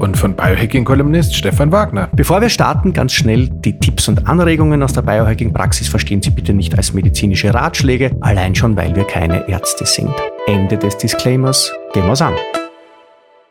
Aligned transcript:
Und 0.00 0.16
von 0.16 0.34
Biohacking-Kolumnist 0.34 1.34
Stefan 1.34 1.70
Wagner. 1.72 2.08
Bevor 2.14 2.40
wir 2.40 2.48
starten, 2.48 2.94
ganz 2.94 3.12
schnell 3.12 3.50
die 3.50 3.78
Tipps 3.78 4.08
und 4.08 4.26
Anregungen 4.26 4.82
aus 4.82 4.94
der 4.94 5.02
Biohacking-Praxis 5.02 5.88
verstehen 5.88 6.22
Sie 6.22 6.30
bitte 6.30 6.54
nicht 6.54 6.74
als 6.74 6.94
medizinische 6.94 7.52
Ratschläge, 7.52 8.16
allein 8.22 8.54
schon, 8.54 8.74
weil 8.78 8.96
wir 8.96 9.04
keine 9.04 9.46
Ärzte 9.46 9.84
sind. 9.84 10.10
Ende 10.46 10.78
des 10.78 10.96
Disclaimers. 10.96 11.70
Gehen 11.92 12.06
wir's 12.06 12.22
an. 12.22 12.34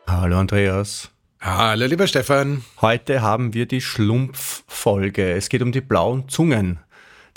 Hallo 0.08 0.38
Andreas. 0.38 1.12
Hallo 1.40 1.86
lieber 1.86 2.08
Stefan. 2.08 2.64
Heute 2.80 3.22
haben 3.22 3.54
wir 3.54 3.66
die 3.66 3.80
Schlumpffolge. 3.80 5.30
Es 5.30 5.50
geht 5.50 5.62
um 5.62 5.70
die 5.70 5.80
blauen 5.80 6.28
Zungen 6.28 6.80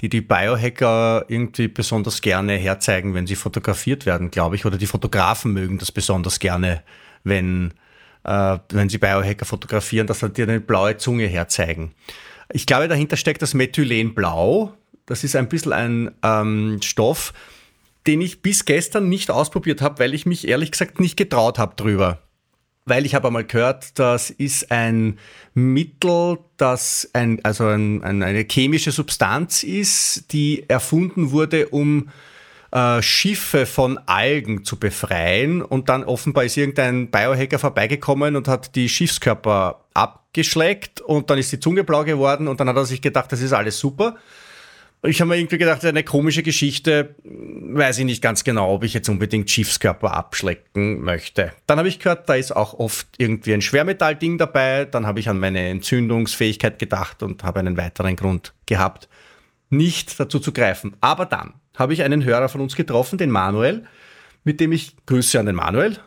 die 0.02 0.10
die 0.10 0.22
Biohacker 0.22 1.24
irgendwie 1.30 1.70
besonders 1.70 2.22
gerne 2.22 2.56
herzeigen, 2.56 3.14
wenn 3.14 3.26
sie 3.26 3.38
fotografiert 3.38 4.06
werden, 4.06 4.32
glaube 4.32 4.56
ich. 4.58 4.66
Oder 4.66 4.78
die 4.78 4.88
Fotografen 4.88 5.54
mögen 5.54 5.78
das 5.78 5.94
besonders 5.94 6.40
gerne, 6.40 6.82
wenn, 7.24 7.74
äh, 8.24 8.58
wenn 8.70 8.90
sie 8.90 8.98
Biohacker 8.98 9.46
fotografieren, 9.46 10.08
dass 10.08 10.20
sie 10.20 10.30
dir 10.30 10.48
eine 10.48 10.60
blaue 10.60 10.98
Zunge 10.98 11.28
herzeigen. 11.28 11.94
Ich 12.52 12.66
glaube, 12.66 12.88
dahinter 12.88 13.18
steckt 13.18 13.42
das 13.42 13.54
Methylenblau. 13.54 14.74
Das 15.06 15.24
ist 15.24 15.36
ein 15.36 15.50
bisschen 15.50 15.74
ein 15.74 16.12
ähm, 16.24 16.80
Stoff, 16.82 17.34
den 18.08 18.22
ich 18.22 18.42
bis 18.42 18.66
gestern 18.66 19.10
nicht 19.10 19.32
ausprobiert 19.32 19.82
habe, 19.82 20.00
weil 20.00 20.14
ich 20.14 20.26
mich 20.26 20.48
ehrlich 20.48 20.72
gesagt 20.72 21.00
nicht 21.00 21.18
getraut 21.18 21.60
habe 21.60 21.76
drüber 21.76 22.20
weil 22.86 23.06
ich 23.06 23.16
habe 23.16 23.28
einmal 23.28 23.46
gehört, 23.46 23.98
das 23.98 24.30
ist 24.30 24.72
ein 24.72 25.18
Mittel, 25.54 26.40
das 26.58 27.10
ein, 27.14 27.40
also 27.44 27.68
ein, 27.68 28.04
ein, 28.04 28.24
eine 28.24 28.46
chemische 28.50 28.92
Substanz 28.92 29.64
ist, 29.64 30.34
die 30.34 30.70
erfunden 30.70 31.32
wurde, 31.32 31.70
um 31.70 32.10
äh, 32.74 33.02
Schiffe 33.04 33.66
von 33.68 34.00
Algen 34.08 34.66
zu 34.66 34.80
befreien. 34.80 35.62
Und 35.62 35.90
dann 35.90 36.04
offenbar 36.04 36.44
ist 36.44 36.58
irgendein 36.58 37.12
Biohacker 37.12 37.60
vorbeigekommen 37.60 38.36
und 38.36 38.48
hat 38.48 38.76
die 38.76 38.90
Schiffskörper 38.90 39.86
abgeschleckt 39.94 41.00
und 41.00 41.30
dann 41.30 41.38
ist 41.38 41.52
die 41.52 41.60
Zunge 41.60 41.84
blau 41.84 42.04
geworden 42.04 42.48
und 42.48 42.60
dann 42.60 42.68
hat 42.68 42.76
er 42.76 42.86
sich 42.86 43.02
gedacht, 43.02 43.32
das 43.32 43.42
ist 43.42 43.54
alles 43.54 43.78
super. 43.78 44.16
Ich 45.06 45.20
habe 45.20 45.30
mir 45.30 45.38
irgendwie 45.38 45.58
gedacht, 45.58 45.84
eine 45.84 46.04
komische 46.04 46.44
Geschichte, 46.44 47.16
weiß 47.26 48.00
ich 48.00 48.06
nicht 48.06 48.22
ganz 48.24 48.46
genau, 48.46 48.74
ob 48.74 48.86
ich 48.86 48.94
jetzt 48.94 49.10
unbedingt 49.10 49.52
Schiffskörper 49.52 50.14
abschlecken 50.14 51.02
möchte. 51.02 51.52
Dann 51.68 51.78
habe 51.78 51.90
ich 51.90 52.00
gehört, 52.00 52.30
da 52.30 52.36
ist 52.36 52.56
auch 52.56 52.74
oft 52.74 53.08
irgendwie 53.18 53.54
ein 53.54 53.62
Schwermetallding 53.62 54.38
dabei. 54.38 54.86
Dann 54.86 55.06
habe 55.06 55.20
ich 55.20 55.28
an 55.28 55.40
meine 55.40 55.68
Entzündungsfähigkeit 55.68 56.80
gedacht 56.80 57.22
und 57.22 57.44
habe 57.44 57.60
einen 57.60 57.76
weiteren 57.76 58.16
Grund 58.16 58.54
gehabt, 58.66 59.10
nicht 59.70 60.18
dazu 60.20 60.40
zu 60.40 60.54
greifen. 60.54 60.96
Aber 61.02 61.26
dann 61.26 61.54
habe 61.78 61.94
ich 61.94 62.04
einen 62.04 62.24
Hörer 62.24 62.50
von 62.50 62.62
uns 62.62 62.76
getroffen, 62.76 63.18
den 63.18 63.32
Manuel, 63.32 63.84
mit 64.44 64.60
dem 64.60 64.72
ich, 64.72 64.96
Grüße 65.06 65.40
an 65.40 65.46
den 65.46 65.56
Manuel, 65.56 65.98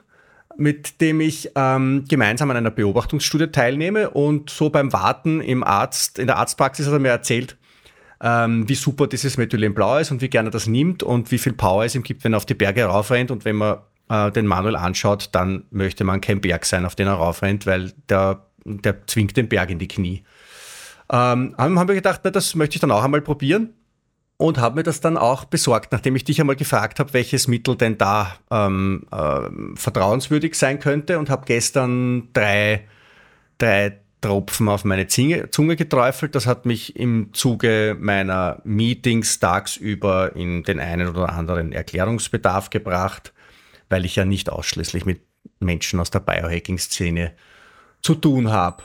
mit 0.56 1.00
dem 1.00 1.20
ich 1.20 1.50
ähm, 1.54 2.04
gemeinsam 2.08 2.50
an 2.50 2.56
einer 2.56 2.70
Beobachtungsstudie 2.70 3.48
teilnehme 3.48 4.10
und 4.10 4.50
so 4.50 4.70
beim 4.70 4.92
Warten 4.92 5.40
im 5.40 5.64
Arzt, 5.64 6.18
in 6.18 6.26
der 6.26 6.36
Arztpraxis 6.36 6.86
hat 6.86 6.92
er 6.92 6.98
mir 6.98 7.08
erzählt, 7.08 7.56
ähm, 8.22 8.68
wie 8.68 8.74
super 8.74 9.06
dieses 9.06 9.36
Methylenblau 9.36 9.98
ist 9.98 10.10
und 10.10 10.22
wie 10.22 10.28
gerne 10.28 10.50
das 10.50 10.66
nimmt 10.66 11.02
und 11.02 11.30
wie 11.30 11.38
viel 11.38 11.52
Power 11.52 11.84
es 11.84 11.94
ihm 11.94 12.02
gibt, 12.02 12.24
wenn 12.24 12.32
er 12.32 12.38
auf 12.38 12.46
die 12.46 12.54
Berge 12.54 12.84
raufrennt. 12.84 13.30
Und 13.30 13.44
wenn 13.44 13.56
man 13.56 13.78
äh, 14.08 14.30
den 14.30 14.46
Manuel 14.46 14.76
anschaut, 14.76 15.28
dann 15.32 15.64
möchte 15.70 16.04
man 16.04 16.22
kein 16.22 16.40
Berg 16.40 16.64
sein, 16.64 16.86
auf 16.86 16.94
den 16.94 17.08
er 17.08 17.14
raufrennt, 17.14 17.66
weil 17.66 17.92
der, 18.08 18.46
der 18.64 19.06
zwingt 19.06 19.36
den 19.36 19.48
Berg 19.48 19.70
in 19.70 19.78
die 19.78 19.88
Knie. 19.88 20.24
Ähm, 21.12 21.54
haben 21.58 21.88
wir 21.88 21.94
gedacht, 21.94 22.22
na, 22.24 22.30
das 22.30 22.54
möchte 22.54 22.76
ich 22.76 22.80
dann 22.80 22.90
auch 22.90 23.04
einmal 23.04 23.20
probieren 23.20 23.74
und 24.38 24.58
habe 24.58 24.76
mir 24.76 24.82
das 24.82 25.00
dann 25.00 25.16
auch 25.16 25.44
besorgt, 25.44 25.92
nachdem 25.92 26.16
ich 26.16 26.24
dich 26.24 26.40
einmal 26.40 26.56
gefragt 26.56 27.00
habe, 27.00 27.12
welches 27.14 27.48
Mittel 27.48 27.76
denn 27.76 27.96
da 27.96 28.36
ähm, 28.50 29.06
äh, 29.10 29.48
vertrauenswürdig 29.74 30.54
sein 30.54 30.78
könnte 30.78 31.18
und 31.18 31.30
habe 31.30 31.44
gestern 31.46 32.28
drei, 32.32 32.86
drei 33.58 33.98
Tropfen 34.20 34.68
auf 34.68 34.84
meine 34.84 35.06
Zunge 35.06 35.76
geträufelt. 35.76 36.34
Das 36.34 36.46
hat 36.46 36.66
mich 36.66 36.96
im 36.96 37.32
Zuge 37.32 37.96
meiner 37.98 38.60
Meetings 38.64 39.38
tagsüber 39.40 40.34
in 40.34 40.62
den 40.64 40.80
einen 40.80 41.08
oder 41.08 41.30
anderen 41.32 41.72
Erklärungsbedarf 41.72 42.70
gebracht, 42.70 43.32
weil 43.88 44.04
ich 44.04 44.16
ja 44.16 44.24
nicht 44.24 44.50
ausschließlich 44.50 45.06
mit 45.06 45.20
Menschen 45.60 46.00
aus 46.00 46.10
der 46.10 46.20
Biohacking-Szene 46.20 47.32
zu 48.02 48.14
tun 48.14 48.50
habe. 48.50 48.84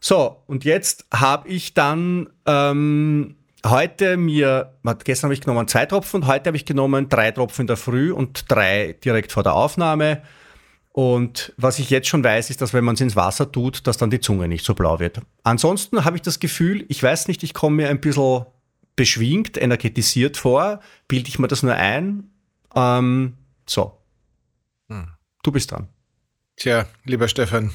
So, 0.00 0.42
und 0.46 0.64
jetzt 0.64 1.06
habe 1.12 1.48
ich 1.48 1.74
dann 1.74 2.28
ähm, 2.46 3.36
heute 3.66 4.16
mir, 4.16 4.78
gestern 5.04 5.28
habe 5.28 5.34
ich 5.34 5.40
genommen 5.40 5.68
zwei 5.68 5.86
Tropfen 5.86 6.22
und 6.22 6.26
heute 6.26 6.48
habe 6.48 6.56
ich 6.56 6.64
genommen 6.64 7.08
drei 7.08 7.30
Tropfen 7.30 7.62
in 7.62 7.66
der 7.66 7.76
Früh 7.76 8.12
und 8.12 8.50
drei 8.50 8.96
direkt 9.04 9.32
vor 9.32 9.42
der 9.42 9.54
Aufnahme. 9.54 10.22
Und 10.92 11.54
was 11.56 11.78
ich 11.78 11.88
jetzt 11.88 12.08
schon 12.08 12.22
weiß, 12.22 12.50
ist, 12.50 12.60
dass 12.60 12.74
wenn 12.74 12.84
man 12.84 12.94
es 12.94 13.00
ins 13.00 13.16
Wasser 13.16 13.50
tut, 13.50 13.86
dass 13.86 13.96
dann 13.96 14.10
die 14.10 14.20
Zunge 14.20 14.46
nicht 14.46 14.64
so 14.64 14.74
blau 14.74 14.98
wird. 14.98 15.20
Ansonsten 15.42 16.04
habe 16.04 16.16
ich 16.16 16.22
das 16.22 16.38
Gefühl, 16.38 16.84
ich 16.88 17.02
weiß 17.02 17.28
nicht, 17.28 17.42
ich 17.42 17.54
komme 17.54 17.76
mir 17.76 17.88
ein 17.88 18.00
bisschen 18.00 18.44
beschwingt, 18.94 19.56
energetisiert 19.56 20.36
vor. 20.36 20.80
Bilde 21.08 21.28
ich 21.28 21.38
mir 21.38 21.48
das 21.48 21.62
nur 21.62 21.74
ein? 21.74 22.30
Ähm, 22.74 23.38
so. 23.66 23.98
Hm. 24.88 25.08
Du 25.42 25.50
bist 25.50 25.70
dran. 25.70 25.88
Tja, 26.56 26.86
lieber 27.04 27.28
Stefan, 27.28 27.72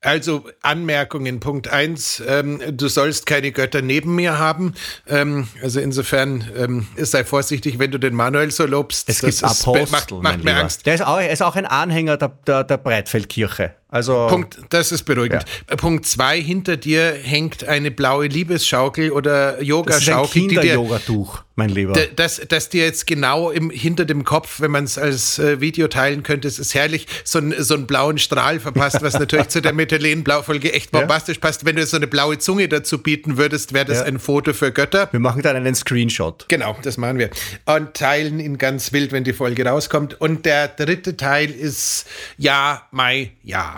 also 0.00 0.48
Anmerkungen. 0.62 1.40
Punkt 1.40 1.68
eins: 1.68 2.22
ähm, 2.26 2.60
du 2.72 2.88
sollst 2.88 3.26
keine 3.26 3.52
Götter 3.52 3.82
neben 3.82 4.14
mir 4.14 4.38
haben. 4.38 4.74
Ähm, 5.06 5.48
also 5.62 5.80
insofern 5.80 6.44
ähm, 6.56 6.86
sei 6.96 7.24
vorsichtig, 7.24 7.78
wenn 7.78 7.90
du 7.90 7.98
den 7.98 8.14
Manuel 8.14 8.50
so 8.50 8.66
lobst. 8.66 9.08
Es 9.08 9.20
gibt 9.20 9.42
Apostel, 9.42 9.86
macht, 9.90 10.10
macht 10.22 10.44
mir 10.44 10.56
Angst. 10.56 10.86
Der 10.86 10.94
ist 10.94 11.04
auch, 11.04 11.20
ist 11.20 11.42
auch 11.42 11.56
ein 11.56 11.66
Anhänger 11.66 12.16
der, 12.16 12.28
der, 12.46 12.64
der 12.64 12.76
Breitfeldkirche. 12.78 13.74
Also, 13.88 14.26
Punkt, 14.28 14.58
das 14.70 14.90
ist 14.90 15.04
beruhigend. 15.04 15.44
Ja. 15.70 15.76
Punkt 15.76 16.06
zwei, 16.06 16.40
hinter 16.40 16.76
dir 16.76 17.12
hängt 17.22 17.62
eine 17.62 17.92
blaue 17.92 18.26
Liebesschaukel 18.26 19.12
oder 19.12 19.62
Yogaschaukel. 19.62 20.22
Das 20.22 20.34
ist 20.34 20.36
ein 20.36 20.48
Kinder-Yogatuch, 20.48 21.44
mein 21.54 21.68
Lieber. 21.68 21.92
Das, 22.16 22.42
das 22.48 22.68
dir 22.68 22.84
jetzt 22.84 23.06
genau 23.06 23.52
im, 23.52 23.70
hinter 23.70 24.04
dem 24.04 24.24
Kopf, 24.24 24.60
wenn 24.60 24.72
man 24.72 24.82
es 24.82 24.98
als 24.98 25.38
äh, 25.38 25.60
Video 25.60 25.86
teilen 25.86 26.24
könnte, 26.24 26.48
es 26.48 26.58
ist 26.58 26.74
herrlich, 26.74 27.06
so, 27.22 27.38
ein, 27.38 27.54
so 27.58 27.74
einen 27.74 27.86
blauen 27.86 28.18
Strahl 28.18 28.58
verpasst, 28.58 29.02
was 29.02 29.20
natürlich 29.20 29.48
zu 29.48 29.62
der 29.62 29.72
Methylen-Blau-Folge 29.72 30.72
echt 30.72 30.90
bombastisch 30.90 31.36
ja. 31.36 31.42
passt. 31.42 31.64
Wenn 31.64 31.76
du 31.76 31.86
so 31.86 31.96
eine 31.96 32.08
blaue 32.08 32.38
Zunge 32.38 32.68
dazu 32.68 32.98
bieten 32.98 33.36
würdest, 33.36 33.72
wäre 33.72 33.84
das 33.84 33.98
ja. 33.98 34.04
ein 34.06 34.18
Foto 34.18 34.52
für 34.52 34.72
Götter. 34.72 35.08
Wir 35.12 35.20
machen 35.20 35.42
dann 35.42 35.54
einen 35.54 35.76
Screenshot. 35.76 36.46
Genau, 36.48 36.76
das 36.82 36.96
machen 36.96 37.18
wir. 37.18 37.30
Und 37.66 37.94
teilen 37.94 38.40
ihn 38.40 38.58
ganz 38.58 38.92
wild, 38.92 39.12
wenn 39.12 39.22
die 39.22 39.32
Folge 39.32 39.64
rauskommt. 39.64 40.20
Und 40.20 40.44
der 40.44 40.66
dritte 40.66 41.16
Teil 41.16 41.52
ist 41.52 42.06
Ja, 42.36 42.82
Mai, 42.90 43.30
Ja. 43.44 43.75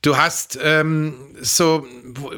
Du 0.00 0.16
hast 0.16 0.58
ähm, 0.62 1.14
so, 1.40 1.84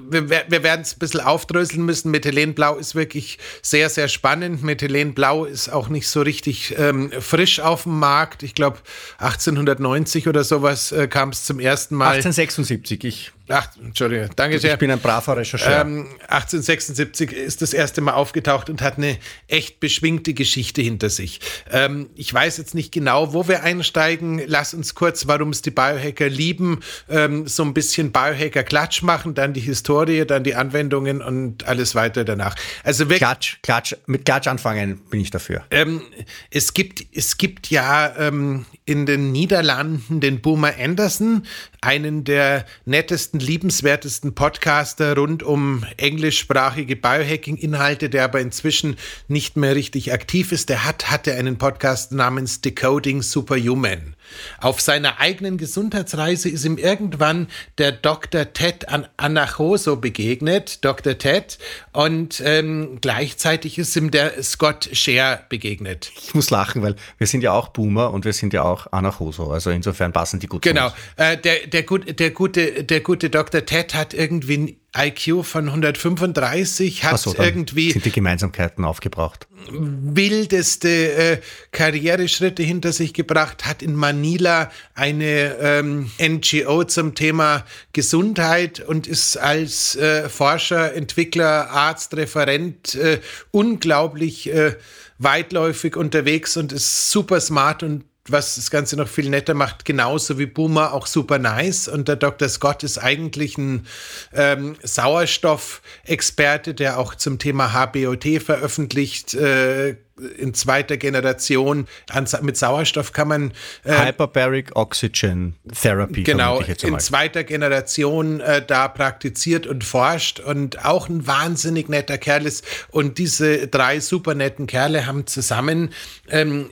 wir, 0.09 0.31
wir 0.31 0.63
werden 0.63 0.81
es 0.81 0.95
ein 0.95 0.99
bisschen 0.99 1.21
aufdröseln 1.21 1.85
müssen. 1.85 2.11
Methylenblau 2.11 2.77
ist 2.77 2.95
wirklich 2.95 3.39
sehr, 3.61 3.91
sehr 3.91 4.09
spannend. 4.09 4.63
Methylenblau 4.63 5.45
ist 5.45 5.69
auch 5.69 5.89
nicht 5.89 6.09
so 6.09 6.23
richtig 6.23 6.75
ähm, 6.79 7.13
frisch 7.21 7.61
auf 7.61 7.83
dem 7.83 7.99
Markt. 7.99 8.43
Ich 8.43 8.55
glaube, 8.55 8.79
1890 9.19 10.27
oder 10.27 10.43
sowas 10.43 10.91
äh, 10.93 11.07
kam 11.07 11.31
es 11.31 11.45
zum 11.45 11.61
ersten 11.61 11.97
Mal. 11.97 12.17
1876, 12.17 13.05
ich 13.05 13.33
Ach, 13.53 13.69
Entschuldige, 13.83 14.31
danke 14.37 14.61
sehr. 14.61 14.75
Ich 14.75 14.79
bin 14.79 14.93
ein 14.93 15.01
braver 15.01 15.37
Rechercheur. 15.37 15.81
Ähm, 15.81 16.07
1876 16.29 17.33
ist 17.33 17.63
das 17.63 17.73
erste 17.73 18.01
Mal 18.01 18.13
aufgetaucht 18.13 18.71
und 18.71 18.81
hat 18.81 18.97
eine 18.97 19.19
echt 19.49 19.81
beschwingte 19.81 20.35
Geschichte 20.35 20.83
hinter 20.83 21.11
sich. 21.11 21.41
Ähm, 21.69 22.11
ich 22.15 22.33
weiß 22.33 22.59
jetzt 22.59 22.77
nicht 22.77 22.93
genau, 22.93 23.33
wo 23.33 23.49
wir 23.49 23.65
einsteigen. 23.65 24.41
Lass 24.47 24.73
uns 24.73 24.95
kurz, 24.95 25.27
warum 25.27 25.51
es 25.51 25.63
die 25.63 25.73
Biohacker 25.73 26.29
lieben, 26.29 26.79
ähm, 27.09 27.49
so 27.49 27.65
ein 27.65 27.75
bisschen 27.75 28.13
Biohacker-Klatsch 28.13 29.03
machen, 29.03 29.35
dann 29.35 29.53
die 29.53 29.61
Historie, 29.61 30.25
dann 30.25 30.45
die 30.45 30.55
Anwendungen 30.55 31.21
und 31.21 31.67
alles 31.67 31.97
weiter 31.97 32.25
danach. 32.25 32.55
Also 32.85 33.05
Klatsch, 33.07 33.57
Klatsch, 33.63 33.97
mit 34.07 34.25
Klatsch 34.25 34.47
anfangen 34.47 35.01
bin 35.11 35.21
ich 35.21 35.31
dafür. 35.31 35.65
Ähm, 35.73 36.03
es, 36.51 36.73
gibt, 36.73 37.05
es 37.13 37.37
gibt 37.37 37.69
ja 37.71 38.15
ähm, 38.17 38.67
in 38.85 39.07
den 39.07 39.33
Niederlanden 39.33 40.21
den 40.21 40.41
Boomer 40.41 40.75
Anderson, 40.81 41.47
einen 41.83 42.25
der 42.25 42.67
nettesten, 42.85 43.41
liebenswertesten 43.41 44.35
Podcaster 44.35 45.17
rund 45.17 45.43
um 45.43 45.85
englischsprachige 45.97 46.97
Biohacking-Inhalte, 46.97 48.11
der 48.11 48.25
aber 48.25 48.41
inzwischen 48.41 48.97
nicht 49.29 49.57
mehr 49.57 49.75
richtig 49.75 50.13
aktiv 50.13 50.53
ist. 50.53 50.69
Der 50.69 50.85
hat, 50.85 51.11
hatte 51.11 51.35
einen 51.35 51.57
Podcast 51.57 52.13
namens 52.13 52.61
Decoding 52.61 53.23
Superhuman. 53.23 54.15
Auf 54.61 54.81
seiner 54.81 55.21
eigenen 55.21 55.59
Gesundheitsreise 55.59 56.49
ist 56.49 56.65
ihm 56.65 56.79
irgendwann 56.79 57.49
der 57.79 57.93
Dr. 57.93 58.53
Ted 58.53 58.87
Anachoso 59.17 59.97
begegnet, 59.97 60.85
Dr. 60.85 61.19
Ted, 61.19 61.59
und 61.93 62.43
ähm, 62.45 62.99
gleichzeitig 63.01 63.79
ist 63.79 63.97
ihm 63.97 64.11
der 64.11 64.43
Scott 64.43 64.89
Share 64.93 65.41
begegnet. 65.49 66.11
Ich 66.17 66.35
muss 66.35 66.51
lachen, 66.51 66.83
weil 66.83 66.97
wir 67.19 67.27
sind 67.27 67.43
ja 67.43 67.53
auch 67.53 67.69
Boomer 67.69 68.13
und 68.13 68.25
wir 68.25 68.33
sind 68.33 68.53
ja 68.53 68.63
auch 68.63 68.93
Anachoso, 68.93 69.51
also 69.51 69.71
insofern 69.71 70.13
passen 70.13 70.41
die 70.41 70.47
gut 70.47 70.63
Genau, 70.63 70.93
äh, 71.17 71.37
der, 71.37 71.67
der, 71.67 71.83
gut, 71.83 72.19
der, 72.19 72.31
gute, 72.31 72.85
der 72.85 73.01
gute 73.01 73.31
Dr. 73.31 73.65
Ted 73.65 73.95
hat 73.95 74.15
irgendwie 74.15 74.80
IQ 74.97 75.45
von 75.45 75.69
135 75.69 77.05
hat 77.05 77.21
so, 77.21 77.35
irgendwie 77.39 77.93
sind 77.93 78.05
die 78.05 78.11
Gemeinsamkeiten 78.11 78.85
aufgebraucht. 78.85 79.47
Wildeste 79.71 80.89
äh, 80.89 81.41
Karriereschritte 81.71 82.63
hinter 82.65 82.93
sich 82.93 83.15
gebracht, 83.15 83.67
hat 83.67 83.83
in 83.83 83.95
Manila 83.95 84.71
eine 84.95 85.57
ähm, 85.61 86.11
NGO 86.21 86.85
zum 86.85 87.15
Thema 87.15 87.65
Gesundheit 87.93 88.81
und 88.81 89.07
ist 89.07 89.37
als 89.37 89.95
äh, 89.95 90.29
Forscher, 90.29 90.95
Entwickler, 90.95 91.71
Arzt, 91.71 92.17
Referent 92.17 92.97
äh, 92.97 93.21
unglaublich 93.53 94.53
äh, 94.53 94.75
weitläufig 95.19 95.97
unterwegs 95.97 96.57
und 96.57 96.73
ist 96.73 97.11
super 97.11 97.41
smart 97.41 97.85
und 97.85 98.05
was 98.31 98.57
das 98.57 98.71
Ganze 98.71 98.97
noch 98.97 99.09
viel 99.09 99.31
netter 99.31 99.55
macht, 99.55 99.85
genauso 99.85 100.39
wie 100.39 100.47
Boomer 100.47 100.93
auch 100.93 101.07
super 101.07 101.39
nice. 101.39 101.89
Und 101.89 102.09
der 102.09 102.17
Dr. 102.17 102.49
Scott 102.49 102.83
ist 102.83 102.99
eigentlich 102.99 103.59
ein 103.59 103.87
ähm, 104.33 104.77
Sauerstoffexperte, 104.83 106.75
der 106.75 106.99
auch 106.99 107.15
zum 107.15 107.39
Thema 107.39 107.73
HBOT 107.73 108.43
veröffentlicht. 108.43 109.35
Äh, 109.35 109.97
in 110.39 110.55
zweiter 110.55 110.97
Generation 110.97 111.87
an, 112.11 112.29
mit 112.43 112.57
Sauerstoff 112.57 113.13
kann 113.13 113.29
man 113.29 113.53
äh, 113.85 114.07
Hyperbaric 114.07 114.77
Oxygen 114.77 115.57
Therapy 115.81 116.23
genau 116.23 116.61
in 116.61 116.99
zweiter 116.99 117.45
Generation 117.45 118.41
äh, 118.41 118.65
da 118.65 118.89
praktiziert 118.89 119.67
und 119.67 119.85
forscht 119.85 120.41
und 120.41 120.85
auch 120.85 121.09
ein 121.09 121.27
wahnsinnig 121.27 121.89
netter 121.89 122.19
Kerl 122.19 122.47
ist 122.47 122.65
und 122.91 123.19
diese 123.19 123.69
drei 123.69 124.01
super 124.01 124.35
netten 124.35 124.67
Kerle 124.67 125.07
haben 125.07 125.27
zusammen 125.27 125.91
ähm, 126.29 126.71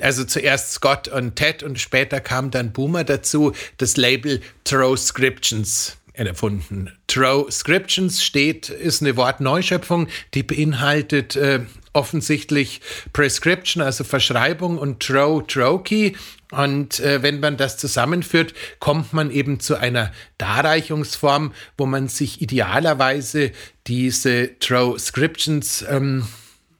also 0.00 0.24
zuerst 0.24 0.72
Scott 0.72 1.08
und 1.08 1.36
Ted 1.36 1.62
und 1.62 1.80
später 1.80 2.20
kam 2.20 2.50
dann 2.50 2.72
Boomer 2.72 3.04
dazu, 3.04 3.52
das 3.78 3.96
Label 3.96 4.40
Transcriptions 4.64 5.96
erfunden. 6.14 6.92
Transcriptions 7.08 8.22
steht, 8.22 8.68
ist 8.68 9.02
eine 9.02 9.16
Wortneuschöpfung, 9.16 10.08
die 10.34 10.44
beinhaltet 10.44 11.36
äh, 11.36 11.60
offensichtlich 11.92 12.80
Prescription, 13.12 13.82
also 13.82 14.04
Verschreibung 14.04 14.78
und 14.78 15.00
Tro, 15.00 15.40
Troki. 15.42 16.16
Und 16.52 17.00
äh, 17.00 17.22
wenn 17.22 17.40
man 17.40 17.56
das 17.56 17.78
zusammenführt, 17.78 18.54
kommt 18.78 19.12
man 19.12 19.30
eben 19.30 19.58
zu 19.60 19.76
einer 19.76 20.12
Darreichungsform, 20.38 21.52
wo 21.76 21.86
man 21.86 22.08
sich 22.08 22.42
idealerweise 22.42 23.52
diese 23.86 24.58
Transcriptions 24.58 25.84
ähm, 25.88 26.26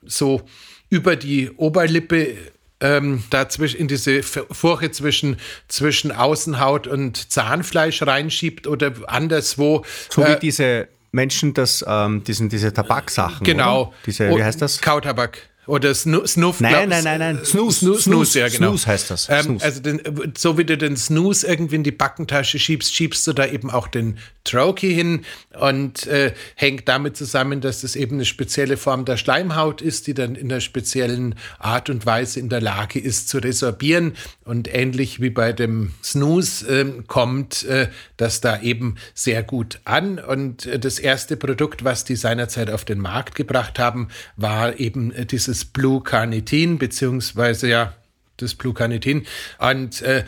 so 0.04 0.42
über 0.90 1.16
die 1.16 1.50
Oberlippe 1.50 2.36
ähm, 2.84 3.24
dazwischen 3.30 3.80
in 3.80 3.88
diese 3.88 4.22
Furche 4.22 4.90
zwischen, 4.90 5.38
zwischen 5.68 6.12
Außenhaut 6.12 6.86
und 6.86 7.32
Zahnfleisch 7.32 8.02
reinschiebt 8.02 8.66
oder 8.66 8.92
anderswo. 9.06 9.84
So 10.10 10.22
äh, 10.22 10.34
wie 10.34 10.40
diese 10.40 10.88
Menschen, 11.10 11.54
das, 11.54 11.84
ähm, 11.88 12.22
diesen, 12.24 12.50
diese 12.50 12.72
Tabaksachen. 12.72 13.44
Genau. 13.44 13.82
Oder? 13.82 13.92
Diese, 14.06 14.30
wie 14.30 14.44
heißt 14.44 14.60
das? 14.60 14.80
Kautabak. 14.80 15.38
Oder 15.66 15.94
Snu 15.94 16.26
Snuff. 16.26 16.60
Nein, 16.60 16.88
nein, 16.88 17.04
nein, 17.04 17.18
nein. 17.18 17.44
Snooze. 17.44 17.80
Snooze, 17.80 18.02
Snooze 18.02 18.38
ja, 18.40 18.48
genau. 18.48 18.68
Snooze 18.70 18.86
heißt 18.86 19.10
das. 19.10 19.28
Ähm, 19.30 19.58
also 19.62 19.80
den, 19.80 20.00
so 20.36 20.58
wie 20.58 20.64
du 20.64 20.76
den 20.76 20.96
Snooze 20.96 21.46
irgendwie 21.46 21.76
in 21.76 21.84
die 21.84 21.92
Backentasche 21.92 22.58
schiebst, 22.58 22.94
schiebst 22.94 23.26
du 23.26 23.32
da 23.32 23.46
eben 23.46 23.70
auch 23.70 23.88
den 23.88 24.18
Trochee 24.44 24.92
hin 24.92 25.24
und 25.58 26.06
äh, 26.06 26.34
hängt 26.54 26.86
damit 26.86 27.16
zusammen, 27.16 27.62
dass 27.62 27.80
das 27.80 27.96
eben 27.96 28.16
eine 28.16 28.26
spezielle 28.26 28.76
Form 28.76 29.06
der 29.06 29.16
Schleimhaut 29.16 29.80
ist, 29.80 30.06
die 30.06 30.12
dann 30.12 30.34
in 30.34 30.52
einer 30.52 30.60
speziellen 30.60 31.34
Art 31.58 31.88
und 31.88 32.04
Weise 32.04 32.40
in 32.40 32.50
der 32.50 32.60
Lage 32.60 32.98
ist 32.98 33.30
zu 33.30 33.38
resorbieren. 33.38 34.12
Und 34.44 34.72
ähnlich 34.72 35.20
wie 35.20 35.30
bei 35.30 35.54
dem 35.54 35.94
Snooze 36.02 36.80
äh, 36.80 37.02
kommt 37.06 37.64
äh, 37.64 37.88
das 38.18 38.42
da 38.42 38.60
eben 38.60 38.96
sehr 39.14 39.42
gut 39.42 39.80
an. 39.84 40.18
Und 40.18 40.66
äh, 40.66 40.78
das 40.78 40.98
erste 40.98 41.38
Produkt, 41.38 41.84
was 41.84 42.04
die 42.04 42.16
seinerzeit 42.16 42.68
auf 42.68 42.84
den 42.84 42.98
Markt 42.98 43.34
gebracht 43.34 43.78
haben, 43.78 44.08
war 44.36 44.78
eben 44.78 45.10
äh, 45.12 45.24
dieses 45.24 45.53
das 45.54 45.64
Blue-Carnitin, 45.64 46.78
beziehungsweise 46.78 47.68
ja, 47.68 47.94
das 48.38 48.56
Blue-Carnitin. 48.56 49.24
Und 49.58 50.02
äh, 50.02 50.24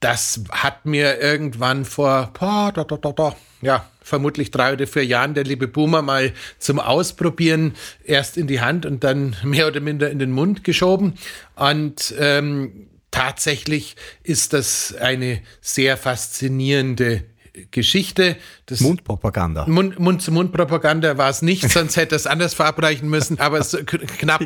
das 0.00 0.40
hat 0.50 0.86
mir 0.86 1.20
irgendwann 1.20 1.84
vor, 1.84 2.32
boah, 2.38 2.72
da, 2.74 2.84
da, 2.84 2.96
da, 2.96 3.12
da, 3.12 3.36
ja, 3.60 3.86
vermutlich 4.00 4.50
drei 4.50 4.72
oder 4.72 4.86
vier 4.86 5.04
Jahren 5.04 5.34
der 5.34 5.44
liebe 5.44 5.68
Boomer 5.68 6.00
mal 6.00 6.32
zum 6.58 6.80
Ausprobieren 6.80 7.74
erst 8.04 8.38
in 8.38 8.46
die 8.46 8.62
Hand 8.62 8.86
und 8.86 9.04
dann 9.04 9.36
mehr 9.44 9.66
oder 9.66 9.80
minder 9.80 10.10
in 10.10 10.18
den 10.18 10.32
Mund 10.32 10.64
geschoben. 10.64 11.18
Und 11.56 12.14
ähm, 12.18 12.88
tatsächlich 13.10 13.96
ist 14.22 14.54
das 14.54 14.94
eine 14.98 15.42
sehr 15.60 15.98
faszinierende 15.98 17.24
Geschichte. 17.70 18.36
Das 18.66 18.80
Mundpropaganda. 18.80 19.66
Mund-zu-Mund-Propaganda 19.66 21.18
war 21.18 21.30
es 21.30 21.42
nicht, 21.42 21.70
sonst 21.70 21.96
hätte 21.96 22.14
es 22.14 22.26
anders 22.26 22.54
verabreichen 22.54 23.08
müssen, 23.08 23.38
aber 23.38 23.62
so 23.62 23.78
knapp, 23.84 24.42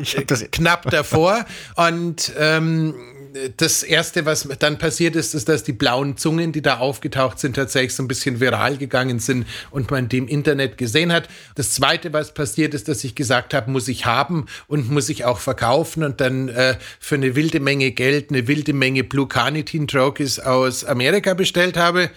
knapp 0.51 0.89
davor. 0.89 1.45
Und 1.75 2.31
ähm, 2.37 2.93
das 3.57 3.83
Erste, 3.83 4.25
was 4.25 4.47
dann 4.59 4.77
passiert 4.77 5.15
ist, 5.15 5.35
ist, 5.35 5.49
dass 5.49 5.63
die 5.63 5.73
blauen 5.73 6.17
Zungen, 6.17 6.51
die 6.51 6.61
da 6.61 6.77
aufgetaucht 6.77 7.39
sind, 7.39 7.55
tatsächlich 7.55 7.93
so 7.93 8.03
ein 8.03 8.07
bisschen 8.07 8.39
viral 8.39 8.77
gegangen 8.77 9.19
sind 9.19 9.45
und 9.71 9.91
man 9.91 10.07
die 10.07 10.17
im 10.17 10.27
Internet 10.27 10.77
gesehen 10.77 11.11
hat. 11.11 11.27
Das 11.55 11.71
Zweite, 11.71 12.13
was 12.13 12.33
passiert 12.33 12.73
ist, 12.73 12.87
dass 12.87 13.03
ich 13.03 13.15
gesagt 13.15 13.53
habe, 13.53 13.69
muss 13.71 13.87
ich 13.87 14.05
haben 14.05 14.45
und 14.67 14.89
muss 14.89 15.09
ich 15.09 15.25
auch 15.25 15.39
verkaufen 15.39 16.03
und 16.03 16.21
dann 16.21 16.49
äh, 16.49 16.77
für 16.99 17.15
eine 17.15 17.35
wilde 17.35 17.59
Menge 17.59 17.91
Geld 17.91 18.29
eine 18.29 18.47
wilde 18.47 18.73
Menge 18.73 19.03
Blue 19.03 19.27
Carnitin 19.27 19.87
Troches 19.87 20.39
aus 20.39 20.85
Amerika 20.85 21.33
bestellt 21.33 21.77
habe. 21.77 22.09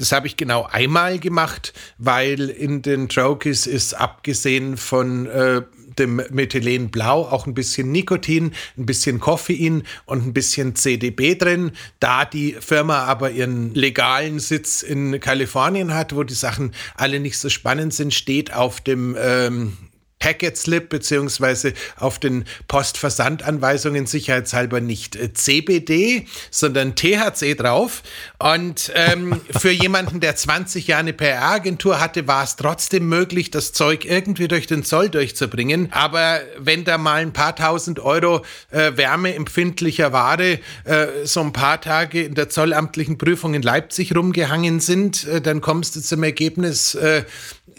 Das 0.00 0.12
habe 0.12 0.26
ich 0.26 0.38
genau 0.38 0.64
einmal 0.64 1.18
gemacht, 1.18 1.74
weil 1.98 2.48
in 2.48 2.80
den 2.80 3.10
Troches 3.10 3.66
ist 3.66 3.92
abgesehen 3.92 4.78
von 4.78 5.26
äh, 5.26 5.60
dem 5.98 6.22
Methylenblau 6.30 7.28
auch 7.28 7.46
ein 7.46 7.52
bisschen 7.52 7.92
Nikotin, 7.92 8.52
ein 8.78 8.86
bisschen 8.86 9.20
Koffein 9.20 9.82
und 10.06 10.26
ein 10.26 10.32
bisschen 10.32 10.74
CDB 10.74 11.34
drin. 11.34 11.72
Da 11.98 12.24
die 12.24 12.56
Firma 12.60 13.00
aber 13.04 13.30
ihren 13.30 13.74
legalen 13.74 14.40
Sitz 14.40 14.82
in 14.82 15.20
Kalifornien 15.20 15.92
hat, 15.92 16.16
wo 16.16 16.22
die 16.22 16.32
Sachen 16.32 16.72
alle 16.94 17.20
nicht 17.20 17.36
so 17.36 17.50
spannend 17.50 17.92
sind, 17.92 18.14
steht 18.14 18.54
auf 18.54 18.80
dem 18.80 19.14
ähm, 19.20 19.76
Packet 20.20 20.56
Slip 20.56 20.90
beziehungsweise 20.90 21.72
auf 21.96 22.18
den 22.18 22.44
Postversandanweisungen 22.68 24.06
sicherheitshalber 24.06 24.80
nicht 24.80 25.16
äh, 25.16 25.32
CBD, 25.32 26.26
sondern 26.50 26.94
THC 26.94 27.54
drauf. 27.56 28.02
Und 28.38 28.92
ähm, 28.94 29.40
für 29.58 29.70
jemanden, 29.70 30.20
der 30.20 30.36
20 30.36 30.86
Jahre 30.86 31.00
eine 31.00 31.12
PR-Agentur 31.14 32.00
hatte, 32.00 32.28
war 32.28 32.44
es 32.44 32.56
trotzdem 32.56 33.08
möglich, 33.08 33.50
das 33.50 33.72
Zeug 33.72 34.04
irgendwie 34.04 34.46
durch 34.46 34.66
den 34.66 34.84
Zoll 34.84 35.08
durchzubringen. 35.08 35.90
Aber 35.92 36.40
wenn 36.58 36.84
da 36.84 36.98
mal 36.98 37.22
ein 37.22 37.32
paar 37.32 37.56
tausend 37.56 37.98
Euro 37.98 38.44
äh, 38.70 38.92
wärmeempfindlicher 38.96 40.12
Ware 40.12 40.58
äh, 40.84 41.06
so 41.24 41.40
ein 41.40 41.54
paar 41.54 41.80
Tage 41.80 42.22
in 42.24 42.34
der 42.34 42.50
zollamtlichen 42.50 43.16
Prüfung 43.16 43.54
in 43.54 43.62
Leipzig 43.62 44.14
rumgehangen 44.14 44.80
sind, 44.80 45.26
äh, 45.26 45.40
dann 45.40 45.62
kommst 45.62 45.96
du 45.96 46.00
zum 46.02 46.22
Ergebnis, 46.22 46.94
äh, 46.94 47.24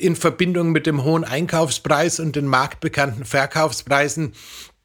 in 0.01 0.15
Verbindung 0.15 0.71
mit 0.71 0.87
dem 0.87 1.03
hohen 1.03 1.23
Einkaufspreis 1.23 2.19
und 2.19 2.35
den 2.35 2.47
marktbekannten 2.47 3.25
Verkaufspreisen 3.25 4.33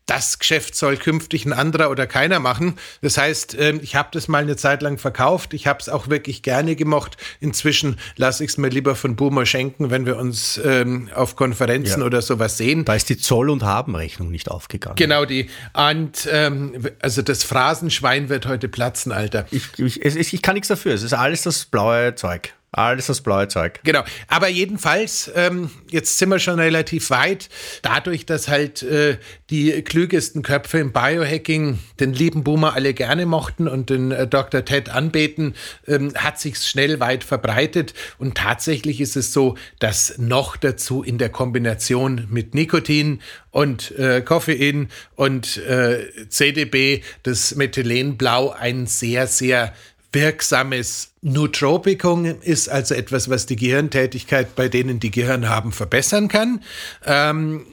das 0.06 0.38
Geschäft 0.38 0.76
soll 0.76 0.96
künftig 0.96 1.44
ein 1.44 1.52
anderer 1.52 1.90
oder 1.90 2.06
keiner 2.06 2.38
machen. 2.38 2.78
Das 3.02 3.18
heißt, 3.18 3.56
ähm, 3.58 3.80
ich 3.82 3.96
habe 3.96 4.08
das 4.12 4.28
mal 4.28 4.42
eine 4.42 4.56
Zeit 4.56 4.80
lang 4.80 4.98
verkauft. 4.98 5.52
Ich 5.52 5.66
habe 5.66 5.80
es 5.80 5.88
auch 5.88 6.08
wirklich 6.08 6.42
gerne 6.42 6.76
gemocht. 6.76 7.16
Inzwischen 7.40 7.98
lasse 8.14 8.44
ich 8.44 8.50
es 8.50 8.58
mir 8.58 8.68
lieber 8.68 8.94
von 8.94 9.16
Boomer 9.16 9.46
schenken, 9.46 9.90
wenn 9.90 10.06
wir 10.06 10.16
uns 10.16 10.60
ähm, 10.64 11.10
auf 11.12 11.34
Konferenzen 11.34 12.00
ja. 12.00 12.06
oder 12.06 12.22
sowas 12.22 12.56
sehen. 12.56 12.84
Da 12.84 12.94
ist 12.94 13.08
die 13.08 13.18
Zoll- 13.18 13.50
und 13.50 13.64
Habenrechnung 13.64 14.30
nicht 14.30 14.48
aufgegangen. 14.48 14.94
Genau 14.96 15.24
die. 15.24 15.50
Und 15.72 16.28
ähm, 16.30 16.86
also 17.02 17.22
das 17.22 17.42
Phrasenschwein 17.42 18.28
wird 18.28 18.46
heute 18.46 18.68
platzen, 18.68 19.10
Alter. 19.10 19.46
Ich, 19.50 19.76
ich, 19.78 20.02
ich, 20.02 20.34
ich 20.34 20.42
kann 20.42 20.54
nichts 20.54 20.68
dafür. 20.68 20.94
Es 20.94 21.02
ist 21.02 21.14
alles 21.14 21.42
das 21.42 21.64
blaue 21.64 22.14
Zeug. 22.14 22.52
Alles 22.72 23.06
das 23.06 23.22
blaue 23.22 23.48
Zeug. 23.48 23.80
Genau. 23.84 24.02
Aber 24.28 24.48
jedenfalls, 24.48 25.30
ähm, 25.34 25.70
jetzt 25.90 26.18
sind 26.18 26.28
wir 26.28 26.38
schon 26.38 26.58
relativ 26.58 27.08
weit. 27.08 27.48
Dadurch, 27.80 28.26
dass 28.26 28.48
halt 28.48 28.82
äh, 28.82 29.16
die 29.48 29.80
klügesten 29.82 30.42
Köpfe 30.42 30.78
im 30.78 30.92
Biohacking 30.92 31.78
den 32.00 32.12
lieben 32.12 32.44
Boomer 32.44 32.74
alle 32.74 32.92
gerne 32.92 33.24
mochten 33.24 33.66
und 33.66 33.88
den 33.88 34.10
äh, 34.10 34.26
Dr. 34.26 34.64
Ted 34.64 34.90
anbeten, 34.90 35.54
ähm, 35.86 36.12
hat 36.16 36.38
sich 36.38 36.58
schnell 36.58 37.00
weit 37.00 37.24
verbreitet. 37.24 37.94
Und 38.18 38.36
tatsächlich 38.36 39.00
ist 39.00 39.16
es 39.16 39.32
so, 39.32 39.56
dass 39.78 40.18
noch 40.18 40.56
dazu 40.56 41.02
in 41.02 41.16
der 41.16 41.30
Kombination 41.30 42.26
mit 42.30 42.54
Nikotin 42.54 43.20
und 43.52 43.92
äh, 43.92 44.20
Koffein 44.20 44.88
und 45.14 45.56
äh, 45.58 46.28
CDB 46.28 47.02
das 47.22 47.54
Methylenblau 47.54 48.50
ein 48.50 48.86
sehr, 48.86 49.26
sehr 49.26 49.72
wirksames 50.16 51.12
Nootropikum 51.20 52.24
ist 52.24 52.70
also 52.70 52.94
etwas, 52.94 53.28
was 53.28 53.44
die 53.44 53.56
Gehirntätigkeit 53.56 54.56
bei 54.56 54.68
denen, 54.68 54.98
die 54.98 55.10
Gehirn 55.10 55.48
haben, 55.48 55.72
verbessern 55.72 56.28
kann. 56.28 56.62
Ähm, 57.04 57.66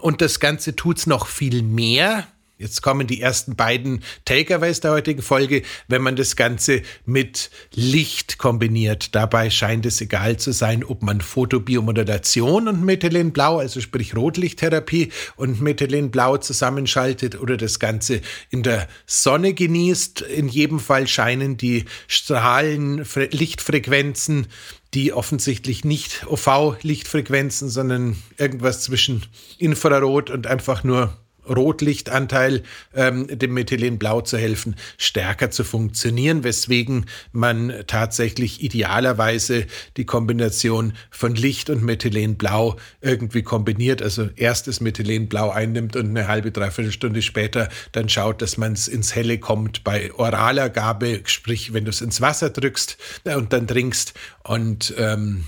und 0.00 0.22
das 0.22 0.38
Ganze 0.38 0.76
tut 0.76 0.98
es 0.98 1.06
noch 1.08 1.26
viel 1.26 1.62
mehr. 1.62 2.28
Jetzt 2.58 2.82
kommen 2.82 3.06
die 3.06 3.20
ersten 3.20 3.54
beiden 3.54 4.02
Takeaways 4.24 4.80
der 4.80 4.90
heutigen 4.90 5.22
Folge, 5.22 5.62
wenn 5.86 6.02
man 6.02 6.16
das 6.16 6.34
Ganze 6.34 6.82
mit 7.06 7.50
Licht 7.72 8.38
kombiniert. 8.38 9.14
Dabei 9.14 9.48
scheint 9.48 9.86
es 9.86 10.00
egal 10.00 10.38
zu 10.38 10.50
sein, 10.50 10.82
ob 10.82 11.04
man 11.04 11.20
Photobiomodulation 11.20 12.66
und 12.66 12.84
Methylenblau, 12.84 13.58
also 13.58 13.80
sprich 13.80 14.16
Rotlichttherapie 14.16 15.12
und 15.36 15.60
Methylenblau 15.60 16.38
zusammenschaltet 16.38 17.40
oder 17.40 17.56
das 17.56 17.78
Ganze 17.78 18.22
in 18.50 18.64
der 18.64 18.88
Sonne 19.06 19.54
genießt. 19.54 20.22
In 20.22 20.48
jedem 20.48 20.80
Fall 20.80 21.06
scheinen 21.06 21.58
die 21.58 21.84
Strahlen, 22.08 23.06
Lichtfrequenzen 23.30 24.48
die 24.94 25.12
offensichtlich 25.12 25.84
nicht 25.84 26.26
OV-Lichtfrequenzen, 26.28 27.68
sondern 27.68 28.16
irgendwas 28.38 28.82
zwischen 28.82 29.26
Infrarot 29.58 30.30
und 30.30 30.46
einfach 30.46 30.82
nur 30.82 31.14
Rotlichtanteil, 31.48 32.62
ähm, 32.94 33.26
dem 33.26 33.54
Methylenblau 33.54 34.20
zu 34.20 34.38
helfen, 34.38 34.76
stärker 34.96 35.50
zu 35.50 35.64
funktionieren, 35.64 36.44
weswegen 36.44 37.06
man 37.32 37.72
tatsächlich 37.86 38.62
idealerweise 38.62 39.66
die 39.96 40.04
Kombination 40.04 40.92
von 41.10 41.34
Licht 41.34 41.70
und 41.70 41.82
Methylenblau 41.82 42.76
irgendwie 43.00 43.42
kombiniert, 43.42 44.02
also 44.02 44.28
erst 44.36 44.66
das 44.66 44.80
Methylenblau 44.80 45.50
einnimmt 45.50 45.96
und 45.96 46.08
eine 46.08 46.28
halbe, 46.28 46.50
dreiviertel 46.50 46.92
Stunde 46.92 47.22
später 47.22 47.68
dann 47.92 48.08
schaut, 48.08 48.42
dass 48.42 48.56
man 48.56 48.72
es 48.72 48.88
ins 48.88 49.14
Helle 49.14 49.38
kommt 49.38 49.84
bei 49.84 50.12
oraler 50.14 50.70
Gabe, 50.70 51.22
sprich, 51.24 51.72
wenn 51.72 51.84
du 51.84 51.90
es 51.90 52.00
ins 52.00 52.20
Wasser 52.20 52.50
drückst 52.50 52.96
äh, 53.24 53.34
und 53.34 53.52
dann 53.52 53.66
trinkst 53.66 54.14
und 54.42 54.94
ähm, 54.98 55.44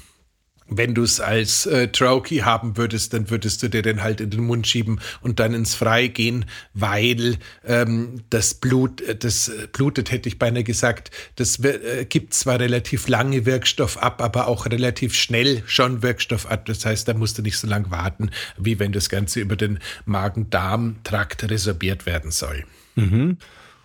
wenn 0.71 0.95
du 0.95 1.03
es 1.03 1.21
als 1.21 1.67
äh, 1.67 1.89
Trokey 1.89 2.39
haben 2.39 2.77
würdest, 2.77 3.13
dann 3.13 3.29
würdest 3.29 3.63
du 3.63 3.69
dir 3.69 3.83
den 3.83 4.03
halt 4.03 4.21
in 4.21 4.31
den 4.31 4.45
Mund 4.45 4.67
schieben 4.67 5.01
und 5.21 5.41
dann 5.41 5.53
ins 5.53 5.75
Frei 5.75 6.07
gehen, 6.07 6.47
weil 6.75 7.37
ähm, 7.67 8.23
das 8.31 8.55
Blut, 8.55 9.01
äh, 9.03 9.17
das 9.17 9.49
äh, 9.49 9.67
blutet, 9.73 10.11
hätte 10.13 10.29
ich 10.29 10.39
beinahe 10.39 10.65
gesagt, 10.65 11.11
das 11.37 11.59
äh, 11.65 12.07
gibt 12.09 12.35
zwar 12.35 12.61
relativ 12.61 13.09
lange 13.09 13.45
Wirkstoff 13.47 13.99
ab, 13.99 14.23
aber 14.23 14.47
auch 14.47 14.67
relativ 14.67 15.15
schnell 15.15 15.63
schon 15.67 16.03
Wirkstoff 16.03 16.47
ab. 16.47 16.67
Das 16.67 16.87
heißt, 16.87 17.09
da 17.09 17.15
musst 17.15 17.39
du 17.39 17.43
nicht 17.43 17.59
so 17.59 17.67
lange 17.67 17.91
warten, 17.91 18.31
wie 18.57 18.79
wenn 18.79 18.93
das 18.93 19.09
Ganze 19.09 19.41
über 19.41 19.57
den 19.57 19.81
Magen-Darm-Trakt 20.05 21.51
resorbiert 21.51 22.07
werden 22.07 22.31
soll. 22.31 22.65
Mhm. 22.95 23.39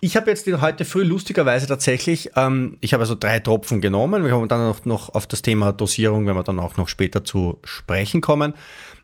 Ich 0.06 0.14
habe 0.16 0.30
jetzt 0.30 0.46
heute 0.46 0.84
früh 0.84 1.02
lustigerweise 1.02 1.66
tatsächlich, 1.66 2.30
ähm, 2.36 2.78
ich 2.80 2.92
habe 2.92 3.00
also 3.00 3.16
drei 3.16 3.40
Tropfen 3.40 3.80
genommen. 3.80 4.22
Wir 4.22 4.30
kommen 4.30 4.46
dann 4.46 4.60
noch, 4.60 4.84
noch 4.84 5.12
auf 5.12 5.26
das 5.26 5.42
Thema 5.42 5.72
Dosierung, 5.72 6.28
wenn 6.28 6.36
wir 6.36 6.44
dann 6.44 6.60
auch 6.60 6.76
noch 6.76 6.86
später 6.86 7.24
zu 7.24 7.58
sprechen 7.64 8.20
kommen. 8.20 8.54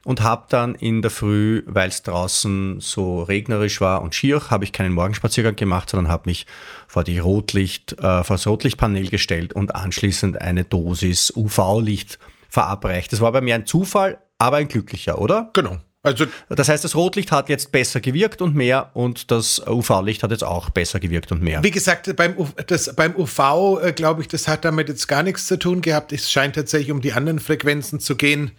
Und 0.04 0.20
habe 0.20 0.46
dann 0.48 0.76
in 0.76 1.02
der 1.02 1.10
Früh, 1.10 1.64
weil 1.66 1.88
es 1.88 2.04
draußen 2.04 2.78
so 2.78 3.24
regnerisch 3.24 3.80
war 3.80 4.00
und 4.02 4.14
schier, 4.14 4.48
habe 4.48 4.62
ich 4.62 4.70
keinen 4.70 4.92
Morgenspaziergang 4.92 5.56
gemacht, 5.56 5.90
sondern 5.90 6.08
habe 6.08 6.28
mich 6.30 6.46
vor 6.86 7.02
die 7.02 7.18
Rotlicht, 7.18 7.94
äh, 7.94 8.22
vor 8.22 8.36
das 8.36 8.46
Rotlichtpanel 8.46 9.08
gestellt 9.08 9.54
und 9.54 9.74
anschließend 9.74 10.40
eine 10.40 10.62
Dosis 10.62 11.32
UV-Licht 11.34 12.20
verabreicht. 12.48 13.12
Das 13.12 13.20
war 13.20 13.32
bei 13.32 13.40
mir 13.40 13.56
ein 13.56 13.66
Zufall, 13.66 14.18
aber 14.38 14.58
ein 14.58 14.68
glücklicher, 14.68 15.20
oder? 15.20 15.50
Genau. 15.52 15.78
Also, 16.04 16.26
das 16.48 16.68
heißt, 16.68 16.82
das 16.82 16.96
Rotlicht 16.96 17.30
hat 17.30 17.48
jetzt 17.48 17.70
besser 17.70 18.00
gewirkt 18.00 18.42
und 18.42 18.56
mehr 18.56 18.90
und 18.94 19.30
das 19.30 19.62
UV-Licht 19.64 20.24
hat 20.24 20.32
jetzt 20.32 20.42
auch 20.42 20.68
besser 20.70 20.98
gewirkt 20.98 21.30
und 21.30 21.42
mehr. 21.42 21.62
Wie 21.62 21.70
gesagt, 21.70 22.14
beim, 22.16 22.34
das, 22.66 22.94
beim 22.96 23.14
UV, 23.14 23.78
äh, 23.80 23.92
glaube 23.92 24.22
ich, 24.22 24.28
das 24.28 24.48
hat 24.48 24.64
damit 24.64 24.88
jetzt 24.88 25.06
gar 25.06 25.22
nichts 25.22 25.46
zu 25.46 25.58
tun 25.58 25.80
gehabt. 25.80 26.12
Es 26.12 26.30
scheint 26.30 26.56
tatsächlich 26.56 26.90
um 26.90 27.00
die 27.00 27.12
anderen 27.12 27.38
Frequenzen 27.38 28.00
zu 28.00 28.16
gehen. 28.16 28.50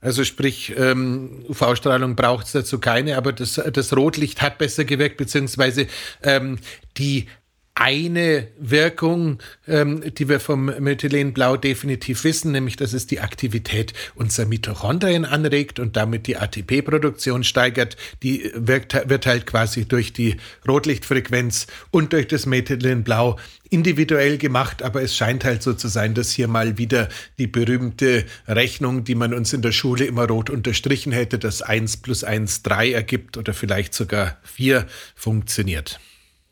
Also 0.00 0.22
sprich, 0.22 0.74
ähm, 0.76 1.44
UV-Strahlung 1.48 2.14
braucht 2.14 2.46
es 2.46 2.52
dazu 2.52 2.78
keine, 2.78 3.16
aber 3.16 3.32
das, 3.32 3.54
das 3.54 3.96
Rotlicht 3.96 4.40
hat 4.40 4.58
besser 4.58 4.84
gewirkt, 4.84 5.16
beziehungsweise 5.16 5.88
ähm, 6.22 6.58
die 6.96 7.26
eine 7.76 8.46
Wirkung, 8.56 9.38
ähm, 9.66 10.02
die 10.16 10.28
wir 10.28 10.38
vom 10.38 10.66
Methylenblau 10.66 11.56
definitiv 11.56 12.22
wissen, 12.22 12.52
nämlich 12.52 12.76
dass 12.76 12.92
es 12.92 13.08
die 13.08 13.18
Aktivität 13.18 13.92
unserer 14.14 14.46
Mitochondrien 14.46 15.24
anregt 15.24 15.80
und 15.80 15.96
damit 15.96 16.28
die 16.28 16.36
ATP-Produktion 16.36 17.42
steigert. 17.42 17.96
Die 18.22 18.48
wirkt, 18.54 19.08
wird 19.08 19.26
halt 19.26 19.46
quasi 19.46 19.86
durch 19.86 20.12
die 20.12 20.36
Rotlichtfrequenz 20.68 21.66
und 21.90 22.12
durch 22.12 22.28
das 22.28 22.46
Methylenblau 22.46 23.38
individuell 23.70 24.38
gemacht, 24.38 24.84
aber 24.84 25.02
es 25.02 25.16
scheint 25.16 25.44
halt 25.44 25.64
so 25.64 25.72
zu 25.72 25.88
sein, 25.88 26.14
dass 26.14 26.30
hier 26.30 26.46
mal 26.46 26.78
wieder 26.78 27.08
die 27.38 27.48
berühmte 27.48 28.24
Rechnung, 28.46 29.02
die 29.02 29.16
man 29.16 29.34
uns 29.34 29.52
in 29.52 29.62
der 29.62 29.72
Schule 29.72 30.04
immer 30.04 30.28
rot 30.28 30.48
unterstrichen 30.48 31.10
hätte, 31.10 31.40
dass 31.40 31.60
1 31.60 31.96
plus 31.96 32.22
1 32.22 32.62
3 32.62 32.92
ergibt 32.92 33.36
oder 33.36 33.52
vielleicht 33.52 33.94
sogar 33.94 34.38
4 34.44 34.86
funktioniert. 35.16 35.98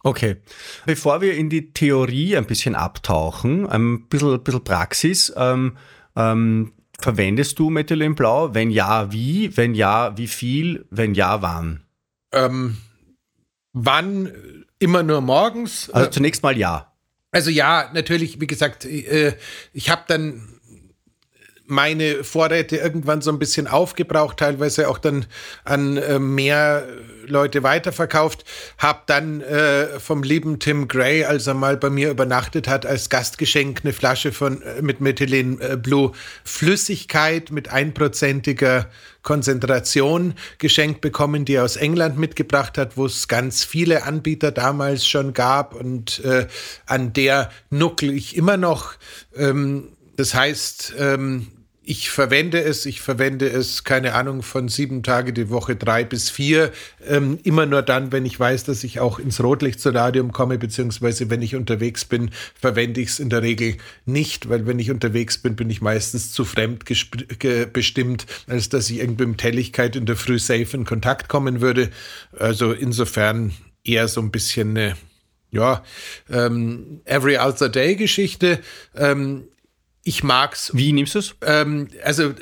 Okay. 0.03 0.37
Bevor 0.85 1.21
wir 1.21 1.35
in 1.35 1.49
die 1.49 1.73
Theorie 1.73 2.37
ein 2.37 2.47
bisschen 2.47 2.75
abtauchen, 2.75 3.69
ein 3.69 4.09
bisschen, 4.09 4.35
ein 4.35 4.43
bisschen 4.43 4.65
Praxis, 4.65 5.33
ähm, 5.37 5.77
ähm, 6.17 6.73
verwendest 6.99 7.59
du 7.59 7.71
Methylenblau? 7.71 8.55
Wenn 8.55 8.71
ja, 8.71 9.13
wie? 9.13 9.57
Wenn 9.57 9.75
ja, 9.75 10.17
wie 10.17 10.27
viel? 10.27 10.87
Wenn 10.91 11.15
ja, 11.15 11.43
wann? 11.43 11.85
Ähm, 12.33 12.79
wann? 13.73 14.33
Immer 14.79 15.05
nur 15.05 15.21
morgens? 15.21 15.91
Also 15.91 16.11
zunächst 16.11 16.43
mal 16.43 16.59
ja. 16.59 16.93
Also 17.31 17.51
ja, 17.51 17.91
natürlich, 17.95 18.41
wie 18.41 18.47
gesagt, 18.47 18.85
äh, 18.85 19.37
ich 19.73 19.89
habe 19.89 20.03
dann 20.09 20.52
meine 21.67 22.25
Vorräte 22.25 22.77
irgendwann 22.77 23.23
so 23.23 23.31
ein 23.31 23.39
bisschen 23.39 23.67
aufgebraucht, 23.67 24.39
teilweise 24.39 24.89
auch 24.89 24.99
dann 24.99 25.27
an 25.65 25.97
äh, 25.97 26.19
mehr 26.19 26.87
Leute 27.27 27.63
weiterverkauft. 27.63 28.45
Hab 28.79 29.07
dann 29.07 29.41
äh, 29.41 30.01
vom 30.01 30.23
lieben 30.23 30.59
Tim 30.59 30.89
Gray, 30.89 31.25
als 31.25 31.47
er 31.47 31.55
mal 31.55 31.77
bei 31.77 31.91
mir 31.91 32.11
übernachtet 32.11 32.69
hat, 32.69 32.85
als 32.85 33.09
Gastgeschenk 33.09 33.81
eine 33.85 33.93
Flasche 33.93 34.33
von 34.33 34.63
äh, 34.63 34.83
mit 34.83 35.01
Methylen 35.01 35.61
äh, 35.61 35.77
Blue 35.77 36.13
Flüssigkeit 36.45 37.51
mit 37.51 37.71
einprozentiger 37.71 38.89
Konzentration 39.23 40.35
geschenkt 40.59 41.01
bekommen, 41.01 41.45
die 41.45 41.55
er 41.55 41.65
aus 41.65 41.77
England 41.77 42.19
mitgebracht 42.19 42.77
hat, 42.77 42.97
wo 42.97 43.07
es 43.07 43.29
ganz 43.29 43.65
viele 43.65 44.03
Anbieter 44.03 44.51
damals 44.51 45.07
schon 45.07 45.33
gab 45.33 45.75
und 45.75 46.25
äh, 46.25 46.47
an 46.87 47.13
der 47.13 47.51
nuckel 47.71 48.11
ich 48.11 48.37
immer 48.37 48.57
noch. 48.57 48.95
Ähm, 49.37 49.89
das 50.23 50.35
heißt, 50.35 50.95
ähm, 51.01 51.49
ich 51.83 52.09
verwende 52.11 52.63
es, 52.63 52.87
ich 52.87 53.01
verwende 53.01 53.49
es, 53.49 53.83
keine 53.83 54.15
Ahnung, 54.15 54.43
von 54.43 54.69
sieben 54.69 55.03
Tage 55.03 55.33
die 55.33 55.51
Woche, 55.51 55.75
drei 55.75 56.05
bis 56.05 56.31
vier. 56.31 56.71
Ähm, 57.05 57.41
immer 57.43 57.67
nur 57.67 57.83
dann, 57.83 58.13
wenn 58.13 58.25
ich 58.25 58.39
weiß, 58.39 58.63
dass 58.63 58.85
ich 58.85 59.01
auch 59.01 59.19
ins 59.19 59.43
Rotlichtsolarium 59.43 60.31
komme, 60.31 60.59
beziehungsweise 60.59 61.29
wenn 61.29 61.43
ich 61.43 61.57
unterwegs 61.57 62.05
bin, 62.05 62.31
verwende 62.55 63.01
ich 63.01 63.09
es 63.09 63.19
in 63.19 63.31
der 63.31 63.43
Regel 63.43 63.79
nicht, 64.05 64.49
weil 64.49 64.65
wenn 64.65 64.79
ich 64.79 64.93
unterwegs 64.93 65.39
bin, 65.39 65.57
bin 65.57 65.71
ich 65.71 65.83
meistens 65.83 66.31
zu 66.31 66.45
fremd 66.45 66.85
bestimmt, 67.73 68.27
als 68.47 68.69
dass 68.69 68.91
ich 68.91 69.01
irgendwie 69.01 69.27
mit 69.27 69.43
Helligkeit 69.43 69.97
in 69.97 70.07
der 70.07 70.15
Früh 70.15 70.39
safe 70.39 70.77
in 70.77 70.85
Kontakt 70.85 71.29
kommen 71.29 71.61
würde. 71.61 71.91
Also 72.39 72.71
insofern 72.71 73.55
eher 73.83 74.07
so 74.07 74.21
ein 74.21 74.31
bisschen 74.31 74.77
eine 74.77 74.95
ja, 75.53 75.85
ähm, 76.31 77.03
Every 77.05 77.37
Other 77.39 77.69
Day 77.69 77.95
Geschichte. 77.95 78.61
Ähm, 78.97 79.49
ich 80.05 80.25
mag's. 80.25 80.71
Wie 80.75 80.93
nimmst 80.93 81.15
du 81.15 81.21
es? 81.21 81.35
Ähm, 81.43 81.89
also 82.03 82.35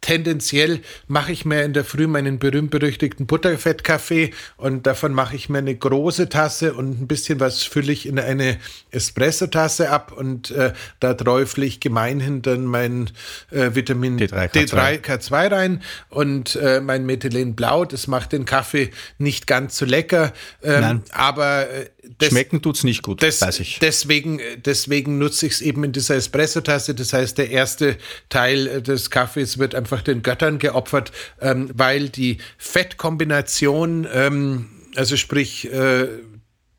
tendenziell 0.00 0.80
mache 1.08 1.32
ich 1.32 1.44
mir 1.44 1.62
in 1.62 1.72
der 1.72 1.84
Früh 1.84 2.06
meinen 2.06 2.38
berühmt-berüchtigten 2.38 3.26
Butterfettkaffee 3.26 4.32
und 4.56 4.86
davon 4.86 5.12
mache 5.12 5.36
ich 5.36 5.48
mir 5.48 5.58
eine 5.58 5.74
große 5.74 6.28
Tasse 6.28 6.74
und 6.74 7.02
ein 7.02 7.06
bisschen 7.06 7.38
was 7.38 7.62
fülle 7.62 7.92
ich 7.92 8.06
in 8.06 8.18
eine 8.18 8.58
Espresso-Tasse 8.90 9.90
ab 9.90 10.12
und 10.12 10.50
äh, 10.52 10.72
da 11.00 11.14
träufle 11.14 11.66
ich 11.66 11.80
gemeinhin 11.80 12.42
dann 12.42 12.64
mein 12.64 13.10
äh, 13.50 13.74
Vitamin 13.74 14.18
D3, 14.18 14.50
K2. 14.50 14.70
D3 14.70 15.00
K2 15.00 15.52
rein 15.52 15.82
und 16.08 16.56
äh, 16.56 16.80
mein 16.80 17.04
Methylen 17.04 17.54
Blau. 17.54 17.84
Das 17.84 18.06
macht 18.06 18.32
den 18.32 18.46
Kaffee 18.46 18.90
nicht 19.18 19.46
ganz 19.46 19.76
so 19.76 19.84
lecker, 19.84 20.32
ähm, 20.62 21.02
aber 21.12 21.68
äh, 22.02 22.08
das, 22.18 22.28
Schmecken 22.28 22.62
tut's 22.62 22.84
nicht 22.84 23.02
gut, 23.02 23.22
das, 23.22 23.40
weiß 23.40 23.60
ich. 23.60 23.78
Deswegen, 23.80 24.40
deswegen 24.64 25.18
nutze 25.18 25.46
ich 25.46 25.54
es 25.54 25.60
eben 25.60 25.84
in 25.84 25.92
dieser 25.92 26.16
Espresso-Tasse. 26.16 26.94
Das 26.94 27.12
heißt, 27.12 27.38
der 27.38 27.50
erste 27.50 27.96
Teil 28.28 28.82
des 28.82 29.10
Kaffees 29.10 29.58
wird 29.58 29.74
einfach 29.74 30.02
den 30.02 30.22
Göttern 30.22 30.58
geopfert, 30.58 31.12
ähm, 31.40 31.70
weil 31.74 32.08
die 32.08 32.38
Fettkombination, 32.58 34.06
ähm, 34.12 34.66
also 34.96 35.16
sprich, 35.16 35.72
äh, 35.72 36.08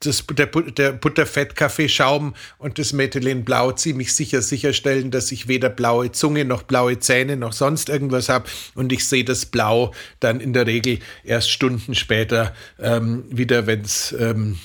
das, 0.05 0.25
der, 0.27 0.47
der 0.47 0.91
Butterfett-Kaffeeschaum 0.93 2.33
und 2.57 2.79
das 2.79 2.93
Methylenblau 2.93 3.71
ziemlich 3.73 4.13
sicher 4.13 4.41
sicherstellen, 4.41 5.11
dass 5.11 5.31
ich 5.31 5.47
weder 5.47 5.69
blaue 5.69 6.11
Zunge 6.11 6.45
noch 6.45 6.63
blaue 6.63 6.99
Zähne 6.99 7.37
noch 7.37 7.53
sonst 7.53 7.89
irgendwas 7.89 8.29
habe. 8.29 8.49
Und 8.75 8.91
ich 8.91 9.07
sehe 9.07 9.23
das 9.23 9.45
Blau 9.45 9.93
dann 10.19 10.39
in 10.39 10.53
der 10.53 10.67
Regel 10.67 10.99
erst 11.23 11.51
Stunden 11.51 11.95
später 11.95 12.55
ähm, 12.79 13.25
wieder, 13.29 13.67
wenn 13.67 13.81
es 13.81 14.15
ähm, 14.17 14.57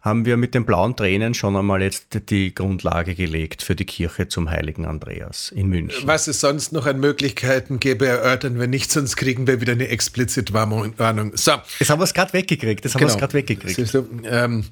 haben 0.07 0.25
wir 0.25 0.37
mit 0.37 0.55
den 0.55 0.65
blauen 0.65 0.95
Tränen 0.95 1.35
schon 1.35 1.57
einmal 1.57 1.83
jetzt 1.83 2.31
die 2.31 2.55
Grundlage 2.55 3.17
gelegt 3.17 3.62
für 3.62 3.75
die 3.75 3.85
Kirche 3.85 4.29
zum 4.29 4.49
Heiligen 4.49 4.85
Andreas 4.85 5.50
in 5.50 5.67
München. 5.67 6.07
Was 6.07 6.29
es 6.29 6.41
sonst 6.41 6.73
noch 6.73 6.87
an 6.87 7.00
Möglichkeiten 7.00 7.81
gäbe, 7.81 8.07
erörtern 8.07 8.61
wir 8.61 8.69
nicht, 8.69 8.93
sonst 8.93 9.17
kriegen 9.17 9.49
wir 9.49 9.61
wieder 9.61 9.73
eine 9.73 9.88
explizit 9.88 10.53
Warnung. 10.53 11.33
So. 11.35 11.55
Das 11.81 11.91
haben 11.91 11.99
wir 11.99 12.05
es 12.05 12.15
gerade 12.15 12.33
weggekriegt. 12.35 12.85
Das 12.85 12.95
haben 12.95 13.00
genau. 13.00 13.11
wir 13.11 13.15
es 13.15 13.21
gerade 13.21 13.35
weggekriegt. 13.35 13.85
So, 13.88 14.07
ähm, 14.25 14.65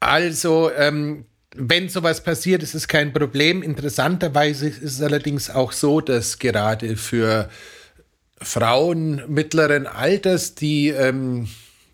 also, 0.00 0.72
ähm, 0.76 1.24
wenn 1.54 1.88
sowas 1.88 2.22
passiert, 2.22 2.62
ist 2.62 2.74
es 2.74 2.88
kein 2.88 3.12
Problem. 3.12 3.62
Interessanterweise 3.62 4.68
ist 4.68 4.82
es 4.82 5.02
allerdings 5.02 5.50
auch 5.50 5.72
so, 5.72 6.00
dass 6.00 6.38
gerade 6.38 6.96
für 6.96 7.48
Frauen 8.40 9.22
mittleren 9.28 9.86
Alters, 9.86 10.54
die 10.54 10.88
ähm, 10.88 11.48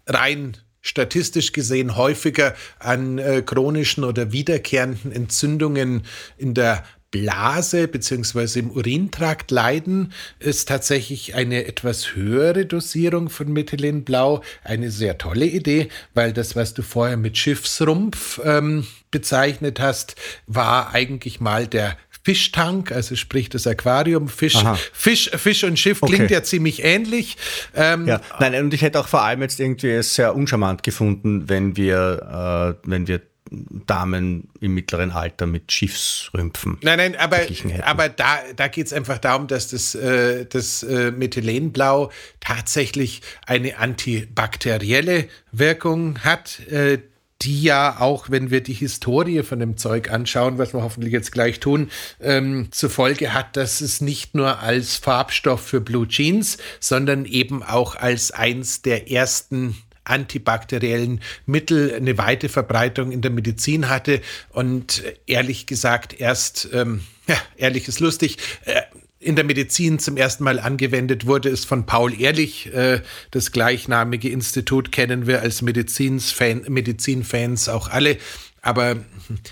rein 0.07 0.57
statistisch 0.83 1.53
gesehen 1.53 1.97
häufiger 1.97 2.55
an 2.79 3.19
äh, 3.19 3.41
chronischen 3.41 4.05
oder 4.05 4.33
wiederkehrenden 4.33 5.13
Entzündungen 5.13 6.03
in 6.37 6.53
der 6.53 6.85
Blase 7.14 7.87
beziehungsweise 7.87 8.59
im 8.59 8.73
Urintrakt 8.73 9.52
leiden, 9.52 10.12
ist 10.40 10.66
tatsächlich 10.68 11.37
eine 11.37 11.64
etwas 11.64 12.16
höhere 12.16 12.66
Dosierung 12.66 13.30
von 13.30 13.52
Methylenblau 13.52 14.42
eine 14.64 14.90
sehr 14.90 15.16
tolle 15.16 15.47
Idee, 15.47 15.90
weil 16.14 16.33
das, 16.33 16.56
was 16.56 16.75
du 16.75 16.83
vorher 16.83 17.16
mit 17.16 17.38
Schiffsrumpf 17.38 18.40
ähm, 18.44 18.85
bezeichnet 19.12 19.78
hast, 19.78 20.16
war 20.49 20.92
eigentlich 20.92 21.38
mal 21.40 21.68
der 21.68 21.97
Fischtank, 22.25 22.90
also 22.90 23.14
sprich 23.14 23.49
das 23.49 23.68
Aquarium, 23.68 24.26
Fisch, 24.26 24.59
Fisch, 24.92 25.30
Fisch 25.37 25.62
und 25.62 25.78
Schiff 25.78 26.00
klingt 26.00 26.25
okay. 26.25 26.35
ja 26.35 26.42
ziemlich 26.42 26.83
ähnlich. 26.83 27.37
Ähm, 27.76 28.09
ja, 28.09 28.21
nein, 28.40 28.56
und 28.56 28.75
ich 28.75 28.83
hätte 28.83 28.99
auch 28.99 29.06
vor 29.06 29.23
allem 29.23 29.42
jetzt 29.42 29.61
irgendwie 29.61 29.90
es 29.90 30.16
sehr 30.16 30.35
uncharmant 30.35 30.83
gefunden, 30.83 31.49
wenn 31.49 31.76
wir, 31.76 32.75
äh, 32.83 32.88
wenn 32.88 33.06
wir 33.06 33.21
Damen 33.51 34.49
im 34.61 34.75
mittleren 34.75 35.11
Alter 35.11 35.47
mit 35.47 35.71
Schiffsrümpfen. 35.71 36.79
Nein, 36.83 36.99
nein, 36.99 37.17
aber, 37.17 37.41
aber 37.83 38.09
da, 38.09 38.39
da 38.57 38.69
geht 38.69 38.87
es 38.87 38.93
einfach 38.93 39.19
darum, 39.19 39.47
dass 39.47 39.69
das, 39.69 39.95
äh, 39.95 40.47
das 40.47 40.83
äh, 40.83 41.11
Methylenblau 41.11 42.11
tatsächlich 42.41 43.21
eine 43.47 43.79
antibakterielle 43.79 45.29
Wirkung 45.53 46.19
hat. 46.21 46.61
Äh, 46.69 46.99
die 47.43 47.63
ja 47.63 48.01
auch, 48.01 48.31
wenn 48.31 48.51
wir 48.51 48.63
die 48.63 48.73
Historie 48.73 49.43
von 49.43 49.59
dem 49.59 49.77
Zeug 49.77 50.11
anschauen, 50.11 50.57
was 50.59 50.73
wir 50.73 50.83
hoffentlich 50.83 51.13
jetzt 51.13 51.33
gleich 51.33 51.61
tun, 51.61 51.91
ähm, 52.21 52.69
zur 52.71 52.91
Folge 52.91 53.35
hat, 53.35 53.57
dass 53.57 53.81
es 53.81 54.01
nicht 54.01 54.35
nur 54.35 54.61
als 54.61 54.97
Farbstoff 54.97 55.61
für 55.61 55.81
Blue 55.81 56.09
Jeans, 56.09 56.59
sondern 56.81 57.27
eben 57.27 57.63
auch 57.63 57.97
als 57.97 58.31
eins 58.31 58.83
der 58.83 59.11
ersten 59.11 59.77
antibakteriellen 60.05 61.21
Mittel 61.47 61.95
eine 61.95 62.19
weite 62.19 62.49
Verbreitung 62.49 63.11
in 63.11 63.21
der 63.21 63.31
Medizin 63.31 63.89
hatte 63.89 64.21
und 64.51 65.03
ehrlich 65.27 65.67
gesagt 65.67 66.19
erst, 66.21 66.69
ähm, 66.73 67.01
ja, 67.27 67.37
ehrlich 67.57 67.88
ist 67.88 68.01
lustig, 68.01 68.38
äh, 68.64 68.83
in 69.25 69.37
der 69.37 69.45
Medizin 69.45 69.99
zum 69.99 70.17
ersten 70.17 70.45
Mal 70.45 70.61
angewendet 70.61 71.27
wurde, 71.27 71.49
ist 71.49 71.64
von 71.64 71.87
Paul 71.87 72.21
Ehrlich. 72.21 72.73
Äh, 72.73 73.01
das 73.31 73.53
gleichnamige 73.53 74.29
Institut 74.29 74.93
kennen 74.93 75.27
wir 75.27 75.40
als 75.40 75.62
Medizinfans 75.62 76.69
Medizin 76.69 77.25
auch 77.69 77.88
alle. 77.88 78.19
Aber 78.64 78.96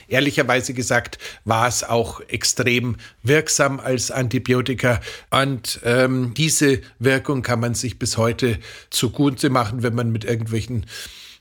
ehrlicherweise 0.08 0.72
gesagt 0.72 1.18
war 1.44 1.68
es 1.68 1.84
auch 1.84 2.20
extrem 2.28 2.96
wirksam 3.22 3.78
als 3.78 4.10
Antibiotika. 4.10 5.00
Und 5.30 5.80
ähm, 5.84 6.32
diese 6.34 6.80
Wirkung 6.98 7.42
kann 7.42 7.60
man 7.60 7.74
sich 7.74 7.98
bis 7.98 8.16
heute 8.16 8.58
zugute 8.88 9.50
machen, 9.50 9.82
wenn 9.82 9.94
man 9.94 10.12
mit 10.12 10.24
irgendwelchen 10.24 10.86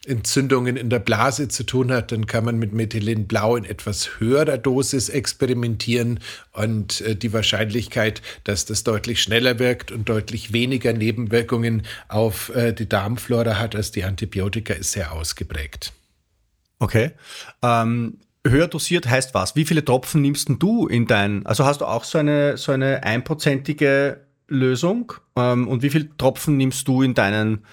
Entzündungen 0.05 0.77
in 0.77 0.89
der 0.89 0.99
Blase 0.99 1.47
zu 1.47 1.63
tun 1.63 1.91
hat, 1.91 2.11
dann 2.11 2.25
kann 2.25 2.43
man 2.43 2.57
mit 2.57 2.73
Methylenblau 2.73 3.55
in 3.55 3.65
etwas 3.65 4.19
höherer 4.19 4.57
Dosis 4.57 5.09
experimentieren 5.09 6.19
und 6.53 7.01
äh, 7.01 7.15
die 7.15 7.31
Wahrscheinlichkeit, 7.33 8.23
dass 8.43 8.65
das 8.65 8.83
deutlich 8.83 9.21
schneller 9.21 9.59
wirkt 9.59 9.91
und 9.91 10.09
deutlich 10.09 10.53
weniger 10.53 10.91
Nebenwirkungen 10.91 11.83
auf 12.07 12.53
äh, 12.55 12.73
die 12.73 12.89
Darmflora 12.89 13.59
hat 13.59 13.75
als 13.75 13.91
die 13.91 14.03
Antibiotika, 14.03 14.73
ist 14.73 14.93
sehr 14.93 15.11
ausgeprägt. 15.11 15.93
Okay. 16.81 17.11
Ähm, 17.61 18.17
höher 18.45 18.67
dosiert 18.67 19.07
heißt 19.07 19.35
was? 19.35 19.55
Wie 19.55 19.65
viele 19.65 19.85
Tropfen 19.85 20.21
nimmst 20.21 20.49
du 20.49 20.87
in 20.87 21.05
dein, 21.05 21.45
also 21.45 21.63
hast 21.63 21.81
du 21.81 21.85
auch 21.85 22.03
so 22.03 22.17
eine, 22.17 22.57
so 22.57 22.71
eine 22.71 23.03
einprozentige 23.03 24.21
Lösung? 24.47 25.13
Ähm, 25.35 25.67
und 25.67 25.83
wie 25.83 25.91
viele 25.91 26.09
Tropfen 26.17 26.57
nimmst 26.57 26.87
du 26.87 27.03
in 27.03 27.13
deinen 27.13 27.63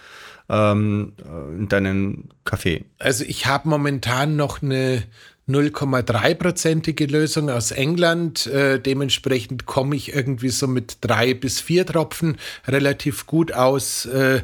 ähm, 0.50 1.14
in 1.58 1.68
deinen 1.68 2.28
Kaffee? 2.44 2.84
Also 2.98 3.24
ich 3.24 3.46
habe 3.46 3.68
momentan 3.68 4.36
noch 4.36 4.62
eine 4.62 5.04
0,3-prozentige 5.48 7.06
Lösung 7.06 7.48
aus 7.48 7.70
England. 7.70 8.46
Äh, 8.46 8.78
dementsprechend 8.78 9.64
komme 9.64 9.96
ich 9.96 10.14
irgendwie 10.14 10.50
so 10.50 10.66
mit 10.66 10.98
drei 11.00 11.32
bis 11.32 11.60
vier 11.60 11.86
Tropfen 11.86 12.36
relativ 12.66 13.26
gut 13.26 13.52
aus. 13.52 14.04
Äh, 14.04 14.42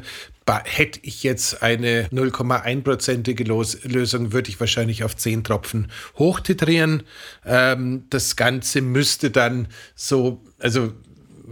hätte 0.63 0.99
ich 1.01 1.23
jetzt 1.23 1.63
eine 1.63 2.07
0,1-prozentige 2.09 3.43
Lösung, 3.43 4.31
würde 4.31 4.49
ich 4.49 4.59
wahrscheinlich 4.59 5.03
auf 5.03 5.15
10 5.15 5.43
Tropfen 5.43 5.91
hochtitrieren. 6.17 7.03
Ähm, 7.45 8.05
das 8.09 8.35
Ganze 8.35 8.81
müsste 8.81 9.31
dann 9.31 9.67
so, 9.95 10.43
also 10.59 10.93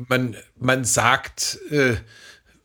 man, 0.07 0.35
man 0.59 0.83
sagt, 0.83 1.59
äh, 1.71 1.95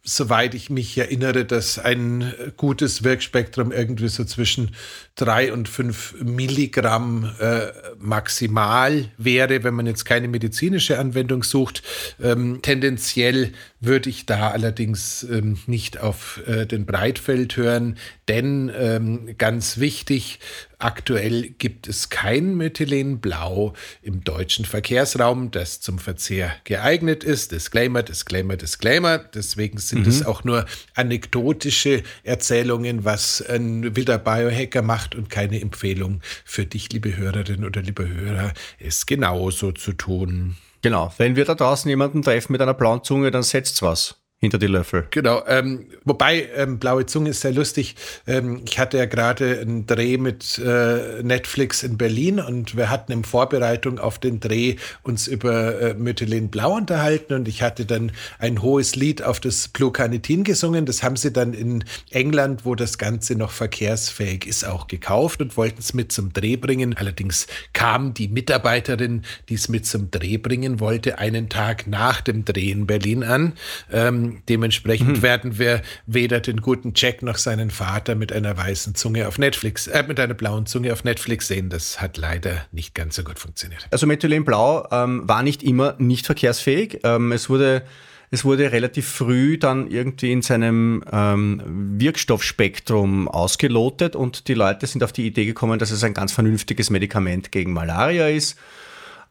soweit 0.03 0.55
ich 0.55 0.71
mich 0.71 0.97
erinnere, 0.97 1.45
dass 1.45 1.79
ein 1.79 2.33
gutes 2.57 3.05
Wirkspektrum 3.05 3.73
irgendwie 3.73 4.09
so 4.09 4.25
zwischen 4.25 4.75
drei 5.19 5.53
und 5.53 5.69
fünf 5.69 6.15
Milligramm 6.23 7.31
äh, 7.41 7.67
maximal 7.99 9.11
wäre, 9.19 9.65
wenn 9.65 9.75
man 9.75 9.87
jetzt 9.87 10.05
keine 10.05 10.29
medizinische 10.29 10.99
Anwendung 10.99 11.43
sucht. 11.43 11.83
Ähm, 12.23 12.61
tendenziell 12.63 13.53
würde 13.81 14.11
ich 14.11 14.27
da 14.27 14.51
allerdings 14.51 15.25
ähm, 15.25 15.59
nicht 15.67 15.99
auf 16.01 16.41
äh, 16.47 16.67
den 16.67 16.87
Breitfeld 16.87 17.57
hören, 17.57 17.99
denn 18.29 18.71
ähm, 18.77 19.35
ganz 19.39 19.79
wichtig, 19.79 20.39
aktuell 20.79 21.51
gibt 21.59 21.89
es 21.89 22.09
kein 22.09 22.57
Methylenblau 22.57 23.75
im 24.03 24.23
deutschen 24.23 24.65
Verkehrsraum, 24.65 25.51
das 25.51 25.81
zum 25.81 25.99
Verzehr 25.99 26.53
geeignet 26.65 27.25
ist. 27.25 27.53
Disclaimer, 27.53 28.03
Disclaimer, 28.03 28.57
Disclaimer. 28.57 29.19
Deswegen 29.19 29.79
sind 29.79 30.03
mhm. 30.03 30.09
es 30.09 30.25
auch 30.25 30.45
nur 30.45 30.67
anekdotische 30.95 32.03
Erzählungen, 32.23 33.05
was 33.05 33.43
ein 33.43 33.97
wilder 33.97 34.19
Biohacker 34.19 34.83
macht 34.83 35.08
und 35.15 35.31
keine 35.31 35.61
Empfehlung 35.61 36.21
für 36.45 36.67
dich, 36.67 36.93
liebe 36.93 37.17
Hörerin 37.17 37.65
oder 37.65 37.83
liebe 37.83 38.09
Hörer, 38.09 38.53
es 38.79 39.07
genauso 39.07 39.73
zu 39.73 39.93
tun. 39.93 40.57
Genau, 40.83 41.13
wenn 41.19 41.37
wir 41.37 41.45
da 41.45 41.55
draußen 41.55 41.89
jemanden 41.89 42.23
treffen 42.23 42.53
mit 42.53 42.61
einer 42.61 42.75
blauen 42.75 43.03
Zunge, 43.03 43.31
dann 43.31 43.43
setzt 43.43 43.83
was 43.83 44.21
hinter 44.41 44.59
die 44.59 44.69
Löffel. 44.69 45.07
Genau, 45.11 45.43
ähm, 45.49 45.87
wobei 46.05 46.49
ähm, 46.55 46.79
Blaue 46.79 47.07
Zunge 47.07 47.31
ist 47.31 47.41
sehr 47.41 47.51
lustig. 47.51 47.97
Ähm, 48.25 48.63
ich 48.65 48.79
hatte 48.79 48.97
ja 48.97 49.07
gerade 49.07 49.59
einen 49.59 49.87
Dreh 49.87 50.17
mit 50.17 50.59
äh, 50.59 51.25
Netflix 51.25 51.83
in 51.83 51.99
Berlin 51.99 52.39
und 52.39 52.77
wir 52.77 52.89
hatten 52.89 53.11
in 53.11 53.25
Vorbereitung 53.25 53.99
auf 53.99 54.21
den 54.21 54.39
Dreh 54.39 54.77
uns 55.03 55.27
über 55.27 55.81
äh, 55.81 55.95
Mythylen 55.95 56.51
Blau 56.51 56.77
unterhalten 56.77 57.35
und 57.35 57.49
ich 57.49 57.63
hatte 57.63 57.85
dann 57.85 58.13
ein 58.39 58.63
hohes 58.63 58.95
Lied 58.95 59.23
auf 59.23 59.41
das 59.41 59.67
Blucanitin 59.67 60.45
gesungen. 60.45 60.87
Das 60.87 61.03
haben 61.03 61.17
sie 61.17 61.33
dann 61.33 61.53
in 61.53 61.83
England, 62.11 62.65
wo 62.65 62.77
das 62.77 62.97
Ganze 62.97 63.35
noch 63.35 63.51
verkehrsfähig 63.51 64.47
ist, 64.47 64.65
auch 64.65 64.87
gekauft 64.87 65.43
und 65.43 65.57
wollten 65.57 65.81
es 65.81 65.95
mit 65.95 66.13
zum 66.13 66.33
Dreh 66.33 66.55
bringen. 66.55 66.97
Allerdings 66.97 67.49
kam 67.73 68.15
die 68.15 68.29
Mitarbeiterin, 68.29 69.23
die 69.49 69.55
es 69.55 69.69
mit 69.69 69.85
zum 69.85 70.13
Dreh 70.13 70.37
bringen 70.37 70.79
wollte, 70.79 71.19
einen 71.19 71.49
Tag 71.49 71.89
nach 71.89 72.21
dem 72.21 72.45
Dreh 72.45 72.71
in 72.71 72.87
Berlin 72.87 73.25
an. 73.25 73.55
Ähm, 73.91 74.28
dementsprechend 74.49 75.19
mhm. 75.19 75.23
werden 75.23 75.59
wir 75.59 75.83
weder 76.07 76.41
den 76.41 76.61
guten 76.61 76.93
Jack 76.95 77.23
noch 77.23 77.37
seinen 77.37 77.71
Vater 77.71 78.15
mit 78.15 78.33
einer 78.33 78.57
weißen 78.57 78.95
Zunge 78.95 79.29
auf 79.29 79.39
Netflix, 79.39 79.87
äh, 79.87 80.05
mit 80.07 80.21
einer 80.21 80.35
blauen 80.35 80.67
Zunge 80.67 80.93
auf 80.93 81.05
Netflix 81.05 81.49
sehen. 81.49 81.71
Das 81.71 82.01
hat 82.01 82.17
leider 82.17 82.67
nicht 82.73 82.95
ganz 82.95 83.17
so 83.17 83.25
gut 83.25 83.39
funktioniert. 83.39 83.87
Also 83.91 84.07
Methylenblau 84.07 84.89
ähm, 84.91 85.29
war 85.29 85.43
nicht 85.43 85.63
immer 85.63 85.95
nicht 85.99 86.27
verkehrsfähig. 86.27 87.01
Ähm, 87.05 87.33
es 87.33 87.49
wurde 87.49 87.83
es 88.31 88.45
wurde 88.45 88.73
relativ 88.73 89.09
früh 89.09 89.57
dann 89.57 89.91
irgendwie 89.91 90.33
in 90.33 90.43
seinem 90.43 91.03
ähm, 91.11 91.63
Wirkstoffspektrum 91.99 93.27
ausgelotet 93.27 94.15
und 94.15 94.49
die 94.49 94.55
Leute 94.55 94.87
sind 94.87 95.03
auf 95.03 95.13
die 95.13 95.27
Idee 95.27 95.47
gekommen, 95.47 95.79
dass 95.79 95.91
es 95.91 96.05
ein 96.05 96.13
ganz 96.13 96.33
vernünftiges 96.33 96.91
Medikament 96.91 97.53
gegen 97.53 97.73
Malaria 97.73 98.29
ist 98.29 98.59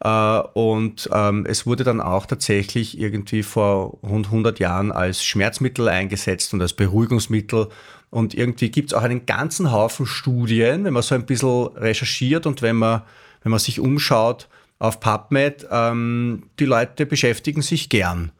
und 0.00 1.10
ähm, 1.12 1.44
es 1.46 1.66
wurde 1.66 1.82
dann 1.82 2.00
auch 2.00 2.26
tatsächlich 2.26 2.98
irgendwie 2.98 3.42
vor 3.42 3.98
rund 4.02 4.26
100 4.26 4.60
Jahren 4.60 4.92
als 4.92 5.24
Schmerzmittel 5.24 5.88
eingesetzt 5.88 6.54
und 6.54 6.62
als 6.62 6.72
Beruhigungsmittel. 6.72 7.68
Und 8.10 8.32
irgendwie 8.34 8.70
gibt 8.70 8.90
es 8.90 8.94
auch 8.94 9.02
einen 9.02 9.26
ganzen 9.26 9.72
Haufen 9.72 10.06
Studien, 10.06 10.84
wenn 10.84 10.92
man 10.92 11.02
so 11.02 11.14
ein 11.14 11.26
bisschen 11.26 11.66
recherchiert 11.76 12.46
und 12.46 12.62
wenn 12.62 12.76
man, 12.76 13.02
wenn 13.42 13.50
man 13.50 13.58
sich 13.58 13.80
umschaut 13.80 14.48
auf 14.78 15.00
PubMed, 15.00 15.66
ähm, 15.70 16.44
die 16.58 16.64
Leute 16.64 17.04
beschäftigen 17.04 17.62
sich 17.62 17.88
gern 17.88 18.30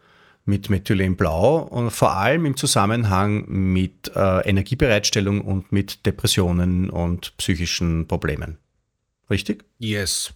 mit 0.45 0.71
Methylenblau 0.71 1.59
und 1.59 1.91
vor 1.91 2.15
allem 2.15 2.47
im 2.47 2.57
Zusammenhang 2.57 3.45
mit 3.49 4.11
äh, 4.15 4.49
Energiebereitstellung 4.49 5.43
und 5.43 5.73
mit 5.73 6.07
Depressionen 6.07 6.89
und 6.89 7.37
psychischen 7.37 8.07
Problemen. 8.09 8.57
Richtig? 9.29 9.65
Yes. 9.79 10.33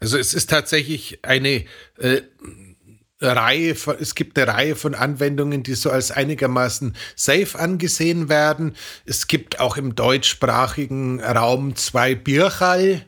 Also 0.00 0.18
es 0.18 0.34
ist 0.34 0.50
tatsächlich 0.50 1.20
eine 1.22 1.64
äh, 1.98 2.22
Reihe 3.20 3.74
von, 3.74 3.96
es 3.98 4.14
gibt 4.14 4.38
eine 4.38 4.52
Reihe 4.52 4.76
von 4.76 4.94
Anwendungen, 4.94 5.62
die 5.62 5.74
so 5.74 5.90
als 5.90 6.10
einigermaßen 6.10 6.94
safe 7.14 7.58
angesehen 7.58 8.28
werden. 8.28 8.76
Es 9.06 9.26
gibt 9.26 9.58
auch 9.58 9.76
im 9.76 9.94
deutschsprachigen 9.94 11.20
Raum 11.20 11.76
zwei 11.76 12.14
Birchal, 12.14 13.06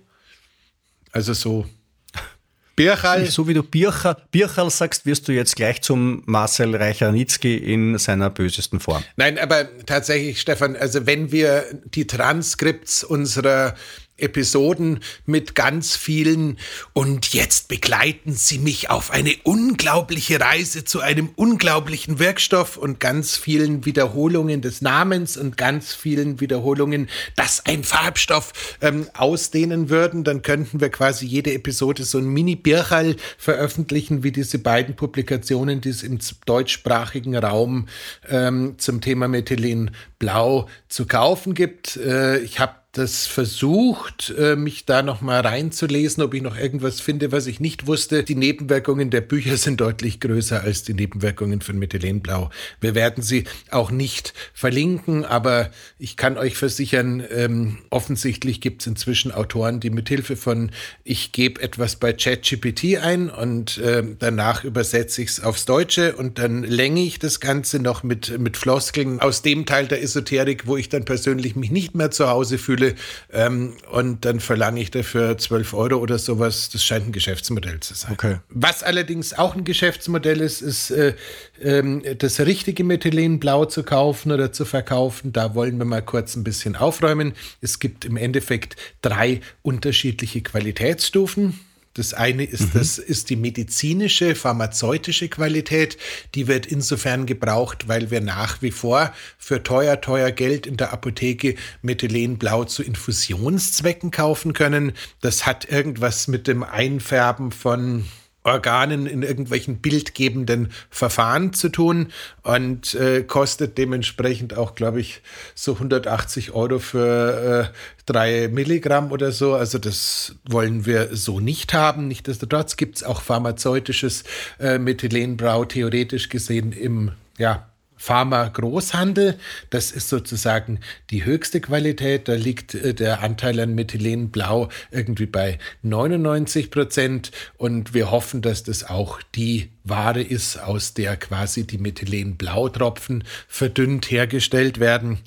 also 1.13 1.35
so 1.35 1.67
Birchal. 2.77 3.27
So 3.27 3.49
wie 3.49 3.55
du 3.55 3.63
Birchal, 3.63 4.17
Birchal 4.31 4.71
sagst, 4.71 5.05
wirst 5.05 5.29
du 5.29 5.33
jetzt 5.33 5.57
gleich 5.57 5.83
zum 5.83 6.23
Marcel 6.25 6.75
Reichernitzki 6.75 7.57
in 7.57 7.99
seiner 7.99 8.31
bösesten 8.31 8.81
Form. 8.81 9.05
Nein, 9.17 9.39
aber 9.39 9.69
tatsächlich, 9.85 10.41
Stefan, 10.41 10.75
also 10.75 11.05
wenn 11.05 11.33
wir 11.33 11.67
die 11.85 12.07
Transkripts 12.07 13.05
unserer 13.05 13.75
Episoden 14.19 15.01
mit 15.27 15.55
ganz 15.55 15.97
vielen 15.97 16.59
und 16.93 17.33
jetzt 17.33 17.69
begleiten 17.69 18.33
Sie 18.35 18.59
mich 18.59 18.91
auf 18.91 19.11
eine 19.11 19.35
unglaubliche 19.45 20.41
Reise 20.41 20.85
zu 20.85 21.01
einem 21.01 21.31
unglaublichen 21.37 22.19
Wirkstoff 22.19 22.77
und 22.77 23.01
ganz 23.01 23.37
vielen 23.37 23.85
Wiederholungen 23.85 24.61
des 24.61 24.83
Namens 24.83 25.37
und 25.37 25.57
ganz 25.57 25.95
vielen 25.95 26.41
Wiederholungen, 26.41 27.09
dass 27.37 27.65
ein 27.67 27.85
Farbstoff 27.85 28.53
ähm, 28.81 29.07
ausdehnen 29.15 29.89
würden, 29.91 30.25
dann 30.25 30.43
könnten 30.43 30.81
wir 30.81 30.91
quasi 30.91 31.27
jede 31.27 31.53
Episode 31.55 32.05
so 32.05 32.19
ein 32.19 32.27
Mini-Birchal 32.27 33.17
veröffentlichen, 33.37 34.23
wie 34.23 34.33
diese 34.33 34.59
beiden 34.59 34.97
Publikationen, 34.97 35.81
die 35.81 35.91
es 35.91 36.03
im 36.03 36.19
deutschsprachigen 36.47 37.37
Raum 37.37 37.87
ähm, 38.29 38.75
zum 38.79 39.01
Thema 39.01 39.29
Methylen 39.29 39.93
Blau 40.19 40.69
zu 40.89 41.07
kaufen 41.07 41.55
gibt. 41.55 41.97
Äh, 41.97 42.39
ich 42.39 42.59
habe 42.59 42.75
das 42.93 43.27
versucht, 43.27 44.35
äh, 44.39 44.57
mich 44.57 44.87
da 44.87 45.03
noch 45.03 45.21
mal 45.21 45.41
reinzulesen, 45.41 46.23
ob 46.23 46.33
ich 46.33 46.41
noch 46.41 46.57
irgendwas 46.57 47.01
finde, 47.01 47.33
was 47.33 47.47
ich 47.47 47.61
nicht 47.61 47.87
wusste. 47.87 48.25
Die 48.25 48.35
Nebenwirkungen 48.35 49.11
der 49.11 49.21
Bücher 49.21 49.59
sind 49.59 49.81
deutlich 49.83 50.21
größer 50.21 50.63
als 50.63 50.85
die 50.85 50.95
Nebenwirkungen 50.95 51.61
von 51.61 51.79
Methylenblau. 51.79 52.49
Wir 52.81 52.95
werden 52.95 53.23
sie 53.23 53.45
auch 53.71 53.91
nicht 53.91 54.33
verlinken, 54.55 55.27
aber 55.27 55.71
ich 55.99 56.17
kann 56.17 56.39
euch 56.39 56.57
versichern, 56.57 57.23
ähm, 57.31 57.79
offensichtlich 57.91 58.63
gibt 58.63 58.81
es 58.81 58.87
inzwischen 58.87 59.33
Autoren, 59.33 59.81
die 59.81 59.91
mithilfe 59.91 60.37
von 60.37 60.71
ich 61.05 61.33
gebe 61.33 61.61
etwas 61.61 61.97
bei 61.97 62.15
ChatGPT 62.15 62.97
ein 63.03 63.29
und 63.29 63.77
äh, 63.79 64.03
danach 64.19 64.65
übersetze 64.65 65.21
ich 65.21 65.29
es 65.29 65.41
aufs 65.41 65.67
Deutsche 65.67 66.17
und 66.17 66.39
dann 66.39 66.63
länge 66.63 67.03
ich 67.03 67.19
das 67.19 67.39
Ganze 67.39 67.81
noch 67.81 68.03
mit, 68.03 68.39
mit 68.39 68.57
Floskeln 68.57 69.21
aus 69.21 69.43
dem 69.43 69.67
Teil 69.67 69.87
der 69.89 70.03
Esoterik, 70.03 70.67
wo 70.67 70.79
ich 70.79 70.89
dann 70.89 71.05
persönlich 71.05 71.55
mich 71.55 71.71
nicht 71.71 71.95
mehr 71.95 72.11
zu 72.11 72.29
Hause 72.29 72.57
fühle 72.57 72.78
Schule 72.79 72.95
ähm, 73.33 73.75
und 73.91 74.25
dann 74.25 74.41
verlange 74.41 74.81
ich 74.81 74.91
dafür 74.91 75.37
12 75.37 75.75
Euro 75.75 75.97
oder 75.97 76.19
sowas. 76.19 76.71
Das 76.71 76.85
scheint 76.85 77.07
ein 77.07 77.13
Geschäftsmodell 77.13 77.81
zu 77.81 77.95
sein. 77.95 78.13
Okay. 78.13 78.37
Was 78.49 78.83
allerdings 78.83 79.37
auch 79.37 79.55
ein 79.55 79.65
Geschäftsmodell 79.65 80.41
ist, 80.41 80.61
ist 80.63 80.91
äh, 80.91 81.15
äh, 81.61 82.17
das 82.17 82.41
richtige 82.41 82.85
Methylenblau 82.85 83.67
zu 83.67 83.83
kaufen 83.83 84.33
oder 84.33 84.53
zu 84.53 84.65
verkaufen. 84.65 85.33
Da 85.33 85.55
wollen 85.55 85.79
wir 85.79 85.85
mal 85.85 86.03
kurz 86.03 86.37
ein 86.37 86.45
bisschen 86.45 86.77
aufräumen. 86.77 87.33
Es 87.61 87.79
gibt 87.79 88.05
im 88.05 88.17
Endeffekt 88.17 88.77
drei 89.03 89.41
unterschiedliche 89.63 90.43
Qualitätsstufen. 90.43 91.59
Das 91.99 92.15
eine 92.15 92.45
ist, 92.45 92.75
mhm. 92.75 92.79
das 92.79 92.99
ist 92.99 93.29
die 93.29 93.37
medizinische, 93.37 94.37
pharmazeutische 94.37 95.29
Qualität. 95.29 95.99
Die 96.37 96.47
wird 96.47 96.67
insofern 96.67 97.27
gebraucht, 97.27 97.89
weil 97.89 98.13
wir 98.13 98.21
nach 98.21 98.63
wie 98.63 98.71
vor 98.71 99.13
für 99.37 99.65
teuer, 99.65 100.01
teuer 100.01 100.31
Geld 100.31 100.67
in 100.67 100.77
der 100.77 100.93
Apotheke 100.93 101.57
Methylenblau 101.83 102.65
zu 102.65 102.85
Infusionszwecken 102.85 104.13
kaufen 104.13 104.53
können. 104.53 104.93
Das 105.21 105.45
hat 105.45 105.69
irgendwas 105.69 106.29
mit 106.29 106.47
dem 106.47 106.63
Einfärben 106.63 107.51
von 107.51 108.05
Organen 108.45 109.07
in 109.07 109.23
irgendwelchen 109.23 109.79
bildgebenden 109.79 110.71
Verfahren 110.91 111.53
zu 111.53 111.69
tun 111.69 112.13
und 112.43 112.95
äh, 112.95 113.23
kostet 113.23 113.79
dementsprechend 113.79 114.57
auch, 114.57 114.75
glaube 114.75 115.01
ich, 115.01 115.23
so 115.55 115.75
180 115.75 116.53
Euro 116.53 116.79
für 116.79 117.71
äh, 117.73 117.77
drei 118.07 118.49
Milligramm 118.49 119.13
oder 119.13 119.33
so. 119.33 119.55
Also 119.55 119.79
das 119.79 120.37
wollen 120.49 120.87
wir 120.87 121.15
so 121.15 121.41
nicht 121.41 121.75
haben. 121.75 122.09
Nichtsdestotrotz 122.09 122.77
gibt 122.77 122.97
es 122.97 123.03
auch 123.05 123.21
pharmazeutisches 123.21 124.25
äh, 124.59 124.79
Methylenbrau 124.79 125.65
theoretisch 125.65 126.29
gesehen 126.29 126.73
im 126.73 127.13
ja, 127.39 127.69
Pharma-Großhandel. 127.99 129.39
Das 129.71 129.91
ist 129.91 130.09
sozusagen 130.09 130.81
die 131.11 131.25
höchste 131.25 131.61
Qualität. 131.61 132.29
Da 132.29 132.35
liegt 132.35 132.75
äh, 132.75 132.95
der 132.95 133.23
Anteil 133.23 133.61
an 133.61 133.75
Methylenblau 133.75 134.69
irgendwie 134.91 135.27
bei 135.27 135.59
99 135.83 136.71
Prozent. 136.71 137.31
Und 137.57 137.93
wir 137.93 138.11
hoffen, 138.11 138.41
dass 138.41 138.63
das 138.63 138.89
auch 138.89 139.21
die 139.35 139.71
Ware 139.85 140.23
ist, 140.23 140.59
aus 140.59 140.95
der 140.95 141.17
quasi 141.17 141.67
die 141.67 141.79
Methylenblautropfen 141.79 143.25
verdünnt 143.47 144.11
hergestellt 144.11 144.81
werden. 144.81 145.19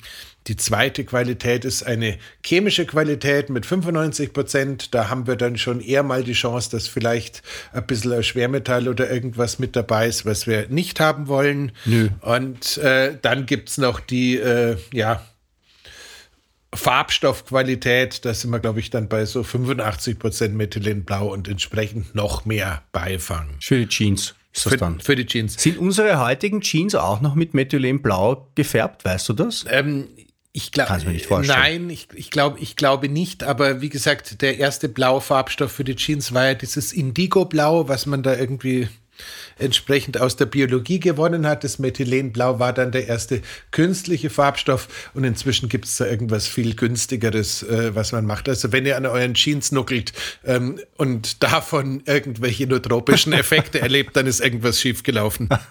Die 0.48 0.56
zweite 0.56 1.04
Qualität 1.04 1.66
ist 1.66 1.84
eine 1.84 2.18
chemische 2.44 2.86
Qualität 2.86 3.50
mit 3.50 3.66
95 3.66 4.34
Prozent. 4.34 4.96
Da 4.96 5.10
haben 5.10 5.28
wir 5.28 5.36
dann 5.36 5.58
schon 5.58 5.82
eher 5.82 6.02
mal 6.04 6.24
die 6.24 6.34
Chance, 6.34 6.72
dass 6.72 6.88
vielleicht 6.88 7.44
ein 7.74 7.86
bisschen 7.86 8.12
ein 8.14 8.24
Schwermetall 8.24 8.88
oder 8.88 9.12
irgendwas 9.12 9.60
mit 9.60 9.76
dabei 9.76 10.08
ist, 10.08 10.26
was 10.26 10.48
wir 10.48 10.68
nicht 10.70 11.00
haben 11.00 11.28
wollen. 11.28 11.72
Nö. 11.86 12.10
Und 12.22 12.78
äh, 12.78 13.18
dann 13.22 13.46
gibt 13.46 13.70
es 13.70 13.78
noch 13.78 14.00
die, 14.00 14.38
äh, 14.38 14.78
ja, 14.92 15.22
Farbstoffqualität, 16.74 18.24
da 18.24 18.34
sind 18.34 18.50
wir, 18.52 18.60
glaube 18.60 18.80
ich, 18.80 18.90
dann 18.90 19.10
bei 19.10 19.26
so 19.26 19.42
85% 19.42 20.50
Methylenblau 20.50 21.28
und 21.28 21.48
entsprechend 21.48 22.16
noch 22.16 22.46
mehr 22.46 22.82
Beifang. 22.94 23.58
Für 23.60 23.78
die 23.78 23.88
Jeans. 23.88 24.36
ist 24.54 24.66
das 24.66 24.74
für, 24.74 24.78
dann. 24.78 25.00
für 25.02 25.16
die 25.16 25.26
Jeans. 25.26 25.62
Sind 25.62 25.78
unsere 25.78 26.20
heutigen 26.20 26.62
Jeans 26.62 26.96
auch 26.96 27.20
noch 27.20 27.36
mit 27.36 27.54
Methylenblau 27.54 28.48
gefärbt? 28.56 29.04
Weißt 29.04 29.28
du 29.28 29.34
das? 29.34 29.66
Ähm, 29.70 30.08
ich 30.54 30.72
glaube, 30.72 30.90
Kannst 30.90 31.06
du 31.06 31.10
mir 31.10 31.14
nicht 31.14 31.28
vorstellen. 31.28 31.60
nein, 31.60 31.90
ich, 31.90 32.08
ich 32.14 32.30
glaube, 32.30 32.60
ich 32.60 32.76
glaube 32.76 33.08
nicht. 33.08 33.44
Aber 33.44 33.82
wie 33.82 33.90
gesagt, 33.90 34.42
der 34.42 34.58
erste 34.58 34.90
blaue 34.90 35.22
Farbstoff 35.22 35.72
für 35.72 35.84
die 35.86 35.96
Jeans 35.96 36.34
war 36.34 36.46
ja 36.48 36.54
dieses 36.56 36.92
Indigo-Blau, 36.92 37.88
was 37.88 38.06
man 38.06 38.22
da 38.22 38.36
irgendwie 38.36 38.90
entsprechend 39.58 40.20
aus 40.20 40.36
der 40.36 40.46
Biologie 40.46 41.00
gewonnen 41.00 41.46
hat. 41.48 41.64
Das 41.64 41.80
Methylenblau 41.80 42.60
war 42.60 42.74
dann 42.74 42.92
der 42.92 43.08
erste 43.08 43.42
künstliche 43.72 44.30
Farbstoff 44.30 45.12
und 45.14 45.24
inzwischen 45.24 45.70
gibt 45.70 45.86
es 45.86 45.98
da 45.98 46.06
irgendwas 46.06 46.48
viel 46.48 46.76
günstigeres, 46.76 47.64
äh, 47.64 47.96
was 47.96 48.12
man 48.12 48.26
macht. 48.26 48.50
Also 48.50 48.72
wenn 48.72 48.86
ihr 48.86 48.98
an 48.98 49.06
euren 49.06 49.34
Jeans 49.34 49.72
nuckelt 49.72 50.14
ähm, 50.46 50.80
und 50.98 51.44
davon 51.44 52.02
irgendwelche 52.06 52.68
notropischen 52.68 53.34
Effekte 53.34 53.80
erlebt, 53.82 54.16
dann 54.16 54.28
ist 54.28 54.40
irgendwas 54.42 54.80
schiefgelaufen. 54.80 55.50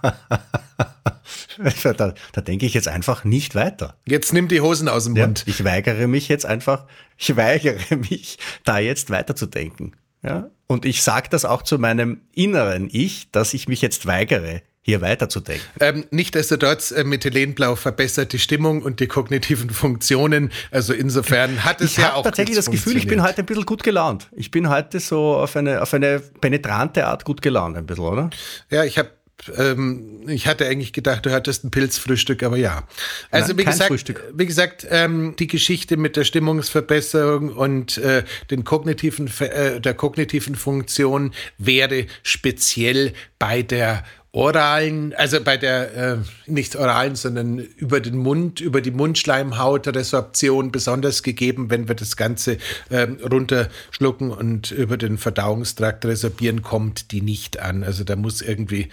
da, 1.82 2.14
da 2.32 2.40
denke 2.40 2.66
ich 2.66 2.74
jetzt 2.74 2.88
einfach 2.88 3.24
nicht 3.24 3.54
weiter. 3.54 3.96
Jetzt 4.06 4.32
nimm 4.32 4.48
die 4.48 4.60
Hosen 4.60 4.88
aus 4.88 5.04
dem 5.04 5.16
Ja, 5.16 5.26
Mund. 5.26 5.44
ich 5.46 5.64
weigere 5.64 6.06
mich 6.06 6.28
jetzt 6.28 6.46
einfach, 6.46 6.86
ich 7.16 7.36
weigere 7.36 7.96
mich, 7.96 8.38
da 8.64 8.78
jetzt 8.78 9.10
weiterzudenken. 9.10 9.96
Ja? 10.22 10.50
Und 10.70 10.84
ich 10.84 11.02
sage 11.02 11.26
das 11.28 11.44
auch 11.44 11.62
zu 11.62 11.80
meinem 11.80 12.20
inneren 12.32 12.88
Ich, 12.92 13.28
dass 13.32 13.54
ich 13.54 13.66
mich 13.66 13.82
jetzt 13.82 14.06
weigere, 14.06 14.62
hier 14.82 15.00
weiterzudenken. 15.00 15.66
Ähm, 15.80 16.04
Nichtsdestotrotz, 16.12 16.92
äh, 16.92 17.02
Methylenblau 17.02 17.74
verbessert 17.74 18.32
die 18.32 18.38
Stimmung 18.38 18.82
und 18.82 19.00
die 19.00 19.08
kognitiven 19.08 19.70
Funktionen. 19.70 20.52
Also 20.70 20.92
insofern 20.92 21.64
hat 21.64 21.80
es 21.80 21.90
Ich 21.90 21.96
ja 21.96 22.04
habe 22.04 22.16
auch 22.18 22.22
tatsächlich 22.22 22.54
gut 22.54 22.66
das 22.66 22.70
Gefühl, 22.70 22.96
ich 22.98 23.08
bin 23.08 23.20
heute 23.20 23.42
ein 23.42 23.46
bisschen 23.46 23.66
gut 23.66 23.82
gelaunt. 23.82 24.28
Ich 24.30 24.52
bin 24.52 24.68
heute 24.68 25.00
so 25.00 25.34
auf 25.34 25.56
eine, 25.56 25.82
auf 25.82 25.92
eine 25.92 26.20
penetrante 26.20 27.04
Art 27.04 27.24
gut 27.24 27.42
gelaunt, 27.42 27.76
ein 27.76 27.86
bisschen, 27.86 28.04
oder? 28.04 28.30
Ja, 28.70 28.84
ich 28.84 28.96
habe. 28.96 29.10
Ähm, 29.56 30.28
ich 30.28 30.46
hatte 30.46 30.66
eigentlich 30.66 30.92
gedacht, 30.92 31.26
du 31.26 31.30
hattest 31.30 31.64
ein 31.64 31.70
Pilzfrühstück, 31.70 32.42
aber 32.42 32.56
ja. 32.56 32.86
Also 33.30 33.48
Nein, 33.48 33.58
wie 33.58 33.64
gesagt, 33.64 33.88
Frühstück. 33.88 34.24
wie 34.34 34.46
gesagt, 34.46 34.86
ähm, 34.90 35.34
die 35.38 35.46
Geschichte 35.46 35.96
mit 35.96 36.16
der 36.16 36.24
Stimmungsverbesserung 36.24 37.50
und 37.50 37.98
äh, 37.98 38.24
den 38.50 38.64
kognitiven, 38.64 39.30
äh, 39.40 39.80
der 39.80 39.94
kognitiven 39.94 40.54
Funktion 40.54 41.32
wäre 41.58 42.06
speziell 42.22 43.12
bei 43.38 43.62
der 43.62 44.04
oralen, 44.32 45.12
also 45.14 45.40
bei 45.42 45.56
der 45.56 45.94
äh, 45.96 46.16
nicht 46.46 46.76
oralen, 46.76 47.16
sondern 47.16 47.58
über 47.58 48.00
den 48.00 48.16
Mund, 48.16 48.60
über 48.60 48.80
die 48.80 48.92
Mundschleimhautresorption 48.92 50.70
besonders 50.70 51.22
gegeben, 51.22 51.70
wenn 51.70 51.88
wir 51.88 51.96
das 51.96 52.16
Ganze 52.16 52.58
ähm, 52.90 53.18
runterschlucken 53.28 54.30
und 54.30 54.70
über 54.70 54.96
den 54.96 55.18
Verdauungstrakt 55.18 56.04
resorbieren, 56.04 56.62
kommt 56.62 57.10
die 57.10 57.22
nicht 57.22 57.60
an. 57.60 57.82
Also 57.82 58.04
da 58.04 58.14
muss 58.14 58.40
irgendwie, 58.40 58.88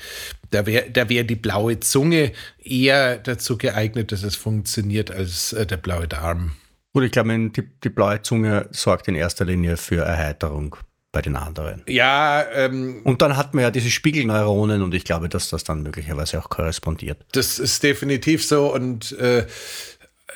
da 0.50 0.66
wäre 0.66 0.90
da 0.90 1.08
wär 1.08 1.24
die 1.24 1.36
blaue 1.36 1.80
Zunge 1.80 2.32
eher 2.64 3.18
dazu 3.18 3.58
geeignet, 3.58 4.12
dass 4.12 4.24
es 4.24 4.36
funktioniert, 4.36 5.12
als 5.12 5.54
äh, 5.54 5.68
der 5.68 5.78
blaue 5.78 6.08
Darm. 6.08 6.54
Gut, 6.94 7.04
ich 7.04 7.12
glaube, 7.12 7.50
die, 7.50 7.64
die 7.84 7.90
blaue 7.90 8.24
Zunge 8.24 8.68
sorgt 8.72 9.08
in 9.08 9.14
erster 9.14 9.46
Linie 9.46 9.78
für 9.78 10.04
Erheiterung 10.04 10.78
bei 11.18 11.22
den 11.24 11.36
anderen. 11.36 11.82
Ja, 11.88 12.46
ähm, 12.54 13.02
Und 13.04 13.24
dann 13.24 13.38
hat 13.38 13.56
man 13.56 13.64
ja 13.64 13.72
diese 13.72 13.90
Spiegelneuronen 13.90 14.84
und 14.84 14.94
ich 14.94 15.04
glaube, 15.04 15.30
dass 15.30 15.50
das 15.50 15.64
dann 15.64 15.82
möglicherweise 15.82 16.38
auch 16.38 16.50
korrespondiert. 16.50 17.18
Das 17.32 17.58
ist 17.58 17.82
definitiv 17.82 18.46
so 18.46 18.72
und 18.72 19.14
äh, 19.14 19.48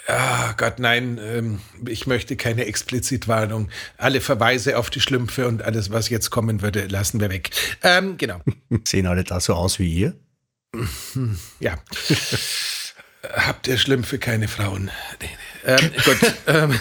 ah 0.08 0.54
Gott, 0.58 0.80
nein, 0.80 1.20
ähm, 1.24 1.62
ich 1.88 2.08
möchte 2.08 2.36
keine 2.36 2.65
Explizitwarnung. 2.65 3.70
Alle 3.98 4.22
Verweise 4.22 4.80
auf 4.80 4.89
die 4.89 5.02
Schlümpfe 5.02 5.48
und 5.48 5.62
alles, 5.62 5.91
was 5.91 6.10
jetzt 6.10 6.32
kommen 6.32 6.63
würde, 6.63 6.88
lassen 6.88 7.20
wir 7.20 7.30
weg. 7.30 7.52
Ähm, 7.84 8.17
genau, 8.17 8.41
Sehen 8.88 9.06
alle 9.06 9.24
da 9.24 9.39
so 9.39 9.54
aus 9.54 9.78
wie 9.78 9.94
ihr? 9.94 10.15
ja. 11.60 11.76
Habt 13.34 13.67
ihr 13.67 13.78
Schlümpfe 13.78 14.17
keine 14.17 14.48
Frauen? 14.48 14.89
Nee, 15.22 15.30
nee. 15.30 15.74
Ähm, 15.74 15.91
gut, 16.04 16.34
ähm, 16.48 16.80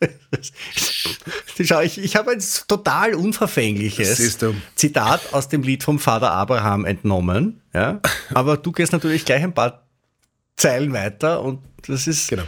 Schau, 1.64 1.80
ich, 1.80 1.98
ich 1.98 2.16
habe 2.16 2.30
ein 2.30 2.42
total 2.68 3.14
unverfängliches. 3.14 4.38
Zitat 4.76 5.32
aus 5.32 5.48
dem 5.48 5.62
Lied 5.62 5.82
vom 5.82 5.98
Vater 5.98 6.30
Abraham 6.30 6.84
entnommen. 6.84 7.60
Ja? 7.74 8.00
Aber 8.32 8.56
du 8.56 8.72
gehst 8.72 8.92
natürlich 8.92 9.24
gleich 9.24 9.42
ein 9.42 9.54
paar 9.54 9.87
Zeilen 10.58 10.92
weiter 10.92 11.42
und 11.42 11.60
das 11.86 12.06
ist 12.06 12.28
Genau. 12.28 12.42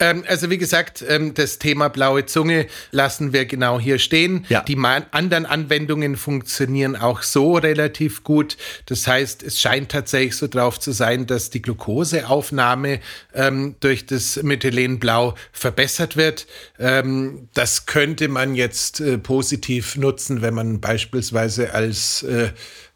Ähm, 0.00 0.24
also 0.26 0.50
wie 0.50 0.58
gesagt, 0.58 1.04
ähm, 1.06 1.34
das 1.34 1.58
Thema 1.58 1.88
blaue 1.88 2.26
Zunge 2.26 2.66
lassen 2.90 3.32
wir 3.32 3.44
genau 3.44 3.78
hier 3.78 3.98
stehen. 3.98 4.44
Ja. 4.48 4.62
Die 4.62 4.76
anderen 4.76 5.46
Anwendungen 5.46 6.16
funktionieren 6.16 6.96
auch 6.96 7.22
so 7.22 7.56
relativ 7.56 8.24
gut. 8.24 8.56
Das 8.86 9.06
heißt, 9.06 9.42
es 9.42 9.60
scheint 9.60 9.90
tatsächlich 9.90 10.36
so 10.36 10.48
drauf 10.48 10.80
zu 10.80 10.92
sein, 10.92 11.26
dass 11.26 11.50
die 11.50 11.62
Glukoseaufnahme 11.62 13.00
ähm, 13.34 13.76
durch 13.80 14.06
das 14.06 14.42
Methylenblau 14.42 15.34
verbessert 15.52 16.16
wird. 16.16 16.46
Ähm, 16.78 17.48
das 17.54 17.86
könnte 17.86 18.28
man 18.28 18.54
jetzt 18.54 19.00
äh, 19.00 19.18
positiv 19.18 19.96
nutzen, 19.96 20.42
wenn 20.42 20.54
man 20.54 20.80
beispielsweise 20.80 21.74
als 21.74 22.24
äh, 22.24 22.50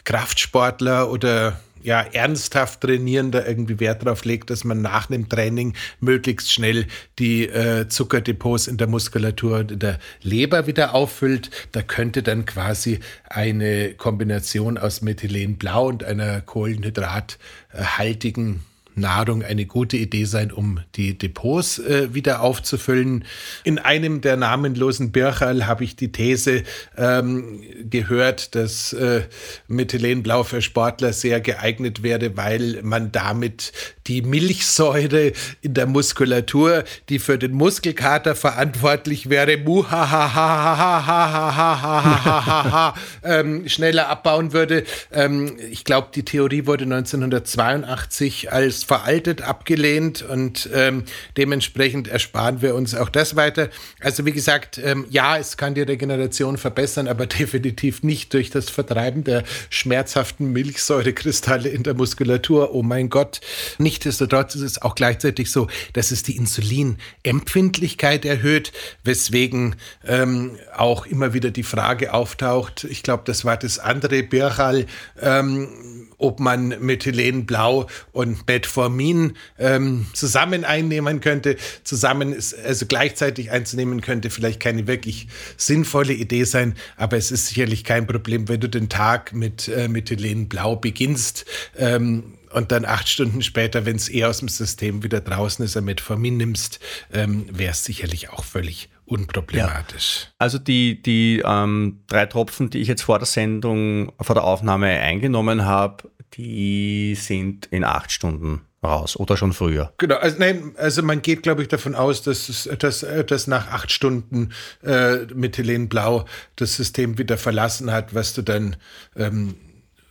Kraftsportler 0.05 1.11
oder 1.11 1.61
ja, 1.87 2.01
ernsthaft 2.01 2.81
Trainierender 2.81 3.47
irgendwie 3.47 3.79
Wert 3.79 4.05
darauf 4.05 4.25
legt, 4.25 4.51
dass 4.51 4.65
man 4.65 4.83
nach 4.83 5.07
dem 5.07 5.29
Training 5.29 5.75
möglichst 6.01 6.53
schnell 6.53 6.89
die 7.21 7.47
äh, 7.47 7.87
Zuckerdepots 7.87 8.67
in 8.67 8.77
der 8.77 8.89
Muskulatur 8.89 9.61
und 9.61 9.71
in 9.71 9.79
der 9.79 10.01
Leber 10.21 10.67
wieder 10.67 10.97
auffüllt. 10.97 11.49
Da 11.71 11.83
könnte 11.83 12.25
dann 12.25 12.45
quasi 12.45 12.99
eine 13.29 13.95
Kombination 13.95 14.79
aus 14.79 15.01
Methylenblau 15.01 15.87
und 15.87 16.03
einer 16.03 16.41
kohlenhydrathaltigen 16.41 18.65
Nahrung 18.97 19.43
eine 19.43 19.67
gute 19.67 19.97
Idee 19.97 20.25
sein, 20.25 20.51
um 20.51 20.81
die 20.97 21.17
Depots 21.17 21.79
äh, 21.79 22.15
wieder 22.15 22.41
aufzufüllen. 22.41 23.25
In 23.63 23.79
einem 23.79 24.23
der 24.23 24.37
namenlosen 24.37 25.13
Bircherl 25.13 25.67
habe 25.67 25.85
ich 25.85 25.97
die 25.97 26.13
These 26.13 26.63
ähm, 26.97 27.61
gehört, 27.89 28.55
dass 28.55 28.93
äh, 28.95 29.23
Methylenblau 29.69 30.45
für 30.45 30.63
Sportler 30.63 31.13
sehr 31.13 31.41
geeignet 31.41 32.03
wäre, 32.03 32.37
weil 32.37 32.81
man 32.83 33.13
damit 33.13 33.73
die 34.07 34.23
Milchsäure 34.23 35.33
in 35.61 35.75
der 35.75 35.87
Muskulatur, 35.87 36.85
die 37.09 37.19
für 37.19 37.39
den 37.39 37.53
Muskelkater 37.53 38.35
verantwortlich 38.35 39.29
wäre, 39.29 39.57
ähm, 43.25 43.69
schneller 43.69 44.09
abbauen 44.09 44.53
würde. 44.53 44.85
Ähm, 45.13 45.57
ich 45.71 45.85
glaube, 45.85 46.09
die 46.15 46.25
Theorie 46.25 46.67
wurde 46.67 46.85
1982 46.85 48.53
als 48.53 48.86
veraltet 48.87 49.43
abgelehnt 49.43 50.23
und 50.23 50.71
ähm, 50.73 51.05
dementsprechend 51.37 52.07
ersparen 52.07 52.63
wir 52.63 52.77
uns 52.77 52.95
auch 52.95 53.09
das 53.09 53.35
weiter. 53.35 53.69
Also 54.01 54.25
wie 54.25 54.33
gesagt, 54.33 54.79
ähm, 54.79 55.07
ja, 55.11 55.37
es 55.39 55.57
kann 55.57 55.75
die 55.75 55.83
Regeneration 55.83 56.57
verbessern, 56.57 57.09
aber 57.09 57.27
definitiv 57.27 58.05
nicht 58.05 58.33
durch 58.33 58.51
das 58.51 58.71
Vertreiben 58.71 59.25
der 59.25 59.43
schmerzhaften 59.71 60.53
Milchsäurekristalle 60.53 61.69
in 61.69 61.83
der 61.83 61.95
Muskulatur. 61.95 62.75
Oh 62.75 62.85
mein 62.85 63.11
Gott. 63.11 63.41
Nichtsdestotrotz 63.79 64.55
ist 64.55 64.63
es 64.63 64.83
auch 64.83 64.95
gleichzeitig 64.95 65.51
so, 65.51 65.67
dass 65.95 66.13
es 66.13 66.23
die 66.23 66.37
Insulinempfindlichkeit 66.37 68.25
erhöht, 68.25 68.73
weswegen 69.03 69.75
ähm, 70.07 70.59
auch 70.77 71.07
immer 71.07 71.35
wieder 71.35 71.51
die 71.51 71.65
Frage 71.65 72.15
auftaucht, 72.15 72.85
ich 72.85 73.03
glaube, 73.03 73.25
das 73.27 73.45
war 73.45 73.57
das 73.57 73.81
andere 73.81 74.23
Birchal, 74.23 74.87
ähm, 75.21 76.06
ob 76.19 76.41
man 76.41 76.69
Methylenblau 76.81 77.87
und 78.13 78.47
Metformin 78.47 79.35
ähm, 79.59 80.07
zusammen 80.13 80.65
einnehmen 80.65 81.21
könnte. 81.21 81.57
Zusammen 81.85 82.33
ist, 82.33 82.55
also 82.59 82.87
gleichzeitig 82.87 83.51
einzunehmen 83.51 84.01
könnte 84.01 84.31
vielleicht 84.31 84.61
keine 84.61 84.87
wirklich 84.87 85.29
sinnvolle 85.57 86.13
Idee 86.13 86.45
sein, 86.45 86.75
aber 86.97 87.17
es 87.17 87.31
ist 87.31 87.49
sicherlich 87.49 87.85
kein 87.85 88.07
Problem, 88.07 88.49
wenn 88.49 88.61
du 88.61 88.69
den 88.69 88.89
Tag 88.89 89.33
mit 89.33 89.69
äh, 89.69 89.89
Methylenblau 89.89 90.77
beginnst. 90.77 91.45
Ähm, 91.77 92.35
und 92.53 92.73
dann 92.73 92.87
acht 92.87 93.09
Stunden 93.09 93.43
später, 93.43 93.85
wenn 93.85 93.97
es 93.97 94.09
eher 94.09 94.31
aus 94.31 94.39
dem 94.39 94.49
System 94.49 95.03
wieder 95.03 95.21
draußen 95.21 95.63
ist, 95.65 95.77
ein 95.77 95.85
Metformin 95.85 96.39
nimmst, 96.39 96.81
ähm, 97.13 97.47
wäre 97.51 97.73
es 97.73 97.85
sicherlich 97.85 98.31
auch 98.31 98.45
völlig 98.45 98.89
unproblematisch. 99.07 100.29
Also 100.39 100.59
die, 100.59 101.01
die 101.01 101.43
ähm, 101.45 102.03
drei 102.07 102.27
Tropfen, 102.27 102.71
die 102.71 102.81
ich 102.81 102.89
jetzt 102.89 103.03
vor 103.03 103.19
der 103.19 103.27
Sendung, 103.27 104.13
vor 104.21 104.35
der 104.35 104.45
Aufnahme 104.45 104.89
eingenommen 104.89 105.65
habe, 105.65 106.11
die 106.35 107.15
sind 107.15 107.67
in 107.67 107.85
acht 107.85 108.13
Stunden 108.13 108.63
raus 108.83 109.17
oder 109.17 109.37
schon 109.37 109.53
früher. 109.53 109.93
Genau, 109.99 110.17
also, 110.17 110.39
nein, 110.39 110.73
also 110.77 111.03
man 111.03 111.23
geht, 111.23 111.43
glaube 111.43 111.63
ich, 111.63 111.69
davon 111.69 111.95
aus, 111.95 112.23
dass, 112.23 112.49
es, 112.49 112.69
dass, 112.79 113.07
dass 113.27 113.47
nach 113.47 113.69
acht 113.69 113.91
Stunden 113.91 114.53
äh, 114.83 115.25
Methylenblau 115.35 116.27
das 116.57 116.77
System 116.77 117.19
wieder 117.19 117.39
verlassen 117.39 117.91
hat, 117.91 118.15
was 118.15 118.35
du 118.35 118.43
dann 118.43 118.77
ähm, 119.17 119.55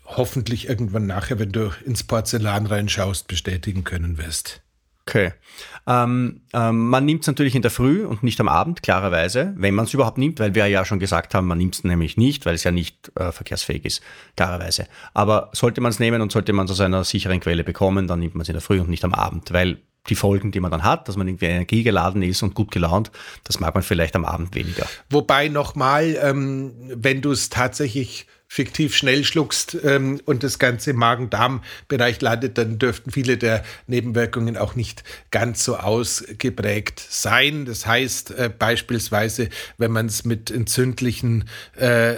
hoffentlich 0.05 0.67
irgendwann 0.69 1.07
nachher, 1.07 1.39
wenn 1.39 1.51
du 1.51 1.71
ins 1.85 2.03
Porzellan 2.03 2.65
reinschaust, 2.65 3.27
bestätigen 3.27 3.83
können 3.83 4.17
wirst. 4.17 4.61
Okay. 5.07 5.33
Ähm, 5.87 6.41
ähm, 6.53 6.89
man 6.89 7.05
nimmt 7.05 7.21
es 7.21 7.27
natürlich 7.27 7.53
in 7.53 7.61
der 7.61 7.69
Früh 7.69 8.05
und 8.05 8.23
nicht 8.23 8.39
am 8.39 8.47
Abend, 8.47 8.81
klarerweise, 8.81 9.53
wenn 9.55 9.75
man 9.75 9.85
es 9.85 9.93
überhaupt 9.93 10.17
nimmt, 10.17 10.39
weil 10.39 10.55
wir 10.55 10.65
ja 10.65 10.83
schon 10.83 10.97
gesagt 10.97 11.35
haben, 11.35 11.45
man 11.45 11.59
nimmt 11.59 11.75
es 11.75 11.83
nämlich 11.83 12.17
nicht, 12.17 12.45
weil 12.47 12.55
es 12.55 12.63
ja 12.63 12.71
nicht 12.71 13.11
äh, 13.15 13.31
verkehrsfähig 13.31 13.85
ist, 13.85 14.01
klarerweise. 14.35 14.87
Aber 15.13 15.49
sollte 15.53 15.81
man 15.81 15.91
es 15.91 15.99
nehmen 15.99 16.21
und 16.21 16.31
sollte 16.31 16.53
man 16.53 16.65
es 16.65 16.71
aus 16.71 16.79
einer 16.81 17.03
sicheren 17.03 17.39
Quelle 17.39 17.63
bekommen, 17.63 18.07
dann 18.07 18.19
nimmt 18.19 18.33
man 18.33 18.41
es 18.41 18.49
in 18.49 18.53
der 18.53 18.61
Früh 18.61 18.79
und 18.79 18.89
nicht 18.89 19.05
am 19.05 19.13
Abend, 19.13 19.53
weil 19.53 19.77
die 20.09 20.15
Folgen, 20.15 20.51
die 20.51 20.59
man 20.59 20.71
dann 20.71 20.83
hat, 20.83 21.07
dass 21.07 21.17
man 21.17 21.27
irgendwie 21.27 21.45
energiegeladen 21.45 22.21
ist 22.21 22.41
und 22.43 22.55
gut 22.55 22.71
gelaunt, 22.71 23.11
das 23.43 23.59
mag 23.59 23.73
man 23.73 23.83
vielleicht 23.83 24.15
am 24.15 24.25
Abend 24.25 24.55
weniger. 24.55 24.87
Wobei 25.09 25.49
nochmal, 25.49 26.17
ähm, 26.21 26.73
wenn 26.95 27.21
du 27.21 27.31
es 27.31 27.49
tatsächlich 27.49 28.27
fiktiv 28.47 28.95
schnell 28.95 29.23
schluckst 29.23 29.77
ähm, 29.83 30.21
und 30.25 30.43
das 30.43 30.59
Ganze 30.59 30.93
Magen-Darm-Bereich 30.93 32.21
landet, 32.21 32.57
dann 32.57 32.79
dürften 32.79 33.11
viele 33.11 33.37
der 33.37 33.63
Nebenwirkungen 33.87 34.57
auch 34.57 34.75
nicht 34.75 35.03
ganz 35.31 35.63
so 35.63 35.77
ausgeprägt 35.77 37.05
sein. 37.09 37.65
Das 37.65 37.85
heißt 37.85 38.31
äh, 38.31 38.49
beispielsweise, 38.49 39.49
wenn 39.77 39.91
man 39.91 40.05
es 40.05 40.25
mit 40.25 40.51
entzündlichen 40.51 41.45
äh, 41.75 42.15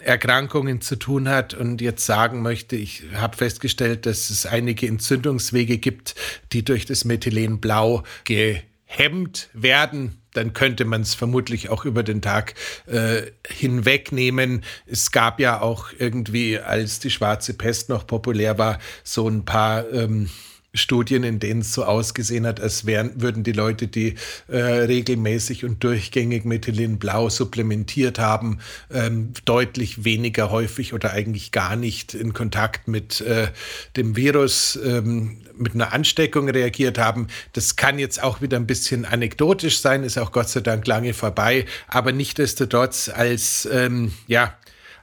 Erkrankungen 0.00 0.80
zu 0.80 0.96
tun 0.96 1.28
hat 1.28 1.54
und 1.54 1.80
jetzt 1.80 2.04
sagen 2.06 2.42
möchte, 2.42 2.76
ich 2.76 3.04
habe 3.14 3.36
festgestellt, 3.36 4.06
dass 4.06 4.30
es 4.30 4.46
einige 4.46 4.86
Entzündungswege 4.86 5.78
gibt, 5.78 6.14
die 6.52 6.64
durch 6.64 6.86
das 6.86 7.04
Methylenblau 7.04 8.04
gehemmt 8.24 9.48
werden 9.54 10.20
dann 10.34 10.52
könnte 10.52 10.84
man 10.84 11.00
es 11.00 11.14
vermutlich 11.14 11.70
auch 11.70 11.84
über 11.84 12.02
den 12.02 12.20
Tag 12.20 12.54
äh, 12.86 13.22
hinwegnehmen. 13.46 14.64
Es 14.86 15.10
gab 15.10 15.40
ja 15.40 15.60
auch 15.60 15.88
irgendwie, 15.98 16.58
als 16.58 17.00
die 17.00 17.10
schwarze 17.10 17.54
Pest 17.54 17.88
noch 17.88 18.06
populär 18.06 18.58
war, 18.58 18.78
so 19.02 19.28
ein 19.28 19.44
paar 19.44 19.90
ähm, 19.92 20.28
Studien, 20.74 21.22
in 21.22 21.38
denen 21.38 21.60
es 21.60 21.72
so 21.72 21.84
ausgesehen 21.84 22.46
hat, 22.46 22.60
als 22.60 22.84
wären, 22.84 23.20
würden 23.20 23.44
die 23.44 23.52
Leute, 23.52 23.86
die 23.86 24.16
äh, 24.48 24.58
regelmäßig 24.58 25.64
und 25.64 25.82
durchgängig 25.84 26.44
Methylenblau 26.44 27.28
supplementiert 27.28 28.18
haben, 28.18 28.58
ähm, 28.92 29.32
deutlich 29.44 30.04
weniger 30.04 30.50
häufig 30.50 30.92
oder 30.92 31.12
eigentlich 31.12 31.52
gar 31.52 31.76
nicht 31.76 32.14
in 32.14 32.32
Kontakt 32.32 32.88
mit 32.88 33.20
äh, 33.20 33.48
dem 33.96 34.16
Virus, 34.16 34.78
ähm, 34.84 35.38
mit 35.56 35.74
einer 35.74 35.92
Ansteckung 35.92 36.48
reagiert 36.48 36.98
haben. 36.98 37.28
Das 37.52 37.76
kann 37.76 37.98
jetzt 37.98 38.22
auch 38.22 38.42
wieder 38.42 38.56
ein 38.56 38.66
bisschen 38.66 39.04
anekdotisch 39.04 39.78
sein, 39.78 40.02
ist 40.02 40.18
auch 40.18 40.32
Gott 40.32 40.48
sei 40.48 40.60
Dank 40.60 40.86
lange 40.86 41.14
vorbei, 41.14 41.66
aber 41.86 42.12
nichtdestotrotz 42.12 43.08
als 43.08 43.68
ähm, 43.72 44.12
ja, 44.26 44.54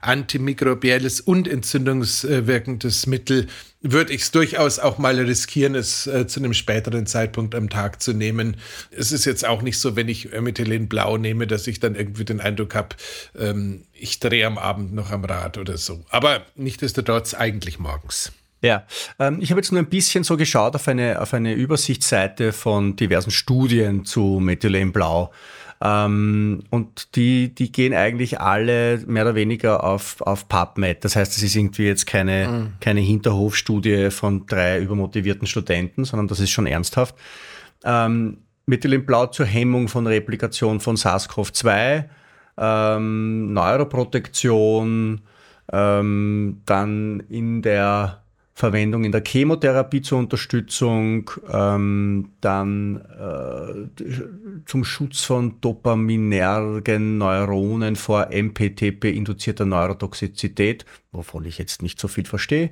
antimikrobielles 0.01 1.21
und 1.21 1.47
entzündungswirkendes 1.47 3.07
Mittel 3.07 3.47
würde 3.81 4.13
ich 4.13 4.21
es 4.21 4.31
durchaus 4.31 4.79
auch 4.79 4.97
mal 4.97 5.19
riskieren, 5.19 5.75
es 5.75 6.07
äh, 6.07 6.27
zu 6.27 6.39
einem 6.39 6.53
späteren 6.53 7.05
Zeitpunkt 7.07 7.55
am 7.55 7.69
Tag 7.69 8.01
zu 8.01 8.13
nehmen. 8.13 8.57
Es 8.91 9.11
ist 9.11 9.25
jetzt 9.25 9.45
auch 9.45 9.61
nicht 9.61 9.79
so, 9.79 9.95
wenn 9.95 10.07
ich 10.07 10.31
Methylen 10.39 10.87
Blau 10.87 11.17
nehme, 11.17 11.47
dass 11.47 11.67
ich 11.67 11.79
dann 11.79 11.95
irgendwie 11.95 12.25
den 12.25 12.39
Eindruck 12.39 12.75
habe, 12.75 12.95
ähm, 13.37 13.83
ich 13.93 14.19
drehe 14.19 14.45
am 14.45 14.57
Abend 14.57 14.93
noch 14.93 15.11
am 15.11 15.25
Rad 15.25 15.57
oder 15.57 15.77
so. 15.77 16.05
Aber 16.09 16.45
nichtsdestotrotz 16.55 17.33
eigentlich 17.33 17.79
morgens. 17.79 18.31
Ja, 18.63 18.85
ähm, 19.17 19.39
ich 19.41 19.49
habe 19.49 19.59
jetzt 19.59 19.71
nur 19.71 19.81
ein 19.81 19.89
bisschen 19.89 20.23
so 20.23 20.37
geschaut 20.37 20.75
auf 20.75 20.87
eine, 20.87 21.19
auf 21.19 21.33
eine 21.33 21.53
Übersichtsseite 21.53 22.53
von 22.53 22.95
diversen 22.95 23.31
Studien 23.31 24.05
zu 24.05 24.39
Methylenblau. 24.39 25.31
Ähm, 25.83 26.63
und 26.69 27.15
die, 27.15 27.55
die 27.55 27.71
gehen 27.71 27.93
eigentlich 27.93 28.39
alle 28.39 28.99
mehr 29.07 29.23
oder 29.23 29.35
weniger 29.35 29.83
auf, 29.83 30.21
auf 30.21 30.47
PubMed. 30.47 31.03
Das 31.03 31.15
heißt, 31.15 31.35
es 31.35 31.41
ist 31.41 31.55
irgendwie 31.55 31.85
jetzt 31.85 32.05
keine, 32.05 32.47
mhm. 32.47 32.73
keine 32.79 32.99
Hinterhofstudie 32.99 34.11
von 34.11 34.45
drei 34.45 34.79
übermotivierten 34.79 35.47
Studenten, 35.47 36.05
sondern 36.05 36.27
das 36.27 36.39
ist 36.39 36.51
schon 36.51 36.67
ernsthaft. 36.67 37.15
Ähm, 37.83 38.37
Methylenblau 38.67 39.27
zur 39.27 39.47
Hemmung 39.47 39.87
von 39.87 40.05
Replikation 40.05 40.79
von 40.79 40.97
SARS-CoV-2, 40.97 42.05
ähm, 42.57 43.53
Neuroprotektion, 43.53 45.21
ähm, 45.73 46.61
dann 46.65 47.21
in 47.27 47.63
der 47.63 48.21
Verwendung 48.53 49.05
in 49.05 49.11
der 49.11 49.23
Chemotherapie 49.25 50.01
zur 50.01 50.19
Unterstützung, 50.19 51.31
ähm, 51.51 52.31
dann 52.41 52.97
äh, 52.97 54.03
zum 54.65 54.83
Schutz 54.83 55.21
von 55.21 55.59
dopaminergen 55.61 57.17
Neuronen 57.17 57.95
vor 57.95 58.27
MPTP-induzierter 58.31 59.65
Neurotoxizität, 59.65 60.85
wovon 61.11 61.45
ich 61.45 61.57
jetzt 61.57 61.81
nicht 61.81 61.99
so 61.99 62.07
viel 62.07 62.25
verstehe. 62.25 62.71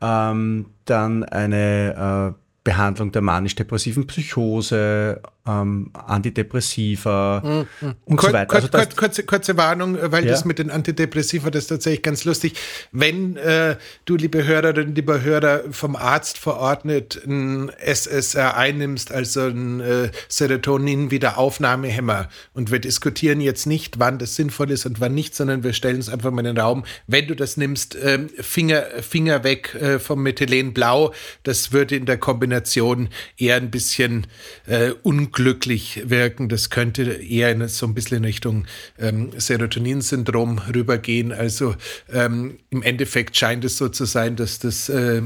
Ähm, 0.00 0.66
dann 0.86 1.24
eine 1.24 2.34
äh, 2.34 2.40
Behandlung 2.64 3.12
der 3.12 3.22
manisch-depressiven 3.22 4.06
Psychose, 4.06 5.20
ähm, 5.46 5.90
Antidepressiva 5.94 7.66
mhm. 7.80 7.94
und 8.04 8.16
Kur 8.16 8.30
so 8.30 8.34
weiter. 8.34 8.54
Also 8.54 8.68
kur 8.68 8.86
kurze, 8.96 9.24
kurze 9.24 9.56
Warnung, 9.56 9.96
weil 10.00 10.24
ja. 10.24 10.30
das 10.30 10.44
mit 10.44 10.58
den 10.58 10.70
Antidepressiva, 10.70 11.50
das 11.50 11.64
ist 11.64 11.68
tatsächlich 11.68 12.02
ganz 12.02 12.24
lustig. 12.24 12.54
Wenn 12.92 13.36
äh, 13.36 13.76
du, 14.04 14.16
liebe 14.16 14.46
Hörerinnen, 14.46 14.94
lieber 14.94 15.22
Hörer, 15.22 15.64
vom 15.70 15.96
Arzt 15.96 16.38
verordnet 16.38 17.20
ein 17.26 17.70
SSR 17.78 18.56
einnimmst, 18.56 19.12
also 19.12 19.46
ein 19.46 19.80
äh, 19.80 20.10
Serotonin-Wiederaufnahmehemmer, 20.28 22.28
und 22.52 22.70
wir 22.70 22.78
diskutieren 22.78 23.40
jetzt 23.40 23.66
nicht, 23.66 23.98
wann 23.98 24.18
das 24.18 24.36
sinnvoll 24.36 24.70
ist 24.70 24.86
und 24.86 25.00
wann 25.00 25.14
nicht, 25.14 25.34
sondern 25.34 25.64
wir 25.64 25.72
stellen 25.72 25.98
es 25.98 26.08
einfach 26.08 26.30
mal 26.30 26.40
in 26.40 26.54
den 26.54 26.58
Raum. 26.58 26.84
Wenn 27.06 27.26
du 27.26 27.34
das 27.34 27.56
nimmst, 27.56 27.96
äh, 27.96 28.26
Finger, 28.40 28.84
Finger 29.00 29.44
weg 29.44 29.74
äh, 29.74 29.98
vom 29.98 30.22
Methylenblau, 30.22 31.12
das 31.42 31.72
würde 31.72 31.96
in 31.96 32.06
der 32.06 32.18
Kombination 32.18 33.08
eher 33.36 33.56
ein 33.56 33.70
bisschen 33.70 34.26
äh, 34.66 34.90
unglücklich 35.30 35.60
glücklich 35.60 36.10
wirken. 36.10 36.48
Das 36.48 36.70
könnte 36.70 37.02
eher 37.04 37.50
in, 37.50 37.66
so 37.68 37.86
ein 37.86 37.94
bisschen 37.94 38.18
in 38.18 38.24
Richtung 38.24 38.66
ähm, 38.98 39.30
Serotonin-Syndrom 39.36 40.58
rübergehen. 40.74 41.32
Also 41.32 41.74
ähm, 42.12 42.58
im 42.70 42.82
Endeffekt 42.82 43.36
scheint 43.36 43.64
es 43.64 43.76
so 43.76 43.88
zu 43.88 44.04
sein, 44.04 44.36
dass 44.36 44.58
das 44.58 44.88
äh, 44.88 45.22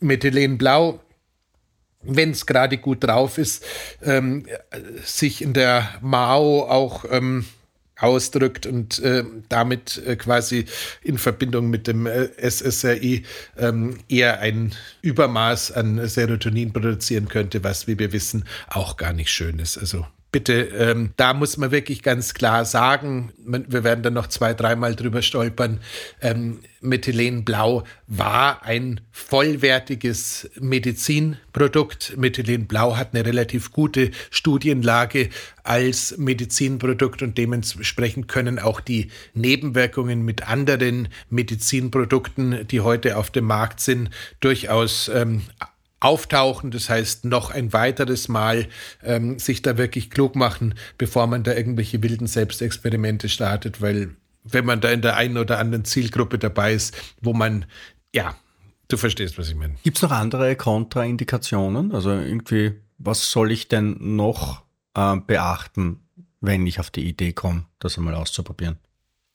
Methylenblau 0.00 1.00
wenn 2.00 2.30
es 2.30 2.46
gerade 2.46 2.78
gut 2.78 3.02
drauf 3.02 3.38
ist, 3.38 3.64
ähm, 4.02 4.46
sich 5.02 5.42
in 5.42 5.52
der 5.52 5.98
Mao 6.00 6.62
auch 6.62 7.04
ähm, 7.10 7.44
ausdrückt 7.98 8.66
und 8.66 8.98
äh, 9.00 9.24
damit 9.48 10.02
äh, 10.06 10.16
quasi 10.16 10.66
in 11.02 11.18
Verbindung 11.18 11.68
mit 11.68 11.86
dem 11.86 12.06
äh, 12.06 12.28
SSRI 12.38 13.24
ähm, 13.56 13.98
eher 14.08 14.40
ein 14.40 14.72
Übermaß 15.02 15.72
an 15.72 16.06
Serotonin 16.06 16.72
produzieren 16.72 17.28
könnte, 17.28 17.64
was, 17.64 17.86
wie 17.86 17.98
wir 17.98 18.12
wissen, 18.12 18.44
auch 18.68 18.96
gar 18.96 19.12
nicht 19.12 19.30
schön 19.30 19.58
ist. 19.58 19.78
Also 19.78 20.06
bitte, 20.30 20.52
ähm, 20.52 21.12
da 21.16 21.34
muss 21.34 21.56
man 21.56 21.70
wirklich 21.70 22.02
ganz 22.02 22.34
klar 22.34 22.64
sagen, 22.64 23.32
wir 23.38 23.84
werden 23.84 24.02
dann 24.02 24.14
noch 24.14 24.26
zwei, 24.26 24.54
dreimal 24.54 24.94
drüber 24.94 25.22
stolpern, 25.22 25.80
ähm, 26.20 26.60
Methylenblau 26.80 27.84
war 28.06 28.62
ein 28.62 29.00
vollwertiges 29.10 30.48
Medizinprodukt. 30.60 32.16
Methylenblau 32.16 32.96
hat 32.96 33.14
eine 33.14 33.26
relativ 33.26 33.72
gute 33.72 34.12
Studienlage 34.30 35.30
als 35.64 36.16
Medizinprodukt 36.18 37.22
und 37.22 37.36
dementsprechend 37.36 38.28
können 38.28 38.58
auch 38.58 38.80
die 38.80 39.10
Nebenwirkungen 39.34 40.24
mit 40.24 40.46
anderen 40.48 41.08
Medizinprodukten, 41.30 42.66
die 42.68 42.80
heute 42.80 43.16
auf 43.16 43.30
dem 43.30 43.46
Markt 43.46 43.80
sind, 43.80 44.10
durchaus 44.40 45.08
ähm, 45.12 45.42
auftauchen. 46.00 46.70
Das 46.70 46.88
heißt, 46.88 47.24
noch 47.24 47.50
ein 47.50 47.72
weiteres 47.72 48.28
Mal 48.28 48.68
ähm, 49.02 49.38
sich 49.38 49.62
da 49.62 49.76
wirklich 49.76 50.10
klug 50.10 50.36
machen, 50.36 50.74
bevor 50.96 51.26
man 51.26 51.42
da 51.42 51.54
irgendwelche 51.54 52.02
wilden 52.02 52.26
Selbstexperimente 52.26 53.28
startet, 53.28 53.80
weil 53.80 54.16
wenn 54.44 54.64
man 54.64 54.80
da 54.80 54.90
in 54.90 55.02
der 55.02 55.16
einen 55.16 55.36
oder 55.36 55.58
anderen 55.58 55.84
Zielgruppe 55.84 56.38
dabei 56.38 56.72
ist, 56.72 56.96
wo 57.20 57.32
man, 57.32 57.66
ja, 58.14 58.34
du 58.88 58.96
verstehst, 58.96 59.38
was 59.38 59.48
ich 59.48 59.54
meine. 59.54 59.74
Gibt 59.82 59.98
es 59.98 60.02
noch 60.02 60.12
andere 60.12 60.56
Kontraindikationen? 60.56 61.92
Also 61.92 62.10
irgendwie, 62.10 62.80
was 62.98 63.30
soll 63.30 63.52
ich 63.52 63.68
denn 63.68 63.96
noch 64.16 64.62
äh, 64.94 65.16
beachten, 65.16 66.00
wenn 66.40 66.66
ich 66.66 66.80
auf 66.80 66.90
die 66.90 67.06
Idee 67.06 67.32
komme, 67.32 67.64
das 67.78 67.98
einmal 67.98 68.14
auszuprobieren? 68.14 68.78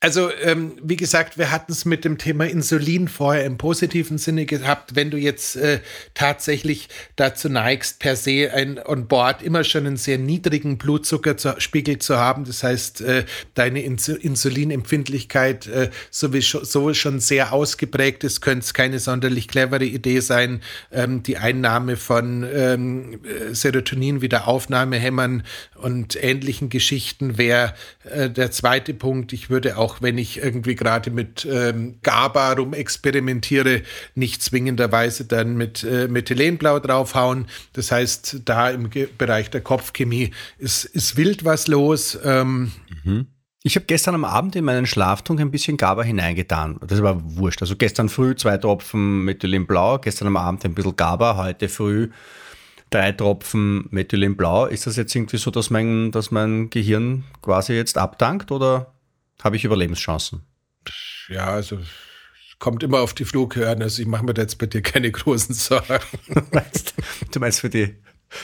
Also, 0.04 0.30
ähm, 0.42 0.74
wie 0.84 0.98
gesagt, 0.98 1.38
wir 1.38 1.50
hatten 1.50 1.72
es 1.72 1.86
mit 1.86 2.04
dem 2.04 2.18
Thema 2.18 2.46
Insulin 2.46 3.08
vorher 3.08 3.46
im 3.46 3.58
positiven 3.58 4.18
Sinne 4.18 4.46
gehabt. 4.46 4.98
Wenn 4.98 5.10
du 5.12 5.18
jetzt 5.18 5.56
äh, 5.56 5.80
tatsächlich 6.14 6.90
dazu 7.16 7.48
neigst, 7.48 8.00
per 8.00 8.18
se 8.18 8.52
ein 8.54 8.82
on 8.86 9.08
board 9.08 9.42
immer 9.42 9.64
schon 9.64 9.88
einen 9.88 9.96
sehr 9.96 10.18
niedrigen 10.18 10.78
Blutzuckerspiegel 10.78 12.00
zu 12.00 12.18
haben, 12.18 12.44
das 12.44 12.64
heißt, 12.64 13.00
äh, 13.00 13.24
deine 13.54 13.82
Ins 13.82 14.10
Insulinempfindlichkeit 14.10 15.68
äh, 15.68 15.90
sowieso 16.12 16.94
schon 16.94 17.22
sehr 17.22 17.54
ausgeprägt 17.54 18.26
ist, 18.26 18.42
könnte 18.42 18.66
es 18.66 18.74
keine 18.74 19.00
sonderlich 19.00 19.48
clevere 19.48 19.86
Idee 19.86 20.20
sein, 20.20 20.60
ähm, 20.92 21.24
die 21.24 21.38
Einnahme 21.38 21.96
von 21.96 22.46
ähm, 22.54 23.22
Serotonin, 23.54 24.22
Wiederaufnahmehämmern 24.22 25.44
und 25.76 26.22
ähnlichen 26.22 26.68
Geschichten 26.68 27.38
wäre 27.38 27.74
äh, 28.04 28.30
der 28.30 28.52
zweite 28.52 28.94
Punkt. 28.94 29.32
Ich 29.32 29.50
würde 29.50 29.78
auch, 29.78 29.93
wenn 30.02 30.18
ich 30.18 30.38
irgendwie 30.38 30.76
gerade 30.76 31.12
mit 31.12 31.48
ähm, 31.50 32.00
GABA 32.02 32.54
rumexperimentiere, 32.54 33.82
nicht 34.16 34.42
zwingenderweise 34.42 35.26
dann 35.26 35.56
mit 35.56 35.84
äh, 35.84 36.08
Methylenblau 36.08 36.80
draufhauen. 36.80 37.48
Das 37.74 37.92
heißt, 37.92 38.42
da 38.46 38.70
im 38.70 38.90
Ge 38.90 39.08
Bereich 39.18 39.50
der 39.50 39.62
Kopfchemie 39.62 40.32
ist, 40.58 40.86
ist 40.86 41.18
wild 41.18 41.46
was 41.46 41.68
los. 41.68 42.18
Ähm, 42.24 42.72
mhm. 43.04 43.28
Ich 43.66 43.78
habe 43.78 43.86
gestern 43.86 44.16
am 44.16 44.26
Abend 44.26 44.58
in 44.58 44.66
meinen 44.66 44.86
Schlaftrunk 44.86 45.40
ein 45.40 45.50
bisschen 45.50 45.78
GABA 45.78 46.04
hineingetan. 46.04 46.78
Das 46.86 47.02
war 47.02 47.18
wurscht. 47.38 47.62
Also 47.62 47.78
gestern 47.78 48.10
früh 48.10 48.36
zwei 48.36 48.58
Tropfen 48.58 49.24
Methylenblau, 49.24 50.00
gestern 50.00 50.28
am 50.28 50.38
Abend 50.38 50.66
ein 50.66 50.74
bisschen 50.74 50.98
GABA, 50.98 51.38
heute 51.38 51.70
früh 51.70 52.10
drei 52.94 53.12
Tropfen 53.14 53.88
Methylenblau. 53.90 54.66
Ist 54.66 54.86
das 54.86 54.98
jetzt 54.98 55.16
irgendwie 55.16 55.38
so, 55.38 55.50
dass 55.50 55.70
mein, 55.70 56.12
dass 56.12 56.30
mein 56.30 56.70
Gehirn 56.70 57.24
quasi 57.42 57.74
jetzt 57.74 57.98
abdankt 57.98 58.52
oder 58.52 58.93
habe 59.44 59.56
ich 59.56 59.66
Überlebenschancen? 59.66 60.42
Ja, 61.30 61.48
also 61.48 61.80
kommt 62.60 62.82
immer 62.82 63.02
auf 63.02 63.14
die 63.14 63.26
Flughöhe 63.26 63.68
Also 63.68 64.02
ich 64.02 64.08
mache 64.08 64.24
mir 64.24 64.34
da 64.34 64.42
jetzt 64.42 64.58
bei 64.58 64.68
dir 64.68 64.82
keine 64.82 65.12
großen 65.12 65.54
Sorgen. 65.54 66.00
du 67.32 67.40
meinst 67.40 67.60
für 67.60 67.70
die 67.70 67.96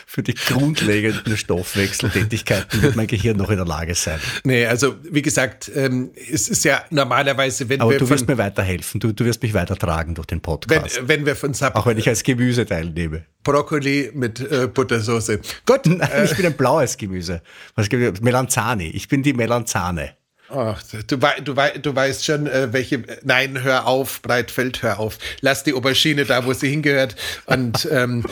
für 0.06 0.22
die 0.24 0.36
grundlegenden 0.36 1.36
Stoffwechseltätigkeiten 1.36 2.82
wird 2.82 2.96
mein 2.96 3.08
Gehirn 3.08 3.38
noch 3.38 3.50
in 3.50 3.58
der 3.58 3.66
Lage 3.66 3.96
sein. 3.96 4.20
Nee, 4.44 4.66
also 4.66 4.96
wie 5.10 5.22
gesagt, 5.22 5.72
ähm, 5.74 6.12
es 6.32 6.48
ist 6.48 6.64
ja 6.64 6.84
normalerweise, 6.92 7.70
wenn 7.70 7.82
Aber 7.82 7.92
wir. 7.92 7.98
du 7.98 8.10
wirst 8.10 8.28
mir 8.28 8.38
weiterhelfen, 8.38 9.00
du, 9.00 9.12
du 9.12 9.26
wirst 9.26 9.42
mich 9.42 9.54
weitertragen 9.54 10.16
durch 10.16 10.28
den 10.28 10.42
Podcast. 10.42 10.98
Wenn, 10.98 11.08
wenn 11.08 11.26
wir 11.26 11.36
von 11.36 11.54
Sub 11.54 11.76
Auch 11.76 11.88
wenn 11.88 11.98
ich 11.98 12.08
als 12.08 12.24
Gemüse 12.24 12.66
teilnehme. 12.66 13.26
Brokkoli 13.44 14.12
mit 14.14 14.40
äh, 14.40 14.68
Buttersoße. 14.68 15.40
Gut. 15.66 15.86
Nein, 15.86 16.02
äh, 16.02 16.26
ich 16.26 16.36
bin 16.36 16.46
ein 16.46 16.54
blaues 16.54 16.98
Gemüse. 16.98 17.42
Was 17.76 17.90
gibt? 17.90 18.22
Melanzani. 18.22 18.90
Ich 18.90 19.08
bin 19.08 19.24
die 19.24 19.34
Melanzane. 19.34 20.19
Du, 21.08 21.18
du, 21.18 21.56
du 21.82 21.96
weißt 21.96 22.26
schon, 22.26 22.48
äh, 22.48 22.74
welche. 22.74 23.04
Nein, 23.24 23.62
hör 23.62 23.88
auf, 23.88 24.22
Breitfeld, 24.22 24.82
hör 24.82 25.00
auf. 25.00 25.18
Lass 25.42 25.64
die 25.64 25.74
Aubergine 25.74 26.26
da, 26.26 26.46
wo 26.46 26.54
sie 26.54 26.70
hingehört. 26.70 27.16
Und 27.46 27.88
ähm, 27.92 28.26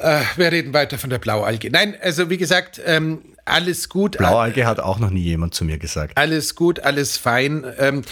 äh, 0.00 0.20
wir 0.36 0.52
reden 0.52 0.74
weiter 0.74 0.98
von 0.98 1.10
der 1.10 1.18
Blaualge. 1.18 1.70
Nein, 1.70 1.96
also 2.00 2.28
wie 2.28 2.36
gesagt, 2.36 2.80
ähm, 2.84 3.22
alles 3.44 3.88
gut. 3.88 4.18
Blaualge 4.18 4.66
hat 4.66 4.80
auch 4.80 4.98
noch 4.98 5.10
nie 5.10 5.22
jemand 5.22 5.54
zu 5.54 5.64
mir 5.64 5.78
gesagt. 5.78 6.16
Alles 6.16 6.54
gut, 6.54 6.80
alles 6.80 7.16
fein. 7.16 7.64
Ähm, 7.78 8.02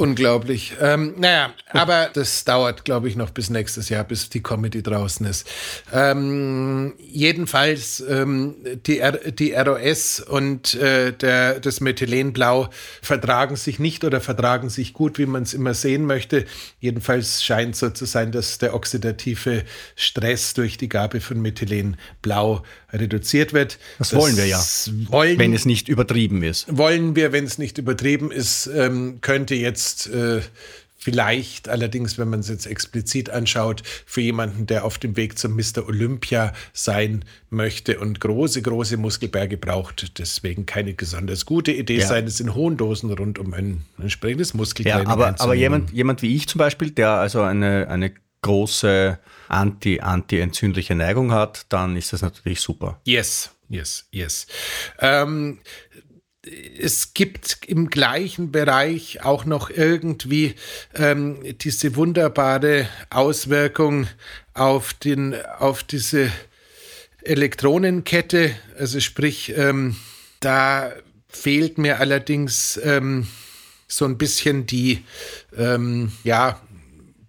Unglaublich. 0.01 0.73
Ähm, 0.81 1.15
naja, 1.19 1.53
aber 1.69 2.09
das 2.13 2.45
dauert, 2.45 2.87
glaube 2.87 3.09
ich, 3.09 3.17
noch 3.17 3.31
bis 3.31 3.51
nächstes 3.51 3.91
Jahr, 3.91 4.03
bis 4.05 4.31
die 4.31 4.43
Comedy 4.43 4.83
draußen 4.83 5.27
ist. 5.27 5.47
Ähm, 5.93 6.95
jedenfalls, 6.99 8.03
ähm, 8.09 8.55
die, 8.87 9.01
R 9.01 9.19
die 9.31 9.53
ROS 9.53 10.21
und 10.21 10.75
äh, 10.75 11.13
der, 11.13 11.61
das 11.61 11.81
Methylenblau 11.81 12.71
vertragen 13.03 13.57
sich 13.57 13.79
nicht 13.79 14.03
oder 14.03 14.23
vertragen 14.23 14.71
sich 14.71 14.95
gut, 14.95 15.19
wie 15.19 15.27
man 15.27 15.43
es 15.43 15.53
immer 15.53 15.75
sehen 15.75 16.07
möchte. 16.07 16.47
Jedenfalls 16.81 17.45
scheint 17.45 17.77
so 17.77 17.91
zu 17.91 18.07
sein, 18.07 18.33
dass 18.33 18.57
der 18.57 18.75
oxidative 18.75 19.65
Stress 19.97 20.55
durch 20.55 20.79
die 20.79 20.89
Gabe 20.89 21.21
von 21.21 21.43
Methylenblau 21.43 22.63
reduziert 22.93 23.53
wird. 23.53 23.79
Das, 23.99 24.11
das 24.11 24.19
wollen 24.19 24.37
wir 24.37 24.47
ja. 24.47 24.61
Wollen, 25.11 25.39
wenn 25.39 25.53
es 25.53 25.65
nicht 25.65 25.89
übertrieben 25.89 26.43
ist. 26.43 26.67
Wollen 26.69 27.17
wir, 27.17 27.33
wenn 27.33 27.45
es 27.45 27.59
nicht 27.59 27.79
übertrieben 27.79 28.31
ist, 28.31 28.67
ähm, 28.67 29.19
könnte 29.21 29.55
jetzt 29.55 29.90
äh, 30.07 30.41
vielleicht 31.01 31.69
allerdings, 31.69 32.19
wenn 32.19 32.29
man 32.29 32.41
es 32.41 32.49
jetzt 32.49 32.67
explizit 32.67 33.31
anschaut, 33.31 33.83
für 34.05 34.21
jemanden, 34.21 34.67
der 34.67 34.85
auf 34.85 34.99
dem 34.99 35.17
Weg 35.17 35.39
zum 35.39 35.57
Mr. 35.57 35.87
Olympia 35.87 36.53
sein 36.73 37.25
möchte 37.49 37.99
und 37.99 38.21
große, 38.21 38.61
große 38.61 38.99
Muskelberge 38.99 39.57
braucht, 39.57 40.19
deswegen 40.19 40.67
keine 40.67 40.93
besonders 40.93 41.47
gute 41.47 41.73
Idee 41.73 41.99
ja. 41.99 42.07
sein, 42.07 42.27
es 42.27 42.39
in 42.39 42.55
hohen 42.55 42.77
Dosen 42.77 43.11
rund 43.13 43.39
um 43.39 43.55
ein 43.55 43.85
entsprechendes 43.99 44.53
Muskeltraining 44.53 45.07
Ja, 45.07 45.13
aber, 45.13 45.35
aber 45.39 45.55
jemand, 45.55 45.91
jemand 45.91 46.21
wie 46.21 46.37
ich 46.37 46.47
zum 46.47 46.59
Beispiel, 46.59 46.91
der 46.91 47.13
also 47.13 47.41
eine, 47.43 47.89
eine 47.89 48.13
große 48.43 49.19
anti, 49.49 50.01
anti-entzündliche 50.01 50.95
Neigung 50.95 51.33
hat, 51.33 51.67
dann 51.71 51.97
ist 51.97 52.13
das 52.13 52.23
natürlich 52.23 52.61
super. 52.61 53.01
Yes, 53.05 53.51
yes, 53.69 54.07
yes. 54.11 54.47
Ähm, 54.99 55.59
es 56.43 57.13
gibt 57.13 57.59
im 57.67 57.91
gleichen 57.91 58.51
Bereich 58.51 59.23
auch 59.23 59.45
noch 59.45 59.69
irgendwie 59.69 60.55
ähm, 60.95 61.39
diese 61.59 61.97
wunderbare 61.97 62.89
Auswirkung 63.11 64.07
auf, 64.55 64.95
den, 64.95 65.35
auf 65.59 65.83
diese 65.83 66.31
Elektronenkette. 67.23 68.55
Also 68.79 69.01
sprich, 69.01 69.53
ähm, 69.57 69.97
da 70.41 70.93
fehlt 71.29 71.77
mir 71.77 72.01
allerdings 72.01 72.81
ähm, 72.83 73.27
so 73.87 74.07
ein 74.07 74.17
bisschen 74.17 74.67
die, 74.67 75.05
ähm, 75.57 76.13
ja, 76.25 76.61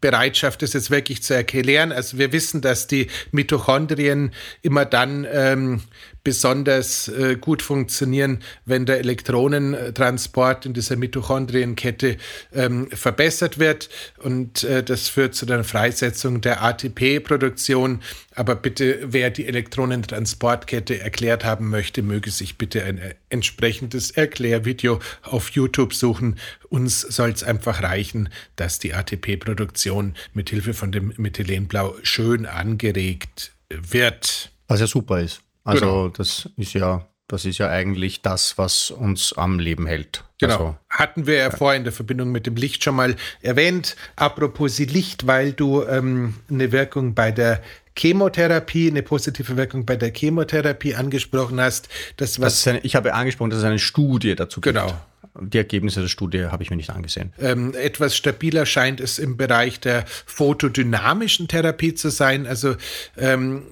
Bereitschaft, 0.02 0.64
das 0.64 0.74
jetzt 0.74 0.90
wirklich 0.90 1.22
zu 1.22 1.36
erklären. 1.36 1.92
Also 1.92 2.18
wir 2.18 2.32
wissen, 2.34 2.62
dass 2.62 2.88
die 2.88 3.08
Mitochondrien 3.32 4.34
immer 4.64 4.84
dann 4.84 5.28
ähm, 5.32 5.82
besonders 6.24 7.08
äh, 7.08 7.36
gut 7.40 7.62
funktionieren, 7.62 8.40
wenn 8.66 8.86
der 8.86 9.00
Elektronentransport 9.00 10.66
in 10.66 10.74
dieser 10.74 10.96
Mitochondrienkette 10.96 12.18
ähm, 12.54 12.90
verbessert 12.92 13.58
wird. 13.58 13.90
Und 14.20 14.64
äh, 14.64 14.84
das 14.84 15.08
führt 15.08 15.34
zu 15.36 15.46
der 15.46 15.64
Freisetzung 15.64 16.42
der 16.42 16.64
ATP-Produktion. 16.64 18.02
Aber 18.36 18.56
bitte, 18.56 19.00
wer 19.04 19.30
die 19.32 19.48
Elektronentransportkette 19.48 21.00
erklärt 21.00 21.44
haben 21.44 21.70
möchte, 21.70 22.04
möge 22.04 22.30
sich 22.30 22.58
bitte 22.58 22.84
ein 22.84 22.98
äh, 23.00 23.16
entsprechendes 23.30 24.12
Erklärvideo 24.12 25.00
auf 25.24 25.50
YouTube 25.50 25.94
suchen. 25.94 26.38
Uns 26.70 27.02
soll 27.02 27.32
es 27.32 27.44
einfach 27.44 27.82
reichen, 27.82 28.30
dass 28.56 28.80
die 28.80 28.94
ATP-Produktion 28.94 30.16
mit 30.34 30.50
Hilfe 30.52 30.74
von 30.74 30.92
dem 30.92 31.14
Methylenblau 31.18 31.96
schön 32.04 32.46
angeregt 32.46 33.54
wird. 33.70 34.52
Was 34.68 34.80
ja 34.80 34.88
super 34.88 35.20
ist. 35.20 35.42
Also 35.64 35.86
genau. 35.86 36.08
das 36.10 36.50
ist 36.58 36.74
ja, 36.74 37.08
das 37.28 37.46
ist 37.46 37.58
ja 37.58 37.70
eigentlich 37.70 38.22
das, 38.22 38.58
was 38.58 38.92
uns 38.92 39.34
am 39.34 39.60
Leben 39.60 39.86
hält. 39.86 40.24
Genau. 40.40 40.54
Also, 40.54 40.78
Hatten 40.90 41.28
wir 41.28 41.36
ja, 41.36 41.44
ja 41.44 41.52
vorher 41.52 41.78
in 41.78 41.84
der 41.84 41.94
Verbindung 41.94 42.32
mit 42.32 42.48
dem 42.48 42.56
Licht 42.56 42.84
schon 42.84 42.96
mal 42.96 43.16
erwähnt. 43.42 43.96
Apropos 44.16 44.80
Licht, 44.80 45.28
weil 45.28 45.54
du 45.54 45.84
ähm, 45.84 46.36
eine 46.50 46.72
Wirkung 46.72 47.14
bei 47.14 47.32
der 47.32 47.62
Chemotherapie, 47.98 48.90
eine 48.90 49.04
positive 49.04 49.58
Wirkung 49.58 49.86
bei 49.86 49.96
der 49.96 50.12
Chemotherapie 50.14 50.96
angesprochen 50.96 51.60
hast. 51.60 51.90
Das, 52.18 52.40
was 52.40 52.64
das 52.64 52.68
eine, 52.68 52.80
ich 52.80 52.96
habe 52.96 53.14
angesprochen, 53.14 53.50
dass 53.52 53.60
es 53.60 53.66
eine 53.66 53.80
Studie 53.80 54.36
dazu 54.36 54.62
gibt. 54.62 54.76
Genau. 54.76 54.94
Die 55.40 55.58
Ergebnisse 55.58 56.02
der 56.02 56.10
Studie 56.10 56.46
habe 56.46 56.64
ich 56.64 56.70
mir 56.70 56.76
nicht 56.76 56.90
angesehen. 56.90 57.32
Ähm, 57.40 57.74
etwas 57.74 58.18
stabiler 58.18 58.66
scheint 58.66 59.00
es 59.00 59.18
im 59.18 59.38
Bereich 59.38 59.80
der 59.80 60.06
photodynamischen 60.26 61.48
Therapie 61.48 61.94
zu 61.94 62.10
sein. 62.10 62.46
Also 62.46 62.76
ähm, 63.18 63.64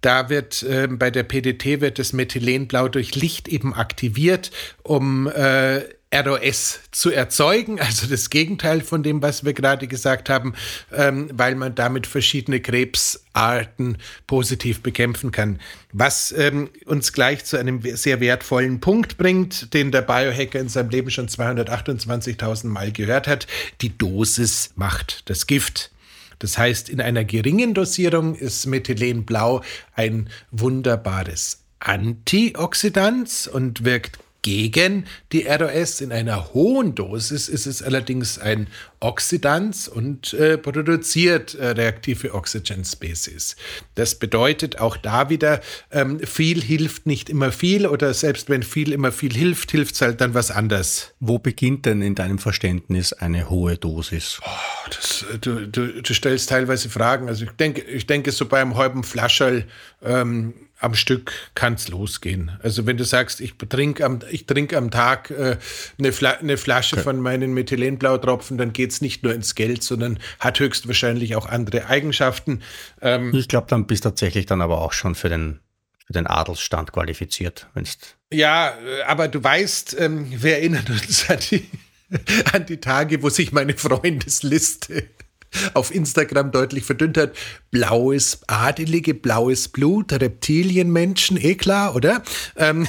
da 0.00 0.30
wird 0.30 0.62
äh, 0.62 0.88
bei 0.90 1.10
der 1.10 1.24
PDT 1.24 1.80
wird 1.80 1.98
das 1.98 2.12
Methylenblau 2.12 2.88
durch 2.88 3.14
Licht 3.14 3.48
eben 3.48 3.74
aktiviert, 3.74 4.50
um 4.82 5.26
äh, 5.28 5.82
ROS 6.14 6.80
zu 6.90 7.10
erzeugen, 7.10 7.80
also 7.80 8.06
das 8.06 8.28
Gegenteil 8.30 8.82
von 8.82 9.02
dem, 9.02 9.22
was 9.22 9.44
wir 9.44 9.54
gerade 9.54 9.86
gesagt 9.86 10.28
haben, 10.28 10.54
ähm, 10.92 11.30
weil 11.32 11.54
man 11.54 11.74
damit 11.74 12.06
verschiedene 12.06 12.60
Krebsarten 12.60 13.96
positiv 14.26 14.82
bekämpfen 14.82 15.32
kann. 15.32 15.58
Was 15.92 16.32
ähm, 16.32 16.70
uns 16.84 17.12
gleich 17.12 17.44
zu 17.44 17.56
einem 17.56 17.80
sehr 17.96 18.20
wertvollen 18.20 18.80
Punkt 18.80 19.16
bringt, 19.16 19.72
den 19.72 19.90
der 19.90 20.02
Biohacker 20.02 20.60
in 20.60 20.68
seinem 20.68 20.90
Leben 20.90 21.10
schon 21.10 21.28
228.000 21.28 22.66
Mal 22.66 22.92
gehört 22.92 23.26
hat. 23.26 23.46
Die 23.80 23.96
Dosis 23.96 24.72
macht 24.76 25.28
das 25.30 25.46
Gift. 25.46 25.90
Das 26.38 26.58
heißt, 26.58 26.88
in 26.88 27.00
einer 27.00 27.24
geringen 27.24 27.72
Dosierung 27.72 28.34
ist 28.34 28.66
Methylenblau 28.66 29.62
ein 29.94 30.28
wunderbares 30.50 31.62
Antioxidant 31.78 33.48
und 33.52 33.84
wirkt 33.84 34.18
gegen 34.42 35.06
die 35.30 35.46
ROS. 35.46 36.00
In 36.00 36.12
einer 36.12 36.52
hohen 36.52 36.94
Dosis 36.94 37.48
ist 37.48 37.66
es 37.66 37.82
allerdings 37.82 38.38
ein 38.38 38.66
Oxidans 39.00 39.88
und 39.88 40.34
äh, 40.34 40.58
produziert 40.58 41.54
äh, 41.54 41.68
reaktive 41.68 42.34
Oxygen 42.34 42.84
Species. 42.84 43.56
Das 43.94 44.16
bedeutet 44.16 44.80
auch 44.80 44.96
da 44.96 45.28
wieder, 45.30 45.60
ähm, 45.90 46.20
viel 46.20 46.60
hilft 46.60 47.06
nicht 47.06 47.30
immer 47.30 47.52
viel 47.52 47.86
oder 47.86 48.12
selbst 48.14 48.48
wenn 48.48 48.62
viel 48.62 48.92
immer 48.92 49.12
viel 49.12 49.32
hilft, 49.32 49.70
hilft 49.70 49.94
es 49.94 50.02
halt 50.02 50.20
dann 50.20 50.34
was 50.34 50.50
anderes. 50.50 51.14
Wo 51.20 51.38
beginnt 51.38 51.86
denn 51.86 52.02
in 52.02 52.14
deinem 52.14 52.38
Verständnis 52.38 53.12
eine 53.12 53.48
hohe 53.48 53.76
Dosis? 53.76 54.40
Oh, 54.44 54.88
das, 54.90 55.24
äh, 55.32 55.38
du, 55.38 55.66
du, 55.66 56.02
du, 56.02 56.14
stellst 56.14 56.48
teilweise 56.48 56.88
Fragen. 56.88 57.28
Also 57.28 57.44
ich 57.44 57.52
denke, 57.52 57.82
ich 57.82 58.06
denke 58.06 58.32
so 58.32 58.46
beim 58.46 58.76
halben 58.76 59.04
Flascherl 59.04 59.64
ähm, 60.02 60.54
am 60.82 60.94
Stück 60.94 61.32
kann 61.54 61.74
es 61.74 61.88
losgehen. 61.88 62.52
Also 62.62 62.86
wenn 62.86 62.96
du 62.96 63.04
sagst, 63.04 63.40
ich 63.40 63.54
trinke 63.56 64.04
am, 64.04 64.20
ich 64.30 64.46
trink 64.46 64.74
am 64.74 64.90
Tag 64.90 65.30
äh, 65.30 65.56
eine, 65.98 66.12
Fla 66.12 66.32
eine, 66.32 66.56
Flasche 66.56 66.96
okay. 66.96 67.04
von 67.04 67.20
meinen 67.20 67.54
Methylenblautropfen, 67.54 68.58
dann 68.58 68.72
geht 68.72 68.90
es 68.90 69.00
nicht 69.00 69.22
nur 69.22 69.34
ins 69.34 69.54
Geld, 69.54 69.82
sondern 69.82 70.18
hat 70.40 70.58
höchstwahrscheinlich 70.60 71.36
auch 71.36 71.46
andere 71.46 71.86
Eigenschaften. 71.86 72.62
Ähm, 73.00 73.32
ich 73.34 73.48
glaube, 73.48 73.68
dann 73.68 73.86
bist 73.86 74.04
du 74.04 74.10
tatsächlich 74.10 74.46
dann 74.46 74.60
aber 74.60 74.80
auch 74.80 74.92
schon 74.92 75.14
für 75.14 75.28
den, 75.28 75.60
für 76.06 76.12
den 76.12 76.26
Adelsstand 76.26 76.92
qualifiziert. 76.92 77.68
Wenn's 77.74 77.98
ja, 78.32 78.74
aber 79.06 79.28
du 79.28 79.44
weißt, 79.44 79.96
ähm, 80.00 80.26
wir 80.42 80.56
erinnern 80.56 80.86
uns 80.88 81.28
an 81.28 81.38
die, 81.50 81.68
an 82.52 82.66
die 82.66 82.78
Tage, 82.78 83.22
wo 83.22 83.28
sich 83.28 83.52
meine 83.52 83.74
Freundesliste 83.76 85.04
auf 85.74 85.94
Instagram 85.94 86.50
deutlich 86.52 86.84
verdünnt 86.84 87.16
hat. 87.16 87.32
Blaues, 87.70 88.40
adelige, 88.46 89.14
blaues 89.14 89.68
Blut, 89.68 90.12
Reptilienmenschen, 90.12 91.36
eh 91.36 91.54
klar, 91.54 91.94
oder? 91.94 92.22
Ähm, 92.56 92.88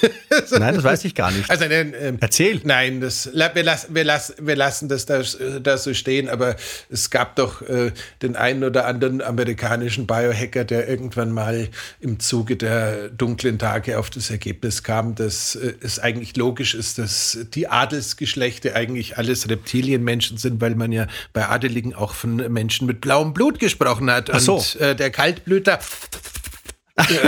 Nein, 0.58 0.74
das 0.74 0.84
weiß 0.84 1.04
ich 1.04 1.14
gar 1.14 1.30
nicht. 1.30 1.50
Also, 1.50 1.64
ähm, 1.64 2.18
Erzähl. 2.20 2.60
Nein, 2.64 3.00
das, 3.00 3.30
wir, 3.32 3.62
lassen, 3.62 3.94
wir, 3.94 4.04
lassen, 4.04 4.34
wir 4.40 4.56
lassen 4.56 4.88
das 4.88 5.06
da, 5.06 5.22
da 5.62 5.78
so 5.78 5.94
stehen, 5.94 6.28
aber 6.28 6.56
es 6.88 7.10
gab 7.10 7.36
doch 7.36 7.62
äh, 7.62 7.92
den 8.22 8.36
einen 8.36 8.64
oder 8.64 8.86
anderen 8.86 9.20
amerikanischen 9.22 10.06
Biohacker, 10.06 10.64
der 10.64 10.88
irgendwann 10.88 11.32
mal 11.32 11.68
im 12.00 12.20
Zuge 12.20 12.56
der 12.56 13.08
dunklen 13.08 13.58
Tage 13.58 13.98
auf 13.98 14.10
das 14.10 14.30
Ergebnis 14.30 14.82
kam, 14.82 15.14
dass 15.14 15.54
äh, 15.54 15.74
es 15.80 15.98
eigentlich 15.98 16.36
logisch 16.36 16.74
ist, 16.74 16.98
dass 16.98 17.38
die 17.54 17.68
Adelsgeschlechter 17.68 18.74
eigentlich 18.74 19.18
alles 19.18 19.48
Reptilienmenschen 19.48 20.38
sind, 20.38 20.60
weil 20.60 20.74
man 20.74 20.92
ja 20.92 21.06
bei 21.32 21.48
Adeligen 21.48 21.94
auch 21.94 22.14
von 22.14 22.36
Menschen 22.52 22.86
mit 22.86 23.00
blauem 23.00 23.34
Blut 23.34 23.58
gesprochen 23.58 24.10
hat. 24.10 24.30
Ach 24.30 24.40
so. 24.40 24.56
Und 24.56 24.80
äh, 24.80 24.94
der 24.94 25.10
Kaltblüter 25.10 25.80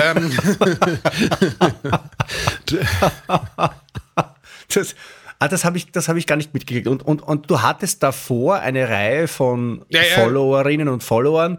ähm. 0.04 0.32
das, 4.74 4.94
ah, 5.38 5.48
das 5.48 5.64
habe 5.64 5.76
ich, 5.78 5.86
hab 5.94 6.16
ich 6.16 6.26
gar 6.26 6.36
nicht 6.36 6.54
mitgekriegt. 6.54 6.86
Und, 6.86 7.02
und, 7.02 7.22
und 7.22 7.50
du 7.50 7.62
hattest 7.62 8.02
davor 8.02 8.60
eine 8.60 8.88
Reihe 8.88 9.28
von 9.28 9.84
ja, 9.88 10.02
ja. 10.02 10.22
Followerinnen 10.22 10.88
und 10.88 11.02
Followern, 11.02 11.58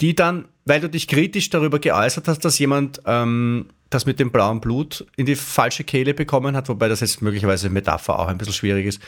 die 0.00 0.14
dann, 0.14 0.46
weil 0.64 0.80
du 0.80 0.88
dich 0.88 1.08
kritisch 1.08 1.50
darüber 1.50 1.78
geäußert 1.78 2.28
hast, 2.28 2.44
dass 2.44 2.58
jemand 2.58 3.02
ähm, 3.06 3.66
das 3.90 4.06
mit 4.06 4.20
dem 4.20 4.30
blauen 4.30 4.60
Blut 4.60 5.06
in 5.16 5.26
die 5.26 5.34
falsche 5.34 5.84
Kehle 5.84 6.14
bekommen 6.14 6.54
hat, 6.54 6.68
wobei 6.68 6.88
das 6.88 7.00
jetzt 7.00 7.22
möglicherweise 7.22 7.70
Metapher 7.70 8.18
auch 8.18 8.28
ein 8.28 8.38
bisschen 8.38 8.54
schwierig 8.54 8.86
ist, 8.86 9.00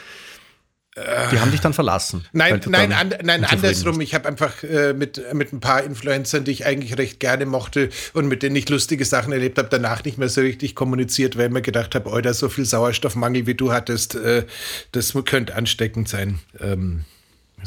die 0.96 1.38
haben 1.38 1.52
dich 1.52 1.60
dann 1.60 1.72
verlassen. 1.72 2.24
Nein, 2.32 2.60
nein, 2.66 2.92
an, 2.92 3.14
nein 3.22 3.44
andersrum. 3.44 3.98
Bist. 3.98 4.08
Ich 4.08 4.14
habe 4.14 4.28
einfach 4.28 4.62
äh, 4.64 4.92
mit, 4.92 5.22
mit 5.32 5.52
ein 5.52 5.60
paar 5.60 5.84
Influencern, 5.84 6.44
die 6.44 6.50
ich 6.50 6.66
eigentlich 6.66 6.98
recht 6.98 7.20
gerne 7.20 7.46
mochte 7.46 7.90
und 8.12 8.26
mit 8.26 8.42
denen 8.42 8.56
ich 8.56 8.68
lustige 8.68 9.04
Sachen 9.04 9.32
erlebt 9.32 9.56
habe, 9.58 9.68
danach 9.70 10.02
nicht 10.04 10.18
mehr 10.18 10.28
so 10.28 10.40
richtig 10.40 10.74
kommuniziert, 10.74 11.38
weil 11.38 11.46
ich 11.46 11.52
mir 11.52 11.62
gedacht 11.62 11.94
habe, 11.94 12.10
oh, 12.10 12.20
da 12.20 12.34
so 12.34 12.48
viel 12.48 12.64
Sauerstoffmangel, 12.64 13.46
wie 13.46 13.54
du 13.54 13.72
hattest, 13.72 14.16
äh, 14.16 14.44
das 14.90 15.14
könnte 15.26 15.54
ansteckend 15.54 16.08
sein. 16.08 16.40
Ähm, 16.58 17.04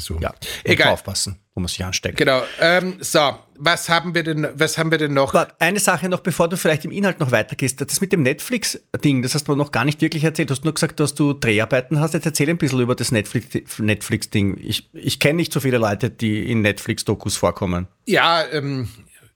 so. 0.00 0.18
Ja, 0.20 0.34
egal. 0.64 0.92
Aufpassen, 0.92 1.38
wo 1.54 1.60
man 1.60 1.68
sich 1.68 1.84
ansteckt. 1.84 2.16
Genau. 2.16 2.42
Ähm, 2.60 2.96
so, 3.00 3.38
was 3.56 3.88
haben 3.88 4.14
wir 4.14 4.22
denn, 4.22 4.48
was 4.54 4.78
haben 4.78 4.90
wir 4.90 4.98
denn 4.98 5.14
noch? 5.14 5.34
Eine 5.58 5.80
Sache 5.80 6.08
noch, 6.08 6.20
bevor 6.20 6.48
du 6.48 6.56
vielleicht 6.56 6.84
im 6.84 6.90
Inhalt 6.90 7.20
noch 7.20 7.30
weitergehst. 7.30 7.80
Das 7.80 8.00
mit 8.00 8.12
dem 8.12 8.22
Netflix-Ding, 8.22 9.22
das 9.22 9.34
hast 9.34 9.48
du 9.48 9.54
noch 9.54 9.72
gar 9.72 9.84
nicht 9.84 10.00
wirklich 10.00 10.24
erzählt. 10.24 10.50
Du 10.50 10.54
hast 10.54 10.64
nur 10.64 10.74
gesagt, 10.74 11.00
dass 11.00 11.14
du 11.14 11.32
Dreharbeiten 11.32 12.00
hast. 12.00 12.14
Jetzt 12.14 12.26
erzähl 12.26 12.50
ein 12.50 12.58
bisschen 12.58 12.80
über 12.80 12.94
das 12.94 13.12
Netflix-Ding. 13.12 13.84
Netflix 13.84 14.28
ich 14.34 14.90
ich 14.92 15.20
kenne 15.20 15.36
nicht 15.36 15.52
so 15.52 15.60
viele 15.60 15.78
Leute, 15.78 16.10
die 16.10 16.50
in 16.50 16.62
Netflix-Dokus 16.62 17.36
vorkommen. 17.36 17.88
Ja, 18.06 18.44
ähm, 18.52 18.88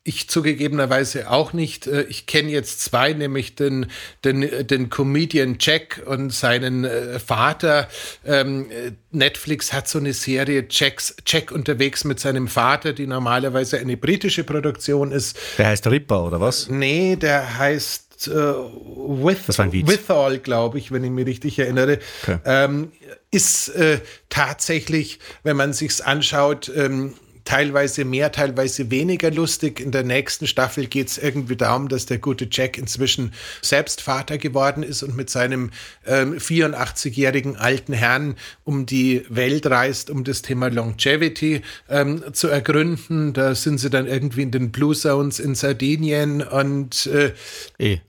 ich 0.09 0.28
zugegebenerweise 0.28 1.30
auch 1.30 1.52
nicht. 1.52 1.86
Äh, 1.86 2.02
ich 2.04 2.26
kenne 2.26 2.50
jetzt 2.50 2.80
zwei, 2.80 3.12
nämlich 3.12 3.54
den, 3.54 3.86
den, 4.24 4.66
den 4.66 4.88
Comedian 4.88 5.56
Jack 5.61 6.02
und 6.06 6.32
seinen 6.32 6.84
äh, 6.84 7.18
Vater. 7.20 7.88
Ähm, 8.24 8.66
Netflix 9.11 9.72
hat 9.72 9.86
so 9.88 9.98
eine 9.98 10.14
Serie 10.14 10.66
Jacks, 10.68 11.14
Jack 11.26 11.52
unterwegs 11.52 12.04
mit 12.04 12.18
seinem 12.18 12.48
Vater, 12.48 12.92
die 12.94 13.06
normalerweise 13.06 13.78
eine 13.78 13.96
britische 13.96 14.44
Produktion 14.44 15.12
ist. 15.12 15.38
Der 15.59 15.66
heißt 15.66 15.86
Ripper, 15.86 16.24
oder 16.24 16.40
was? 16.40 16.68
Nee, 16.68 17.16
der 17.16 17.59
heißt 17.59 18.28
äh, 18.28 18.30
With, 18.30 19.46
Withall, 19.48 20.38
glaube 20.38 20.78
ich, 20.78 20.90
wenn 20.90 21.04
ich 21.04 21.11
mich 21.11 21.26
richtig 21.26 21.59
erinnere. 21.59 21.98
Okay. 22.22 22.38
Ähm, 22.44 22.92
ist 23.30 23.68
äh, 23.68 24.00
tatsächlich, 24.30 25.18
wenn 25.42 25.56
man 25.56 25.74
sich's 25.74 26.00
anschaut, 26.00 26.72
ähm, 26.74 27.14
teilweise 27.49 28.05
mehr, 28.05 28.30
teilweise 28.30 28.90
weniger 28.90 29.30
lustig. 29.30 29.80
In 29.80 29.90
der 29.90 30.03
nächsten 30.03 30.46
Staffel 30.46 30.86
geht 30.86 31.09
es 31.09 31.16
irgendwie 31.16 31.57
darum, 31.57 31.88
dass 31.88 32.05
der 32.05 32.18
gute 32.18 32.46
Jack 32.51 32.76
inzwischen 32.76 33.32
selbst 33.62 34.03
Vater 34.03 34.36
geworden 34.36 34.82
ist 34.82 35.03
und 35.03 35.16
mit 35.16 35.30
seinem 35.30 35.70
ähm, 36.07 36.34
84-jährigen 36.34 37.57
alten 37.57 37.94
Herrn 37.94 38.36
um 38.64 38.84
die 38.84 39.24
Welt 39.30 39.64
reist, 39.64 40.11
um 40.11 40.24
das 40.24 40.42
Thema 40.42 40.68
Longevity 40.68 41.62
ähm, 41.88 42.22
zu 42.34 42.49
ergründen. 42.49 43.32
Da 43.32 43.55
sind 43.55 43.78
sie 43.78 43.88
dann 43.88 44.07
irgendwie 44.07 44.42
in 44.42 44.51
den 44.51 44.70
Blue 44.70 44.94
Zones 44.94 45.40
in 45.40 45.55
Sardinien 45.55 46.42
und 46.42 47.07
äh, 47.07 47.32
eh. 47.78 48.01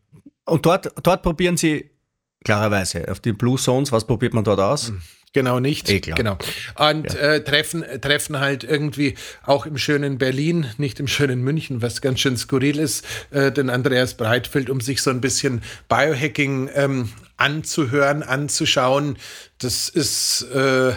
Und 0.44 0.66
dort, 0.66 0.92
dort 1.02 1.24
probieren 1.24 1.56
sie 1.56 1.92
klarerweise 2.44 3.10
auf 3.10 3.22
die 3.22 3.32
Blue 3.32 3.58
Zones, 3.58 3.94
was 3.94 4.06
probiert 4.06 4.34
man 4.34 4.44
dort 4.44 4.60
aus? 4.60 4.92
Mhm. 4.92 5.02
Genau 5.34 5.60
nicht. 5.60 5.90
Eh 5.90 6.00
genau. 6.00 6.38
Und 6.76 7.14
ja. 7.14 7.20
äh, 7.20 7.44
treffen, 7.44 7.84
treffen 8.02 8.40
halt 8.40 8.64
irgendwie 8.64 9.16
auch 9.46 9.66
im 9.66 9.78
schönen 9.78 10.18
Berlin, 10.18 10.66
nicht 10.78 11.00
im 11.00 11.08
schönen 11.08 11.42
München, 11.42 11.82
was 11.82 12.02
ganz 12.02 12.20
schön 12.20 12.36
skurril 12.36 12.80
ist, 12.80 13.06
äh, 13.30 13.52
den 13.52 13.70
Andreas 13.70 14.16
Breitfeld, 14.16 14.70
um 14.70 14.82
sich 14.82 15.02
so 15.02 15.12
ein 15.12 15.22
bisschen 15.22 15.62
Biohacking 15.88 16.70
ähm, 16.74 17.10
anzuhören, 17.38 18.24
anzuschauen. 18.24 19.18
Das 19.60 19.88
ist 19.90 20.48
äh, 20.54 20.94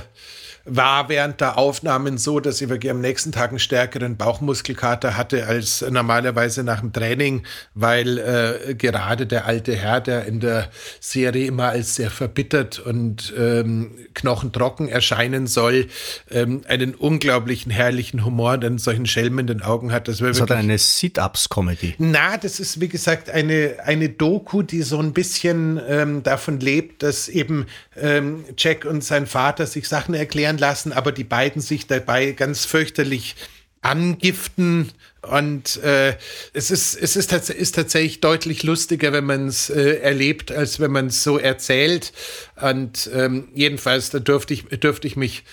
war 0.65 1.09
während 1.09 1.41
der 1.41 1.59
Aufnahmen 1.59 2.19
so, 2.19 2.41
dass 2.41 2.61
ich 2.61 2.69
wirklich 2.69 2.91
am 2.91 3.01
nächsten 3.01 3.33
Tag 3.33 3.51
einen 3.51 3.59
stärkeren 3.59 4.17
Bauchmuskelkater 4.17 5.17
hatte 5.17 5.47
als 5.47 5.85
normalerweise 5.89 6.63
nach 6.63 6.81
dem 6.81 6.93
Training, 6.93 7.43
weil 7.75 8.19
äh, 8.19 8.75
gerade 8.75 9.27
der 9.27 9.47
alte 9.47 9.75
Herr, 9.75 10.01
der 10.01 10.27
in 10.27 10.41
der 10.41 10.71
Serie 11.01 11.47
immer 11.47 11.69
als 11.71 11.97
sehr 11.97 12.11
verbittert 12.11 12.79
und 12.79 13.33
ähm, 13.37 13.93
knochentrocken 14.15 14.89
erscheinen 14.89 15.47
soll, 15.47 15.89
ähm, 16.31 16.63
einen 16.69 16.95
unglaublichen 16.95 17.73
herrlichen 17.73 18.25
Humor 18.25 18.53
und 18.53 18.65
einen 18.65 18.79
solchen 18.79 19.07
Schelm 19.07 19.39
in 19.39 19.47
den 19.47 19.63
Augen 19.63 19.93
hat. 19.93 20.09
Das, 20.09 20.19
das 20.19 20.41
hat 20.41 20.53
eine 20.53 20.79
Sit-Ups-Comedy. 20.79 21.95
Na, 21.99 22.37
das 22.37 22.61
ist 22.61 22.81
wie 22.81 22.89
gesagt 22.89 23.31
eine, 23.31 23.77
eine 23.85 24.09
Doku, 24.09 24.63
die 24.63 24.83
so 24.83 24.99
ein 24.99 25.13
bisschen 25.13 25.81
ähm, 25.89 26.23
davon 26.23 26.61
lebt, 26.61 27.03
dass 27.03 27.29
eben 27.29 27.67
ähm, 27.97 28.45
Jack 28.57 28.85
und 28.85 29.03
sein 29.03 29.27
Vater 29.27 29.67
sich 29.67 29.89
Sachen 29.89 30.15
erklären 30.15 30.52
erklären 30.53 30.59
lassen, 30.59 30.93
aber 30.93 31.13
die 31.13 31.25
beiden 31.25 31.61
sich 31.61 31.87
dabei 31.87 32.33
ganz 32.33 32.65
fürchterlich 32.65 33.37
angiften 33.81 34.93
und 35.23 35.83
äh, 35.83 36.17
es 36.53 36.71
ist 36.71 36.95
es 36.95 37.17
ist, 37.17 37.31
tats 37.31 37.51
ist 37.51 37.75
tatsächlich 37.75 38.21
deutlich 38.21 38.63
lustiger, 38.63 39.13
wenn 39.13 39.25
man 39.25 39.49
es 39.49 39.71
äh, 39.71 39.99
erlebt, 40.01 40.53
als 40.53 40.79
wenn 40.79 40.93
man 40.93 41.07
es 41.07 41.23
so 41.23 41.39
erzählt. 41.39 42.13
Und 42.61 43.11
ähm, 43.13 43.49
jedenfalls 43.55 44.11
da 44.11 44.19
dürfte 44.19 44.55
ich 44.55 44.65
dürfte 44.81 45.07
ich 45.07 45.17
mich 45.17 45.45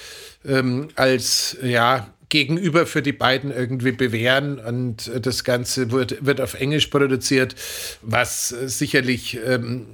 ähm, 0.46 0.90
als 0.96 1.58
ja 1.64 2.14
gegenüber 2.30 2.86
für 2.86 3.02
die 3.02 3.14
beiden 3.14 3.52
irgendwie 3.52 3.92
bewähren 3.92 4.60
und 4.60 5.10
das 5.22 5.44
Ganze 5.44 5.90
wird, 5.90 6.24
wird 6.24 6.42
auf 6.42 6.54
Englisch 6.54 6.88
produziert, 6.88 7.56
was 8.04 8.50
sicherlich 8.50 9.40
ähm, 9.44 9.88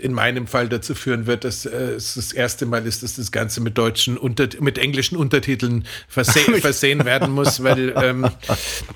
in 0.00 0.12
meinem 0.12 0.46
Fall 0.46 0.68
dazu 0.68 0.94
führen 0.94 1.26
wird, 1.26 1.44
dass 1.44 1.66
äh, 1.66 1.76
es 1.96 2.14
das 2.14 2.32
erste 2.32 2.66
Mal 2.66 2.86
ist, 2.86 3.02
dass 3.02 3.16
das 3.16 3.32
Ganze 3.32 3.60
mit 3.60 3.76
deutschen 3.78 4.16
Unter 4.16 4.48
mit 4.60 4.78
englischen 4.78 5.16
Untertiteln 5.16 5.84
verse 6.08 6.40
versehen 6.60 7.04
werden 7.04 7.30
muss, 7.30 7.62
weil 7.62 7.94
ähm, 8.02 8.28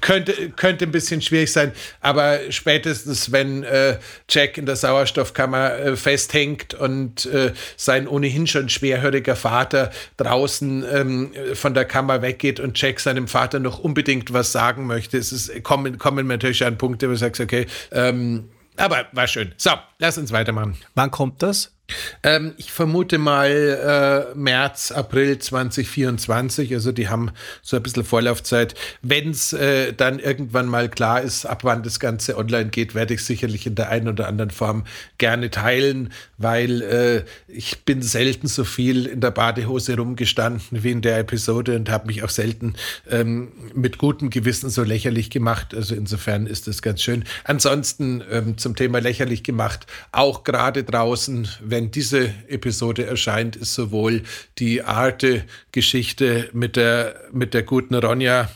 könnte 0.00 0.50
könnte 0.50 0.86
ein 0.86 0.92
bisschen 0.92 1.20
schwierig 1.20 1.52
sein. 1.52 1.72
Aber 2.00 2.38
spätestens 2.50 3.32
wenn 3.32 3.62
äh, 3.64 3.98
Jack 4.28 4.58
in 4.58 4.66
der 4.66 4.76
Sauerstoffkammer 4.76 5.78
äh, 5.78 5.96
festhängt 5.96 6.74
und 6.74 7.26
äh, 7.26 7.52
sein 7.76 8.08
ohnehin 8.08 8.46
schon 8.46 8.68
schwerhöriger 8.68 9.36
Vater 9.36 9.90
draußen 10.16 10.84
ähm, 10.90 11.32
von 11.54 11.74
der 11.74 11.84
Kammer 11.84 12.22
weggeht 12.22 12.60
und 12.60 12.80
Jack 12.80 13.00
seinem 13.00 13.28
Vater 13.28 13.60
noch 13.60 13.78
unbedingt 13.78 14.32
was 14.32 14.52
sagen 14.52 14.86
möchte, 14.86 15.18
es 15.18 15.32
ist, 15.32 15.62
kommen 15.62 15.98
kommen 15.98 16.26
natürlich 16.26 16.64
an 16.64 16.78
Punkte, 16.78 17.08
wo 17.08 17.12
du 17.12 17.18
sagst, 17.18 17.40
okay, 17.40 17.66
ähm, 17.92 18.48
Aber 18.76 19.06
war 19.12 19.26
schön. 19.26 19.54
So, 19.56 19.70
lass 19.98 20.18
uns 20.18 20.32
weitermachen. 20.32 20.76
Wann 20.94 21.10
kommt 21.10 21.42
das? 21.42 21.73
Ähm, 22.22 22.54
ich 22.56 22.72
vermute 22.72 23.18
mal 23.18 24.32
äh, 24.34 24.38
März, 24.38 24.90
April 24.90 25.38
2024. 25.38 26.72
Also 26.72 26.92
die 26.92 27.08
haben 27.08 27.30
so 27.62 27.76
ein 27.76 27.82
bisschen 27.82 28.04
Vorlaufzeit. 28.04 28.74
Wenn 29.02 29.30
es 29.30 29.52
äh, 29.52 29.92
dann 29.92 30.18
irgendwann 30.18 30.66
mal 30.66 30.88
klar 30.88 31.20
ist, 31.20 31.44
ab 31.44 31.64
wann 31.64 31.82
das 31.82 32.00
Ganze 32.00 32.38
online 32.38 32.70
geht, 32.70 32.94
werde 32.94 33.14
ich 33.14 33.24
sicherlich 33.24 33.66
in 33.66 33.74
der 33.74 33.90
einen 33.90 34.08
oder 34.08 34.28
anderen 34.28 34.50
Form 34.50 34.84
gerne 35.18 35.50
teilen, 35.50 36.12
weil 36.38 36.82
äh, 36.82 37.24
ich 37.48 37.84
bin 37.84 38.00
selten 38.00 38.46
so 38.46 38.64
viel 38.64 39.06
in 39.06 39.20
der 39.20 39.30
Badehose 39.30 39.96
rumgestanden 39.96 40.82
wie 40.82 40.90
in 40.90 41.02
der 41.02 41.18
Episode 41.18 41.76
und 41.76 41.90
habe 41.90 42.06
mich 42.06 42.22
auch 42.22 42.30
selten 42.30 42.74
ähm, 43.10 43.52
mit 43.74 43.98
gutem 43.98 44.30
Gewissen 44.30 44.70
so 44.70 44.82
lächerlich 44.82 45.30
gemacht. 45.30 45.74
Also 45.74 45.94
insofern 45.94 46.46
ist 46.46 46.66
das 46.66 46.80
ganz 46.80 47.02
schön. 47.02 47.24
Ansonsten 47.44 48.22
ähm, 48.30 48.56
zum 48.56 48.74
Thema 48.74 49.00
lächerlich 49.00 49.42
gemacht, 49.42 49.86
auch 50.12 50.44
gerade 50.44 50.84
draußen, 50.84 51.48
wenn 51.74 51.90
diese 51.90 52.32
Episode 52.46 53.04
erscheint, 53.04 53.56
ist 53.56 53.74
sowohl 53.74 54.22
die 54.58 54.82
Arte-Geschichte 54.82 56.48
mit 56.52 56.76
der, 56.76 57.16
mit 57.32 57.52
der 57.52 57.64
guten 57.64 57.96
Ronja. 57.96 58.48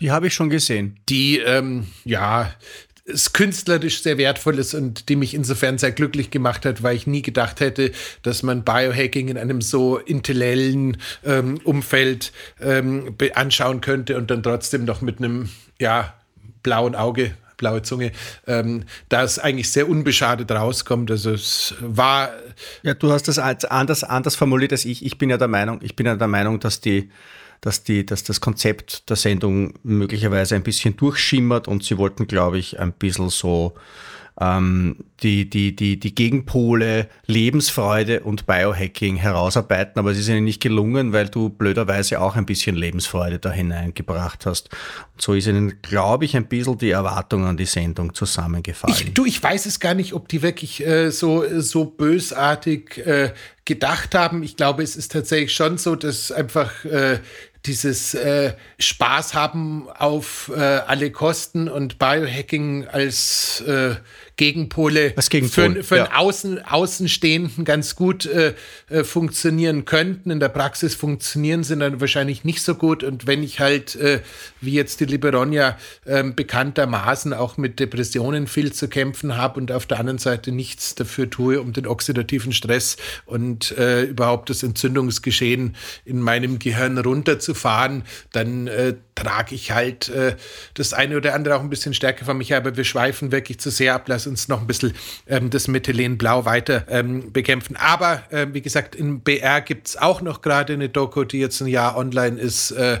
Die 0.00 0.10
habe 0.10 0.28
ich 0.28 0.34
schon 0.34 0.48
gesehen. 0.48 0.98
Die, 1.10 1.40
ähm, 1.40 1.88
ja, 2.06 2.54
es 3.04 3.34
künstlerisch 3.34 4.02
sehr 4.02 4.16
wertvoll 4.16 4.58
ist 4.58 4.72
und 4.72 5.10
die 5.10 5.16
mich 5.16 5.34
insofern 5.34 5.76
sehr 5.76 5.92
glücklich 5.92 6.30
gemacht 6.30 6.64
hat, 6.64 6.82
weil 6.82 6.96
ich 6.96 7.06
nie 7.06 7.20
gedacht 7.20 7.60
hätte, 7.60 7.92
dass 8.22 8.42
man 8.42 8.64
Biohacking 8.64 9.28
in 9.28 9.36
einem 9.36 9.60
so 9.60 9.98
intellektuellen 9.98 10.96
ähm, 11.26 11.60
Umfeld 11.64 12.32
ähm, 12.62 13.14
anschauen 13.34 13.82
könnte 13.82 14.16
und 14.16 14.30
dann 14.30 14.42
trotzdem 14.42 14.86
noch 14.86 15.02
mit 15.02 15.18
einem 15.18 15.50
ja, 15.78 16.14
blauen 16.62 16.94
Auge 16.94 17.34
blaue 17.58 17.82
Zunge, 17.82 18.12
ähm, 18.46 18.84
da 19.10 19.22
es 19.22 19.38
eigentlich 19.38 19.70
sehr 19.70 19.86
unbeschadet 19.86 20.50
rauskommt. 20.50 21.10
Also 21.10 21.32
es 21.32 21.74
war. 21.80 22.30
Ja, 22.82 22.94
du 22.94 23.12
hast 23.12 23.28
das 23.28 23.38
anders, 23.38 24.02
anders 24.02 24.36
formuliert 24.36 24.72
als 24.72 24.86
ich. 24.86 25.04
Ich 25.04 25.18
bin 25.18 25.28
ja 25.28 25.36
der 25.36 25.48
Meinung, 25.48 25.80
ich 25.82 25.94
bin 25.94 26.06
ja 26.06 26.16
der 26.16 26.28
Meinung, 26.28 26.58
dass 26.60 26.80
die, 26.80 27.10
dass 27.60 27.82
die, 27.82 28.06
dass 28.06 28.24
das 28.24 28.40
Konzept 28.40 29.10
der 29.10 29.16
Sendung 29.16 29.74
möglicherweise 29.82 30.54
ein 30.54 30.62
bisschen 30.62 30.96
durchschimmert 30.96 31.68
und 31.68 31.84
sie 31.84 31.98
wollten, 31.98 32.26
glaube 32.26 32.58
ich, 32.58 32.80
ein 32.80 32.92
bisschen 32.92 33.28
so 33.28 33.74
ähm, 34.40 34.96
die, 35.22 35.50
die, 35.50 35.74
die, 35.74 35.98
die 35.98 36.14
Gegenpole 36.14 37.08
Lebensfreude 37.26 38.20
und 38.20 38.46
Biohacking 38.46 39.16
herausarbeiten, 39.16 39.98
aber 39.98 40.12
es 40.12 40.18
ist 40.18 40.28
ihnen 40.28 40.44
nicht 40.44 40.60
gelungen, 40.60 41.12
weil 41.12 41.28
du 41.28 41.48
blöderweise 41.48 42.20
auch 42.20 42.36
ein 42.36 42.46
bisschen 42.46 42.76
Lebensfreude 42.76 43.40
da 43.40 43.50
hineingebracht 43.50 44.46
hast. 44.46 44.70
Und 45.14 45.22
so 45.22 45.34
ist 45.34 45.48
ihnen, 45.48 45.82
glaube 45.82 46.24
ich, 46.24 46.36
ein 46.36 46.46
bisschen 46.46 46.78
die 46.78 46.90
Erwartung 46.90 47.46
an 47.46 47.56
die 47.56 47.66
Sendung 47.66 48.14
zusammengefallen. 48.14 48.96
Ich, 48.96 49.12
du, 49.12 49.24
ich 49.26 49.42
weiß 49.42 49.66
es 49.66 49.80
gar 49.80 49.94
nicht, 49.94 50.12
ob 50.12 50.28
die 50.28 50.42
wirklich 50.42 50.86
äh, 50.86 51.10
so, 51.10 51.44
so 51.60 51.84
bösartig 51.86 52.98
äh, 52.98 53.32
gedacht 53.64 54.14
haben. 54.14 54.44
Ich 54.44 54.56
glaube, 54.56 54.84
es 54.84 54.94
ist 54.94 55.10
tatsächlich 55.12 55.52
schon 55.52 55.78
so, 55.78 55.96
dass 55.96 56.30
einfach 56.30 56.84
äh, 56.84 57.18
dieses 57.66 58.14
äh, 58.14 58.54
Spaß 58.78 59.34
haben 59.34 59.88
auf 59.90 60.50
äh, 60.54 60.60
alle 60.60 61.10
Kosten 61.10 61.68
und 61.68 61.98
Biohacking 61.98 62.86
als 62.86 63.60
äh, 63.62 63.96
Gegenpole 64.38 65.14
für, 65.18 65.82
für 65.82 65.96
ja. 65.96 66.04
einen 66.04 66.14
Außen, 66.14 66.64
Außenstehenden 66.64 67.64
ganz 67.64 67.96
gut 67.96 68.24
äh, 68.24 68.54
äh, 68.88 69.02
funktionieren 69.02 69.84
könnten. 69.84 70.30
In 70.30 70.38
der 70.38 70.48
Praxis 70.48 70.94
funktionieren 70.94 71.64
sie 71.64 71.76
dann 71.76 72.00
wahrscheinlich 72.00 72.44
nicht 72.44 72.62
so 72.62 72.76
gut. 72.76 73.02
Und 73.02 73.26
wenn 73.26 73.42
ich 73.42 73.58
halt, 73.58 73.96
äh, 73.96 74.20
wie 74.60 74.72
jetzt 74.72 75.00
die 75.00 75.06
Liberonia, 75.06 75.76
äh, 76.04 76.22
bekanntermaßen 76.22 77.34
auch 77.34 77.56
mit 77.56 77.80
Depressionen 77.80 78.46
viel 78.46 78.72
zu 78.72 78.86
kämpfen 78.86 79.36
habe 79.36 79.58
und 79.58 79.72
auf 79.72 79.86
der 79.86 79.98
anderen 79.98 80.18
Seite 80.18 80.52
nichts 80.52 80.94
dafür 80.94 81.28
tue, 81.28 81.60
um 81.60 81.72
den 81.72 81.88
oxidativen 81.88 82.52
Stress 82.52 82.96
und 83.26 83.76
äh, 83.76 84.04
überhaupt 84.04 84.50
das 84.50 84.62
Entzündungsgeschehen 84.62 85.74
in 86.04 86.20
meinem 86.20 86.60
Gehirn 86.60 86.96
runterzufahren, 86.96 88.04
dann 88.30 88.68
äh, 88.68 88.94
trage 89.16 89.56
ich 89.56 89.72
halt 89.72 90.12
das 90.74 90.92
eine 90.92 91.16
oder 91.16 91.34
andere 91.34 91.56
auch 91.56 91.60
ein 91.60 91.70
bisschen 91.70 91.92
stärker 91.92 92.24
von 92.24 92.38
mich, 92.38 92.54
aber 92.54 92.76
wir 92.76 92.84
schweifen 92.84 93.32
wirklich 93.32 93.58
zu 93.58 93.68
sehr 93.68 93.96
ab. 93.96 94.04
Lass 94.06 94.27
uns 94.28 94.48
noch 94.48 94.60
ein 94.60 94.66
bisschen 94.66 94.94
ähm, 95.26 95.50
das 95.50 95.68
Methylenblau 95.68 96.44
weiter 96.44 96.84
ähm, 96.88 97.32
bekämpfen. 97.32 97.76
Aber 97.76 98.22
äh, 98.30 98.46
wie 98.52 98.62
gesagt, 98.62 98.94
in 98.94 99.20
BR 99.20 99.60
gibt 99.60 99.88
es 99.88 99.96
auch 99.96 100.20
noch 100.20 100.42
gerade 100.42 100.74
eine 100.74 100.88
Doku, 100.88 101.24
die 101.24 101.38
jetzt 101.38 101.60
ein 101.60 101.66
Jahr 101.66 101.96
online 101.96 102.38
ist. 102.38 102.70
Äh, 102.72 103.00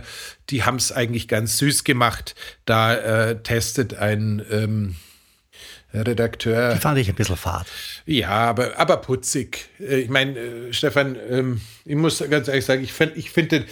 die 0.50 0.64
haben 0.64 0.76
es 0.76 0.92
eigentlich 0.92 1.28
ganz 1.28 1.58
süß 1.58 1.84
gemacht. 1.84 2.34
Da 2.64 2.94
äh, 2.94 3.42
testet 3.42 3.94
ein 3.94 4.42
ähm, 4.50 4.96
Redakteur. 5.94 6.74
Die 6.74 6.80
fand 6.80 6.98
ich 6.98 7.08
ein 7.08 7.14
bisschen 7.14 7.36
fad. 7.36 7.66
Ja, 8.04 8.28
aber, 8.28 8.78
aber 8.78 8.98
putzig. 8.98 9.70
Äh, 9.80 10.00
ich 10.00 10.10
meine, 10.10 10.38
äh, 10.38 10.72
Stefan, 10.72 11.16
ähm, 11.30 11.60
ich 11.86 11.96
muss 11.96 12.22
ganz 12.30 12.48
ehrlich 12.48 12.66
sagen, 12.66 12.82
ich 12.82 12.92
finde, 12.92 13.16
ich 13.16 13.30
finde, 13.30 13.64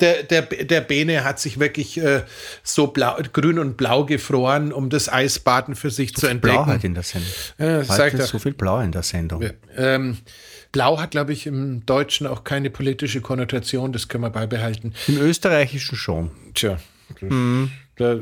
der, 0.00 0.22
der, 0.22 0.42
der 0.42 0.80
Bene 0.80 1.22
hat 1.22 1.38
sich 1.38 1.60
wirklich 1.60 1.98
äh, 1.98 2.22
so 2.62 2.86
blau, 2.86 3.18
grün 3.32 3.58
und 3.58 3.76
blau 3.76 4.06
gefroren, 4.06 4.72
um 4.72 4.88
das 4.88 5.12
Eisbaden 5.12 5.74
für 5.74 5.90
sich 5.90 6.12
so 6.14 6.22
zu 6.22 6.26
entdecken. 6.26 6.56
Blau 6.56 6.66
halt 6.66 6.84
in 6.84 6.94
der 6.94 7.02
Sendung. 7.02 7.30
Ja, 7.58 7.86
Heute 7.86 8.22
so 8.22 8.38
viel 8.38 8.54
Blau 8.54 8.80
in 8.80 8.92
der 8.92 9.02
Sendung. 9.02 9.42
Ja, 9.42 9.50
ähm, 9.76 10.18
Blau 10.72 11.00
hat, 11.00 11.10
glaube 11.10 11.32
ich, 11.32 11.46
im 11.46 11.84
Deutschen 11.84 12.26
auch 12.26 12.44
keine 12.44 12.70
politische 12.70 13.20
Konnotation, 13.20 13.92
das 13.92 14.08
können 14.08 14.24
wir 14.24 14.30
beibehalten. 14.30 14.94
Im 15.08 15.20
Österreichischen 15.20 15.96
schon. 15.96 16.30
Tja. 16.54 16.78
Mhm. 17.20 17.72
Da, 18.00 18.16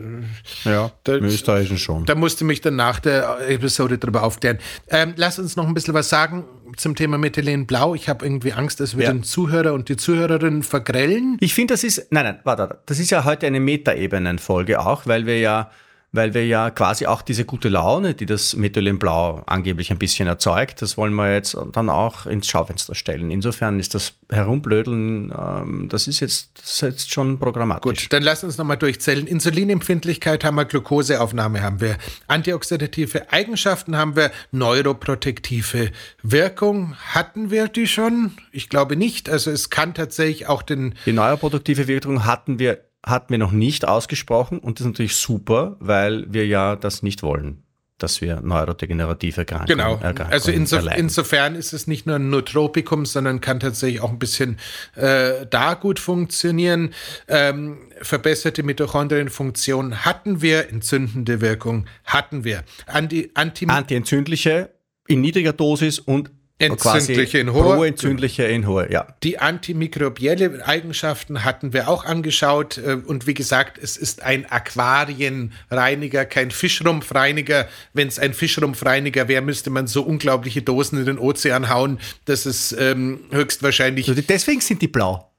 ja, 0.65 0.91
da, 1.05 1.13
Österreichischen 1.13 1.79
schon. 1.79 2.05
Da 2.05 2.17
musste 2.17 2.45
mich 2.45 2.61
dann 2.61 2.75
nach 2.75 2.99
der 2.99 3.49
Episode 3.49 3.97
darüber 3.97 4.25
aufklären. 4.25 4.59
Ähm, 4.89 5.13
lass 5.15 5.39
uns 5.39 5.55
noch 5.55 5.69
ein 5.69 5.75
bisschen 5.75 5.95
was 5.95 6.09
sagen 6.09 6.45
zum 6.77 6.97
Thema 6.97 7.17
Methylen 7.17 7.65
Blau. 7.65 7.95
Ich 7.95 8.09
habe 8.09 8.27
irgendwie 8.27 8.53
Angst, 8.53 8.81
dass 8.81 8.97
wir 8.97 9.05
ja. 9.05 9.13
den 9.13 9.23
Zuhörer 9.23 9.75
und 9.75 9.89
die 9.89 9.97
Zuhörerin 9.97 10.65
vergrellen. 10.65 11.37
Ich 11.39 11.55
finde, 11.55 11.75
das 11.75 11.85
ist, 11.85 12.11
nein, 12.11 12.25
nein, 12.25 12.41
warte, 12.43 12.81
das 12.87 12.99
ist 12.99 13.11
ja 13.11 13.25
heute 13.25 13.47
eine 13.47 13.61
Metaebenen-Folge 13.61 14.81
auch, 14.81 15.07
weil 15.07 15.27
wir 15.27 15.39
ja 15.39 15.71
weil 16.13 16.33
wir 16.33 16.47
ja 16.47 16.71
quasi 16.71 17.07
auch 17.07 17.21
diese 17.21 17.45
gute 17.45 17.69
Laune, 17.69 18.15
die 18.15 18.25
das 18.25 18.57
Methylenblau 18.57 19.43
angeblich 19.47 19.91
ein 19.91 19.99
bisschen 19.99 20.27
erzeugt, 20.27 20.81
das 20.81 20.97
wollen 20.97 21.15
wir 21.15 21.35
jetzt 21.35 21.57
dann 21.73 21.91
auch 21.91 22.25
ins 22.25 22.49
Schaufenster 22.49 22.95
stellen. 22.95 23.31
Insofern 23.31 23.79
ist 23.79 23.95
das 23.95 24.15
Herumblödeln, 24.31 25.33
ähm, 25.37 25.89
das 25.91 26.09
ist 26.09 26.21
jetzt, 26.21 26.51
das 26.59 26.71
ist 26.71 26.81
jetzt 26.81 27.13
schon 27.13 27.39
programmatisch. 27.39 27.83
Gut, 27.83 28.13
dann 28.13 28.23
lass 28.23 28.43
uns 28.43 28.57
nochmal 28.57 28.79
durchzählen. 28.79 29.27
Insulinempfindlichkeit 29.27 30.45
haben 30.45 30.57
wir, 30.57 30.65
Glukoseaufnahme 30.65 31.63
haben 31.63 31.81
wir, 31.81 31.99
antioxidative 32.27 33.31
Eigenschaften 33.31 33.97
haben 33.97 34.17
wir, 34.17 34.31
neuroprotektive 34.51 35.91
Wirkung. 36.23 36.97
Hatten 37.13 37.51
wir 37.51 37.69
die 37.69 37.87
schon? 37.87 38.33
Ich 38.51 38.71
glaube 38.71 38.97
nicht. 38.97 39.29
Also 39.29 39.51
es 39.51 39.69
kann 39.69 39.93
tatsächlich 39.93 40.47
auch 40.47 40.63
den... 40.63 40.95
Die 41.05 41.13
neuroproduktive 41.13 41.87
Wirkung 41.87 42.25
hatten 42.25 42.59
wir 42.59 42.88
hatten 43.09 43.31
wir 43.31 43.39
noch 43.39 43.53
nicht 43.53 43.87
ausgesprochen 43.87 44.59
und 44.59 44.79
das 44.79 44.87
ist 44.87 44.93
natürlich 44.93 45.17
super, 45.17 45.77
weil 45.81 46.27
wir 46.33 46.47
ja 46.47 46.77
das 46.77 47.03
nicht 47.03 47.23
wollen, 47.23 47.63
dass 47.99 48.21
wir 48.21 48.41
neurodegenerative 48.41 49.41
Erkrankungen 49.41 49.79
Genau, 49.79 49.93
Erkrankungen 49.95 50.33
also 50.33 50.53
insof 50.53 50.85
insofern 50.97 51.55
ist 51.55 51.73
es 51.73 51.87
nicht 51.87 52.07
nur 52.07 52.17
ein 52.17 52.31
Nootropikum, 52.31 53.07
sondern 53.07 53.41
kann 53.41 53.61
tatsächlich 53.61 54.01
auch 54.01 54.11
ein 54.11 54.19
bisschen 54.19 54.59
äh, 54.95 55.47
da 55.51 55.75
gut 55.75 55.99
funktionieren. 55.99 56.95
Ähm, 57.27 57.79
verbesserte 58.01 58.63
Mitochondrienfunktion 58.63 60.05
hatten 60.05 60.41
wir, 60.41 60.71
entzündende 60.71 61.41
Wirkung 61.41 61.87
hatten 62.05 62.45
wir. 62.45 62.63
Anti, 62.87 63.31
Anti 63.35 63.67
Antientzündliche 63.67 64.71
in 65.09 65.21
niedriger 65.21 65.53
Dosis 65.53 65.99
und 65.99 66.31
Entzündliche 66.59 67.39
in 67.39 67.53
hoher. 67.53 67.77
Pro-entzündliche 67.77 68.45
in 68.45 68.67
hoher, 68.67 68.91
ja. 68.91 69.07
Die 69.23 69.39
antimikrobielle 69.39 70.67
Eigenschaften 70.67 71.45
hatten 71.45 71.73
wir 71.73 71.89
auch 71.89 72.05
angeschaut. 72.05 72.79
Äh, 72.79 72.99
und 73.07 73.27
wie 73.27 73.35
gesagt, 73.35 73.79
es 73.79 73.97
ist 73.97 74.23
ein 74.23 74.45
Aquarienreiniger, 74.51 76.25
kein 76.25 76.51
Fischrumpfreiniger. 76.51 77.69
Wenn 77.93 78.09
es 78.09 78.19
ein 78.19 78.35
Fischrumpfreiniger 78.35 79.29
wäre, 79.29 79.43
müsste 79.43 79.71
man 79.71 79.87
so 79.87 80.03
unglaubliche 80.03 80.63
Dosen 80.63 80.99
in 80.99 81.07
den 81.07 81.19
Ozean 81.19 81.69
hauen, 81.69 82.01
dass 82.25 82.45
es 82.45 82.73
ähm, 82.73 83.21
höchstwahrscheinlich. 83.31 84.13
Deswegen 84.27 84.61
sind 84.61 84.83
die 84.83 84.89
blau. 84.89 85.31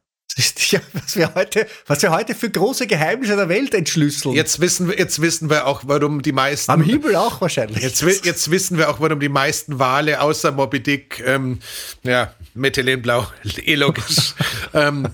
Ja, 0.70 0.80
was 0.94 1.16
wir 1.16 1.34
heute, 1.34 1.68
was 1.88 2.02
wir 2.02 2.12
heute 2.12 2.36
für 2.36 2.50
große 2.50 2.86
Geheimnisse 2.88 3.36
der 3.36 3.50
Welt 3.50 3.74
entschlüsseln. 3.74 4.36
Jetzt 4.36 4.60
wissen 4.60 4.88
wir, 4.88 4.98
jetzt 4.98 5.22
wissen 5.22 5.50
wir 5.50 5.66
auch, 5.66 5.82
warum 5.86 6.22
die 6.22 6.32
meisten. 6.32 6.72
Am 6.72 6.82
Himmel 6.82 7.16
auch 7.16 7.42
wahrscheinlich. 7.42 7.82
Jetzt, 7.84 8.02
jetzt 8.02 8.52
wissen 8.52 8.78
wir 8.78 8.90
auch, 8.90 9.00
warum 9.00 9.20
die 9.20 9.30
meisten 9.30 9.80
Wale 9.80 10.22
außer 10.22 10.52
Moby 10.52 10.82
Dick, 10.82 11.24
ähm, 11.26 11.60
ja, 12.04 12.34
Methylenblau, 12.54 13.28
eh 13.66 13.76
logisch. 13.76 14.36
ähm, 14.74 15.08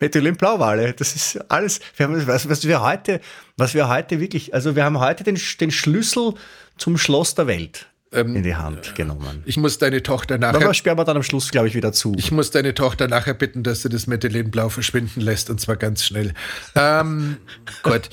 Methylenblauwale, 0.00 0.92
das 0.92 1.14
ist 1.14 1.50
alles, 1.50 1.80
wir 1.96 2.06
haben, 2.06 2.26
was, 2.26 2.48
was 2.48 2.66
wir 2.66 2.80
heute, 2.80 3.20
was 3.56 3.74
wir 3.74 3.88
heute 3.88 4.20
wirklich, 4.20 4.54
also 4.54 4.76
wir 4.76 4.84
haben 4.84 5.00
heute 5.00 5.24
den, 5.24 5.38
den 5.60 5.70
Schlüssel 5.70 6.34
zum 6.76 6.96
Schloss 6.96 7.34
der 7.34 7.48
Welt 7.48 7.88
ähm, 8.12 8.36
in 8.36 8.42
die 8.42 8.56
Hand 8.56 8.94
genommen. 8.94 9.42
Ich 9.44 9.56
muss 9.56 9.78
deine 9.78 10.02
Tochter 10.02 10.38
nachher. 10.38 10.62
Aber 10.62 10.74
sperren 10.74 10.98
wir 10.98 11.04
dann 11.04 11.16
am 11.16 11.22
Schluss, 11.22 11.50
glaube 11.50 11.68
ich, 11.68 11.74
wieder 11.74 11.92
zu. 11.92 12.14
Ich 12.16 12.32
muss 12.32 12.50
deine 12.50 12.74
Tochter 12.74 13.08
nachher 13.08 13.34
bitten, 13.34 13.62
dass 13.62 13.82
sie 13.82 13.88
das 13.88 14.06
Methylenblau 14.06 14.68
verschwinden 14.68 15.20
lässt 15.20 15.50
und 15.50 15.60
zwar 15.60 15.76
ganz 15.76 16.04
schnell. 16.04 16.32
ähm, 16.74 17.38
gut. 17.82 18.08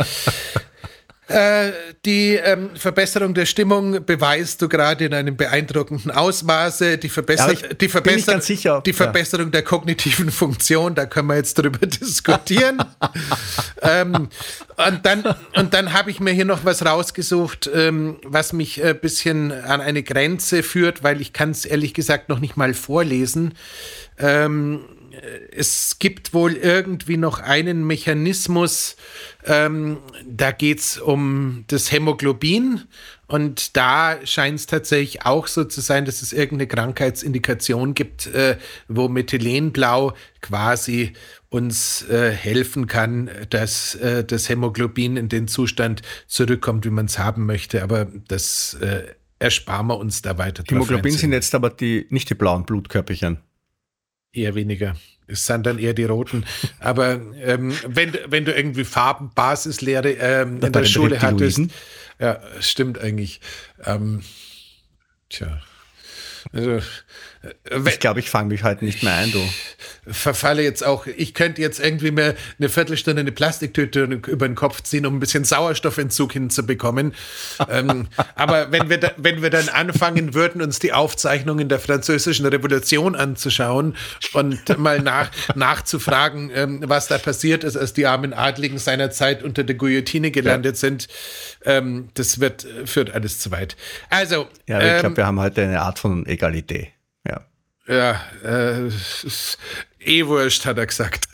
Äh, 1.28 1.72
die 2.06 2.36
ähm, 2.36 2.70
Verbesserung 2.76 3.34
der 3.34 3.48
Stimmung 3.48 4.06
beweist 4.06 4.62
du 4.62 4.70
gerade 4.70 5.06
in 5.06 5.14
einem 5.14 5.36
beeindruckenden 5.36 6.12
Ausmaße. 6.12 7.00
Die, 7.00 7.10
Verbesser 7.10 7.54
ja, 7.54 7.74
die, 7.74 7.90
Verbesser 7.90 8.40
die 8.82 8.94
Verbesserung 8.94 9.48
ja. 9.48 9.52
der 9.52 9.64
kognitiven 9.64 10.30
Funktion, 10.30 10.94
da 10.94 11.08
können 11.08 11.28
wir 11.30 11.38
jetzt 11.38 11.56
drüber 11.56 11.80
diskutieren. 11.88 12.78
ähm, 13.82 14.30
und 14.78 15.06
dann, 15.06 15.24
und 15.56 15.74
dann 15.74 15.94
habe 15.94 16.12
ich 16.12 16.20
mir 16.20 16.32
hier 16.32 16.46
noch 16.46 16.64
was 16.64 16.86
rausgesucht, 16.86 17.70
ähm, 17.74 18.18
was 18.24 18.54
mich 18.54 18.84
ein 18.84 18.92
äh, 18.92 18.94
bisschen 18.94 19.52
an 19.52 19.82
eine 19.82 20.04
Grenze 20.04 20.62
führt, 20.62 21.04
weil 21.04 21.22
ich 21.22 21.34
kann 21.34 21.50
es 21.50 21.66
ehrlich 21.66 21.96
gesagt 21.96 22.30
noch 22.30 22.40
nicht 22.40 22.56
mal 22.56 22.76
vorlesen. 22.76 23.56
Ähm, 24.20 24.82
es 25.52 25.98
gibt 26.00 26.34
wohl 26.34 26.54
irgendwie 26.54 27.18
noch 27.18 27.40
einen 27.40 27.86
Mechanismus, 27.86 28.96
ähm, 29.46 29.98
da 30.28 30.52
geht 30.52 30.80
es 30.80 30.98
um 30.98 31.66
das 31.68 31.92
Hämoglobin 31.92 32.84
und 33.28 33.76
da 33.76 34.18
scheint 34.26 34.60
es 34.60 34.68
tatsächlich 34.68 35.26
auch 35.26 35.48
so 35.48 35.64
zu 35.64 35.82
sein, 35.82 36.06
dass 36.06 36.22
es 36.22 36.34
irgendeine 36.34 36.68
Krankheitsindikation 36.68 37.94
gibt, 37.94 38.28
äh, 38.28 38.58
wo 38.88 39.08
Methylenblau 39.08 40.14
quasi 40.42 41.14
uns 41.50 42.08
äh, 42.10 42.32
helfen 42.32 42.88
kann, 42.88 43.30
dass 43.50 43.96
äh, 43.96 44.24
das 44.24 44.50
Hämoglobin 44.50 45.18
in 45.18 45.30
den 45.30 45.48
Zustand 45.48 46.02
zurückkommt, 46.28 46.86
wie 46.86 46.90
man 46.90 47.06
es 47.06 47.18
haben 47.18 47.46
möchte. 47.46 47.82
Aber 47.82 48.08
das 48.28 48.76
äh, 48.82 49.04
ersparen 49.40 49.88
wir 49.88 49.98
uns 49.98 50.22
da 50.22 50.38
weiter. 50.38 50.64
Hämoglobin 50.68 51.14
sind 51.14 51.32
jetzt 51.32 51.56
aber 51.56 51.70
die, 51.70 52.08
nicht 52.10 52.30
die 52.30 52.36
blauen 52.36 52.66
Blutkörperchen. 52.66 53.38
Eher 54.36 54.56
weniger. 54.56 54.96
Es 55.28 55.46
sind 55.46 55.66
dann 55.66 55.80
eher 55.80 55.94
die 55.94 56.04
roten. 56.04 56.46
Aber 56.80 57.20
ähm, 57.42 57.74
wenn, 57.88 58.14
wenn 58.28 58.46
du 58.46 58.54
irgendwie 58.54 58.84
Farbenbasislehre 58.84 60.12
ähm, 60.12 60.60
in 60.62 60.72
der 60.72 60.86
Schule 60.86 61.22
hattest, 61.22 61.62
ja, 62.20 62.40
stimmt 62.60 63.00
eigentlich. 63.00 63.42
Ähm, 63.84 64.22
tja. 65.30 65.62
Also, 66.52 66.80
ich 67.88 68.00
glaube, 68.00 68.20
ich 68.20 68.30
fange 68.30 68.50
mich 68.50 68.64
heute 68.64 68.86
nicht 68.86 69.04
mehr 69.04 69.16
ein, 69.16 69.32
du. 69.32 69.40
Verfalle 70.08 70.62
jetzt 70.62 70.86
auch, 70.86 71.08
ich 71.08 71.34
könnte 71.34 71.62
jetzt 71.62 71.80
irgendwie 71.80 72.12
mehr 72.12 72.36
eine 72.60 72.70
Viertelstunde 72.70 73.22
eine 73.22 73.32
Plastiktüte 73.32 74.04
über 74.04 74.48
den 74.48 74.56
Kopf 74.56 74.82
ziehen, 74.84 75.06
um 75.06 75.18
ein 75.18 75.20
bisschen 75.20 75.44
Sauerstoffentzug 75.44 76.34
hinzubekommen. 76.34 77.14
ähm, 77.70 78.08
aber 78.36 78.72
wenn 78.72 78.90
wir, 78.90 79.00
da, 79.00 79.12
wenn 79.18 79.42
wir 79.42 79.50
dann 79.50 79.70
anfangen 79.70 80.34
würden, 80.34 80.62
uns 80.62 80.80
die 80.80 80.94
Aufzeichnungen 80.94 81.70
der 81.70 81.80
französischen 81.80 82.46
Revolution 82.46 83.16
anzuschauen 83.16 83.96
und 84.34 84.78
mal 84.78 85.02
nach, 85.02 85.32
nachzufragen, 85.56 86.52
ähm, 86.54 86.82
was 86.86 87.08
da 87.08 87.18
passiert 87.18 87.64
ist, 87.64 87.76
als 87.76 87.94
die 87.94 88.06
armen 88.06 88.34
Adligen 88.34 88.78
seinerzeit 88.78 89.44
unter 89.44 89.64
der 89.64 89.76
Guillotine 89.76 90.32
gelandet 90.32 90.76
ja. 90.76 90.80
sind, 90.80 91.08
ähm, 91.66 92.10
das 92.14 92.40
wird, 92.40 92.66
führt 92.86 93.12
alles 93.12 93.40
zu 93.40 93.52
weit. 93.52 93.76
Also. 94.10 94.48
Ja, 94.68 94.80
ich 94.80 95.00
glaube, 95.00 95.08
ähm, 95.08 95.18
wir 95.18 95.26
haben 95.26 95.40
heute 95.40 95.64
eine 95.64 95.82
Art 95.82 96.00
von 96.00 96.26
Egalität. 96.26 96.95
Ja. 97.88 98.22
Äh, 98.44 98.90
eh 100.00 100.26
wurscht, 100.26 100.66
hat 100.66 100.78
er 100.78 100.86
gesagt. 100.86 101.30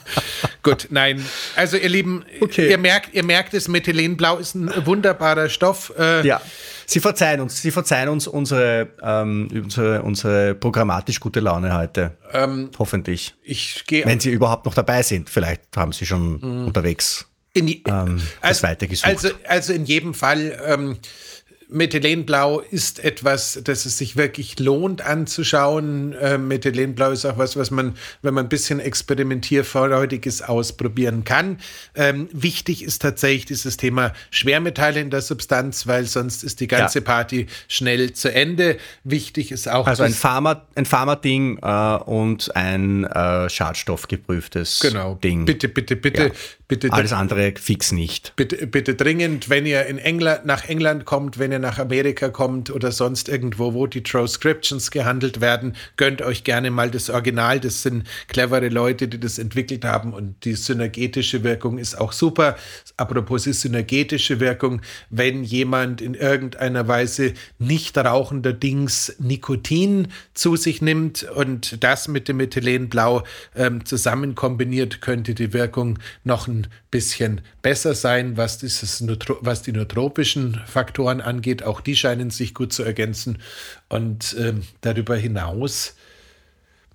Gut, 0.62 0.88
nein. 0.90 1.24
Also 1.56 1.76
ihr 1.76 1.88
Lieben, 1.88 2.24
okay. 2.40 2.70
ihr 2.70 2.78
merkt, 2.78 3.14
ihr 3.14 3.24
merkt 3.24 3.54
es, 3.54 3.68
Methylenblau 3.68 4.36
ist 4.36 4.54
ein 4.54 4.70
wunderbarer 4.86 5.48
Stoff. 5.48 5.92
Äh, 5.98 6.26
ja. 6.26 6.40
Sie 6.86 7.00
verzeihen 7.00 7.40
uns, 7.40 7.60
Sie 7.60 7.70
verzeihen 7.70 8.08
uns 8.08 8.26
unsere, 8.26 8.88
ähm, 9.02 9.48
unsere, 9.52 10.02
unsere 10.02 10.54
programmatisch 10.54 11.20
gute 11.20 11.40
Laune 11.40 11.74
heute. 11.74 12.16
Ähm, 12.32 12.70
Hoffentlich. 12.78 13.34
Ich 13.42 13.84
gehe. 13.86 14.06
Wenn 14.06 14.20
Sie 14.20 14.30
überhaupt 14.30 14.66
noch 14.66 14.74
dabei 14.74 15.02
sind. 15.02 15.28
Vielleicht 15.28 15.76
haben 15.76 15.92
Sie 15.92 16.06
schon 16.06 16.38
unterwegs 16.66 17.26
in 17.54 17.68
ähm, 17.68 17.82
das 17.86 18.22
also, 18.40 18.62
weitergesucht. 18.62 19.06
Also, 19.06 19.28
also 19.46 19.72
in 19.72 19.84
jedem 19.84 20.14
Fall. 20.14 20.56
Methylenblau 21.70 22.60
ist 22.60 23.04
etwas, 23.04 23.60
das 23.62 23.84
es 23.84 23.98
sich 23.98 24.16
wirklich 24.16 24.58
lohnt 24.58 25.02
anzuschauen. 25.02 26.14
Äh, 26.14 26.38
Methylenblau 26.38 27.10
ist 27.10 27.26
auch 27.26 27.36
was, 27.36 27.56
was 27.56 27.70
man, 27.70 27.94
wenn 28.22 28.32
man 28.32 28.46
ein 28.46 28.48
bisschen 28.48 28.80
experimentierfreudiges 28.80 30.40
ausprobieren 30.40 31.24
kann. 31.24 31.58
Ähm, 31.94 32.28
wichtig 32.32 32.82
ist 32.82 33.02
tatsächlich 33.02 33.44
dieses 33.44 33.76
Thema 33.76 34.14
Schwermetalle 34.30 35.00
in 35.00 35.10
der 35.10 35.20
Substanz, 35.20 35.86
weil 35.86 36.06
sonst 36.06 36.42
ist 36.42 36.60
die 36.60 36.68
ganze 36.68 37.00
ja. 37.00 37.04
Party 37.04 37.46
schnell 37.68 38.14
zu 38.14 38.32
Ende. 38.32 38.78
Wichtig 39.04 39.52
ist 39.52 39.68
auch. 39.68 39.86
Also 39.86 40.04
ein 40.04 40.14
Pharma, 40.14 40.66
ein 40.74 40.86
Pharma-Ding 40.86 41.58
äh, 41.60 41.96
und 42.04 42.56
ein 42.56 43.04
äh, 43.04 43.50
schadstoffgeprüftes 43.50 44.80
genau. 44.80 45.16
Ding. 45.16 45.44
Bitte, 45.44 45.68
bitte, 45.68 45.96
bitte, 45.96 46.22
ja. 46.28 46.30
bitte. 46.66 46.90
Alles 46.92 47.12
andere 47.12 47.52
fix 47.60 47.92
nicht. 47.92 48.32
Bitte, 48.36 48.66
bitte 48.66 48.94
dringend, 48.94 49.50
wenn 49.50 49.66
ihr 49.66 49.84
in 49.84 49.98
England, 49.98 50.46
nach 50.46 50.64
England 50.66 51.04
kommt, 51.04 51.38
wenn 51.38 51.52
ihr 51.52 51.57
ihr 51.58 51.62
nach 51.62 51.78
Amerika 51.78 52.28
kommt 52.28 52.70
oder 52.70 52.92
sonst 52.92 53.28
irgendwo, 53.28 53.74
wo 53.74 53.86
die 53.86 54.02
Transcriptions 54.02 54.90
gehandelt 54.90 55.40
werden, 55.40 55.74
gönnt 55.96 56.22
euch 56.22 56.44
gerne 56.44 56.70
mal 56.70 56.90
das 56.90 57.10
Original. 57.10 57.60
Das 57.60 57.82
sind 57.82 58.04
clevere 58.28 58.68
Leute, 58.68 59.08
die 59.08 59.20
das 59.20 59.38
entwickelt 59.38 59.84
haben 59.84 60.12
und 60.14 60.44
die 60.44 60.54
synergetische 60.54 61.44
Wirkung 61.44 61.78
ist 61.78 61.98
auch 61.98 62.12
super. 62.12 62.56
Apropos 62.96 63.44
die 63.44 63.52
synergetische 63.52 64.40
Wirkung, 64.40 64.80
wenn 65.10 65.44
jemand 65.44 66.00
in 66.00 66.14
irgendeiner 66.14 66.86
Weise 66.88 67.34
nicht 67.58 67.98
rauchender 67.98 68.52
Dings 68.52 69.16
Nikotin 69.18 70.08
zu 70.34 70.56
sich 70.56 70.80
nimmt 70.80 71.24
und 71.24 71.82
das 71.82 72.08
mit 72.08 72.28
dem 72.28 72.38
Methylenblau 72.38 73.24
ähm, 73.56 73.84
zusammen 73.84 74.34
kombiniert, 74.34 75.00
könnte 75.00 75.34
die 75.34 75.52
Wirkung 75.52 75.98
noch 76.24 76.46
ein 76.46 76.68
bisschen 76.90 77.40
besser 77.62 77.94
sein, 77.94 78.36
was, 78.36 78.58
dieses, 78.58 79.04
was 79.40 79.62
die 79.62 79.72
neutropischen 79.72 80.60
Faktoren 80.66 81.20
angeht. 81.20 81.47
Auch 81.62 81.80
die 81.80 81.96
scheinen 81.96 82.30
sich 82.30 82.54
gut 82.54 82.72
zu 82.72 82.82
ergänzen. 82.82 83.38
Und 83.88 84.36
ähm, 84.38 84.62
darüber 84.80 85.16
hinaus, 85.16 85.94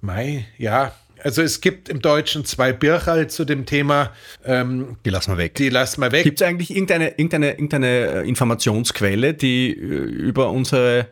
Mai, 0.01 0.45
ja, 0.57 0.93
also 1.23 1.41
es 1.41 1.61
gibt 1.61 1.89
im 1.89 2.01
Deutschen 2.01 2.45
zwei 2.45 2.73
Birchal 2.73 3.29
zu 3.29 3.45
dem 3.45 3.65
Thema. 3.65 4.11
Ähm, 4.43 4.97
die 5.05 5.09
lassen 5.09 5.31
wir 5.31 5.37
weg. 5.37 5.55
Die 5.55 5.69
lassen 5.69 6.01
wir 6.01 6.11
weg. 6.11 6.23
Gibt 6.23 6.41
es 6.41 6.47
eigentlich 6.47 6.71
irgendeine, 6.71 7.09
irgendeine, 7.11 7.51
irgendeine 7.51 7.87
äh, 7.87 8.27
Informationsquelle, 8.27 9.33
die 9.33 9.71
äh, 9.71 9.73
über 9.73 10.49
unsere 10.49 11.07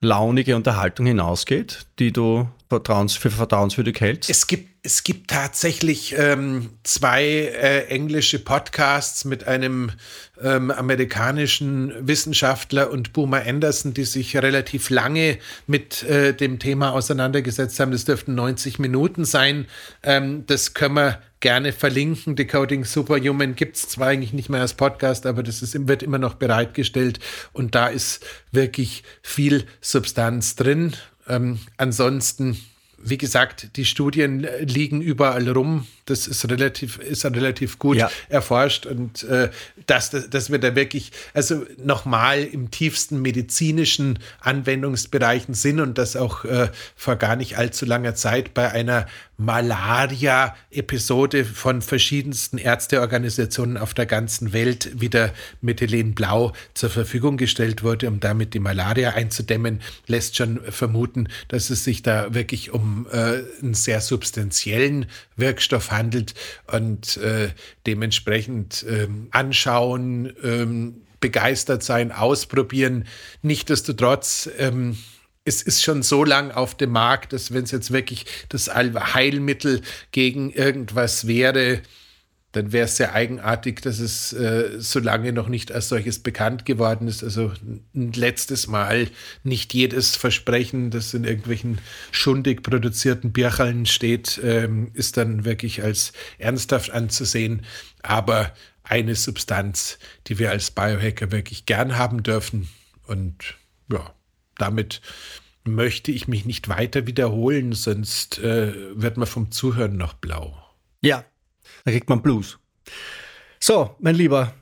launige 0.00 0.56
Unterhaltung 0.56 1.06
hinausgeht, 1.06 1.86
die 1.98 2.12
du 2.12 2.48
vertrauens, 2.68 3.16
für 3.16 3.30
vertrauenswürdig 3.30 4.00
hältst? 4.00 4.30
Es 4.30 4.46
gibt, 4.46 4.71
es 4.84 5.04
gibt 5.04 5.30
tatsächlich 5.30 6.16
ähm, 6.18 6.70
zwei 6.82 7.24
äh, 7.24 7.86
englische 7.86 8.40
Podcasts 8.40 9.24
mit 9.24 9.46
einem 9.46 9.92
ähm, 10.42 10.72
amerikanischen 10.72 11.94
Wissenschaftler 12.00 12.90
und 12.90 13.12
Boomer 13.12 13.46
Anderson, 13.46 13.94
die 13.94 14.04
sich 14.04 14.36
relativ 14.36 14.90
lange 14.90 15.38
mit 15.68 16.02
äh, 16.02 16.34
dem 16.34 16.58
Thema 16.58 16.94
auseinandergesetzt 16.94 17.78
haben. 17.78 17.92
Das 17.92 18.06
dürften 18.06 18.34
90 18.34 18.80
Minuten 18.80 19.24
sein. 19.24 19.66
Ähm, 20.02 20.46
das 20.46 20.74
können 20.74 20.96
wir 20.96 21.22
gerne 21.38 21.72
verlinken. 21.72 22.34
Decoding 22.34 22.84
Superhuman 22.84 23.54
gibt 23.54 23.76
es 23.76 23.88
zwar 23.88 24.08
eigentlich 24.08 24.32
nicht 24.32 24.48
mehr 24.48 24.62
als 24.62 24.74
Podcast, 24.74 25.26
aber 25.26 25.44
das 25.44 25.62
ist, 25.62 25.86
wird 25.86 26.02
immer 26.02 26.18
noch 26.18 26.34
bereitgestellt 26.34 27.20
und 27.52 27.76
da 27.76 27.86
ist 27.86 28.24
wirklich 28.50 29.04
viel 29.22 29.64
Substanz 29.80 30.56
drin. 30.56 30.94
Ähm, 31.28 31.60
ansonsten, 31.76 32.56
wie 33.02 33.18
gesagt, 33.18 33.76
die 33.76 33.84
Studien 33.84 34.46
liegen 34.60 35.00
überall 35.00 35.48
rum 35.48 35.86
das 36.06 36.26
ist 36.26 36.48
relativ, 36.50 36.98
ist 36.98 37.24
relativ 37.24 37.78
gut 37.78 37.96
ja. 37.96 38.10
erforscht 38.28 38.86
und 38.86 39.22
äh, 39.24 39.50
dass, 39.86 40.10
dass 40.10 40.50
wir 40.50 40.58
da 40.58 40.74
wirklich, 40.74 41.12
also 41.32 41.64
nochmal 41.78 42.42
im 42.42 42.70
tiefsten 42.70 43.22
medizinischen 43.22 44.18
Anwendungsbereichen 44.40 45.54
sind 45.54 45.80
und 45.80 45.98
das 45.98 46.16
auch 46.16 46.44
äh, 46.44 46.68
vor 46.96 47.16
gar 47.16 47.36
nicht 47.36 47.56
allzu 47.56 47.86
langer 47.86 48.14
Zeit 48.14 48.54
bei 48.54 48.70
einer 48.70 49.06
Malaria-Episode 49.42 51.44
von 51.44 51.82
verschiedensten 51.82 52.58
Ärzteorganisationen 52.58 53.76
auf 53.76 53.94
der 53.94 54.06
ganzen 54.06 54.52
Welt 54.52 55.00
wieder 55.00 55.32
Methylenblau 55.60 56.52
zur 56.74 56.90
Verfügung 56.90 57.36
gestellt 57.36 57.82
wurde, 57.82 58.08
um 58.08 58.20
damit 58.20 58.54
die 58.54 58.60
Malaria 58.60 59.10
einzudämmen, 59.10 59.80
lässt 60.06 60.36
schon 60.36 60.60
vermuten, 60.70 61.28
dass 61.48 61.70
es 61.70 61.84
sich 61.84 62.02
da 62.02 62.34
wirklich 62.34 62.72
um 62.72 63.06
äh, 63.12 63.42
einen 63.62 63.74
sehr 63.74 64.00
substanziellen 64.00 65.06
Wirkstoff 65.36 65.91
handelt 65.92 66.34
und 66.72 67.16
äh, 67.18 67.50
dementsprechend 67.86 68.84
ähm, 68.88 69.28
anschauen, 69.30 70.32
ähm, 70.42 71.02
begeistert 71.20 71.82
sein, 71.82 72.12
ausprobieren. 72.12 73.06
Nichtsdestotrotz, 73.42 74.50
ähm, 74.58 74.98
es 75.44 75.62
ist 75.62 75.82
schon 75.82 76.02
so 76.02 76.24
lang 76.24 76.50
auf 76.50 76.76
dem 76.76 76.90
Markt, 76.90 77.32
dass 77.32 77.52
wenn 77.52 77.64
es 77.64 77.70
jetzt 77.70 77.92
wirklich 77.92 78.26
das 78.48 78.68
Heilmittel 78.68 79.82
gegen 80.12 80.50
irgendwas 80.50 81.26
wäre, 81.26 81.82
dann 82.52 82.72
wäre 82.72 82.84
es 82.84 82.96
sehr 82.96 83.14
eigenartig, 83.14 83.80
dass 83.80 83.98
es 83.98 84.32
äh, 84.34 84.78
so 84.78 84.98
lange 84.98 85.32
noch 85.32 85.48
nicht 85.48 85.72
als 85.72 85.88
solches 85.88 86.18
bekannt 86.18 86.66
geworden 86.66 87.08
ist. 87.08 87.24
Also 87.24 87.52
ein 87.94 88.12
letztes 88.12 88.66
Mal 88.66 89.08
nicht 89.42 89.72
jedes 89.72 90.16
Versprechen, 90.16 90.90
das 90.90 91.14
in 91.14 91.24
irgendwelchen 91.24 91.78
schundig 92.10 92.62
produzierten 92.62 93.32
Bierchallen 93.32 93.86
steht, 93.86 94.38
ähm, 94.44 94.90
ist 94.92 95.16
dann 95.16 95.46
wirklich 95.46 95.82
als 95.82 96.12
ernsthaft 96.38 96.90
anzusehen. 96.90 97.62
Aber 98.02 98.52
eine 98.84 99.14
Substanz, 99.14 99.98
die 100.26 100.38
wir 100.38 100.50
als 100.50 100.70
Biohacker 100.70 101.32
wirklich 101.32 101.64
gern 101.64 101.96
haben 101.96 102.22
dürfen. 102.22 102.68
Und 103.06 103.54
ja, 103.90 104.14
damit 104.58 105.00
möchte 105.64 106.12
ich 106.12 106.28
mich 106.28 106.44
nicht 106.44 106.68
weiter 106.68 107.06
wiederholen, 107.06 107.72
sonst 107.72 108.38
äh, 108.40 108.74
wird 108.94 109.16
man 109.16 109.26
vom 109.26 109.50
Zuhören 109.50 109.96
noch 109.96 110.14
blau. 110.14 110.58
Ja, 111.00 111.24
da 111.84 111.90
kriegt 111.90 112.08
man 112.08 112.22
Blues. 112.22 112.58
So, 113.60 113.94
mein 114.00 114.14
Lieber, 114.14 114.54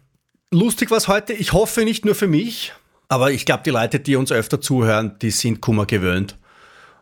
lustig 0.51 0.91
was 0.91 1.09
heute. 1.09 1.33
Ich 1.33 1.53
hoffe 1.53 1.85
nicht 1.85 2.05
nur 2.05 2.15
für 2.15 2.27
mich, 2.27 2.73
aber 3.09 3.31
ich 3.33 3.47
glaube, 3.47 3.63
die 3.65 3.71
Leute, 3.71 4.01
die 4.01 4.17
uns 4.17 4.31
öfter 4.31 4.61
zuhören, 4.61 5.17
die 5.21 5.31
sind 5.31 5.61
Kummer 5.61 5.87
gewöhnt 5.87 6.37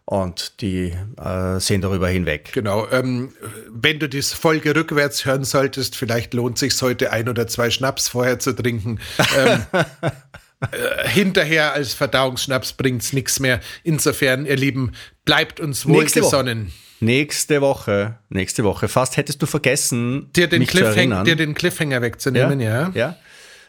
und 0.05 0.63
die 0.63 0.95
äh, 1.23 1.61
sehen 1.61 1.83
darüber 1.83 2.09
hinweg. 2.09 2.53
Genau. 2.53 2.89
Ähm, 2.91 3.35
wenn 3.71 3.99
du 3.99 4.09
die 4.09 4.23
Folge 4.23 4.75
rückwärts 4.75 5.27
hören 5.27 5.45
solltest, 5.45 5.97
vielleicht 5.97 6.33
lohnt 6.33 6.57
sich 6.57 6.81
heute 6.81 7.13
ein 7.13 7.29
oder 7.29 7.47
zwei 7.47 7.71
Schnaps 7.71 8.09
vorher 8.09 8.39
zu 8.39 8.55
trinken. 8.55 9.01
Ähm, 9.37 9.67
äh, 9.73 11.09
hinterher 11.09 11.75
als 11.75 11.93
Verdauungsschnaps 11.93 12.73
bringt 12.73 13.03
es 13.03 13.13
nichts 13.13 13.39
mehr. 13.39 13.61
Insofern, 13.83 14.47
ihr 14.47 14.57
Lieben, 14.57 14.93
bleibt 15.27 15.61
uns 15.61 15.87
wohlgesonnen. 15.87 16.73
Nächste 17.01 17.61
Woche, 17.61 18.19
nächste 18.29 18.65
Woche. 18.65 18.89
Fast 18.89 19.17
hättest 19.17 19.41
du 19.41 19.47
vergessen, 19.47 20.31
dir 20.35 20.49
den, 20.49 20.67
Cliffhang, 20.67 21.25
dir 21.25 21.37
den 21.37 21.55
Cliffhanger 21.55 22.03
wegzunehmen, 22.03 22.61
ja. 22.61 22.89
ja. 22.89 22.91
ja. 22.95 23.17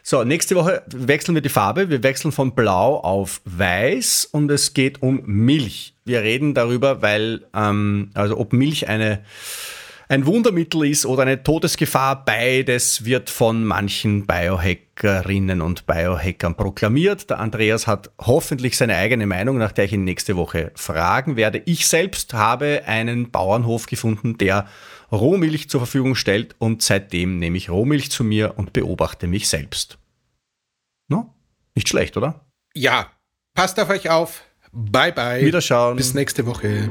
So, 0.02 0.24
nächste 0.24 0.56
Woche 0.56 0.82
wechseln 0.86 1.34
wir 1.34 1.42
die 1.42 1.50
Farbe. 1.50 1.90
Wir 1.90 2.02
wechseln 2.02 2.32
von 2.32 2.54
Blau 2.54 2.96
auf 2.96 3.42
Weiß 3.44 4.24
und 4.32 4.50
es 4.50 4.72
geht 4.72 5.02
um 5.02 5.22
Milch. 5.26 5.94
Wir 6.04 6.22
reden 6.22 6.54
darüber, 6.54 7.02
weil, 7.02 7.46
ähm, 7.54 8.10
also 8.14 8.38
ob 8.38 8.52
Milch 8.52 8.88
eine 8.88 9.22
ein 10.10 10.26
Wundermittel 10.26 10.86
ist 10.86 11.06
oder 11.06 11.22
eine 11.22 11.42
Todesgefahr. 11.44 12.24
Beides 12.24 13.04
wird 13.04 13.30
von 13.30 13.64
manchen 13.64 14.26
Biohackerinnen 14.26 15.60
und 15.60 15.86
Biohackern 15.86 16.56
proklamiert. 16.56 17.30
Der 17.30 17.38
Andreas 17.38 17.86
hat 17.86 18.10
hoffentlich 18.20 18.76
seine 18.76 18.96
eigene 18.96 19.26
Meinung, 19.26 19.56
nach 19.56 19.70
der 19.70 19.84
ich 19.84 19.92
ihn 19.92 20.02
nächste 20.02 20.36
Woche 20.36 20.72
fragen 20.74 21.36
werde. 21.36 21.62
Ich 21.64 21.86
selbst 21.86 22.34
habe 22.34 22.82
einen 22.86 23.30
Bauernhof 23.30 23.86
gefunden, 23.86 24.36
der 24.36 24.66
Rohmilch 25.12 25.70
zur 25.70 25.80
Verfügung 25.80 26.16
stellt 26.16 26.56
und 26.58 26.82
seitdem 26.82 27.38
nehme 27.38 27.56
ich 27.56 27.70
Rohmilch 27.70 28.10
zu 28.10 28.24
mir 28.24 28.54
und 28.56 28.72
beobachte 28.72 29.28
mich 29.28 29.48
selbst. 29.48 29.98
No? 31.06 31.32
Nicht 31.76 31.88
schlecht, 31.88 32.16
oder? 32.16 32.46
Ja, 32.74 33.12
passt 33.54 33.78
auf 33.78 33.88
euch 33.90 34.10
auf. 34.10 34.42
Bye 34.72 35.12
bye. 35.12 35.44
Wiederschauen. 35.44 35.96
Bis 35.96 36.14
nächste 36.14 36.46
Woche. 36.46 36.90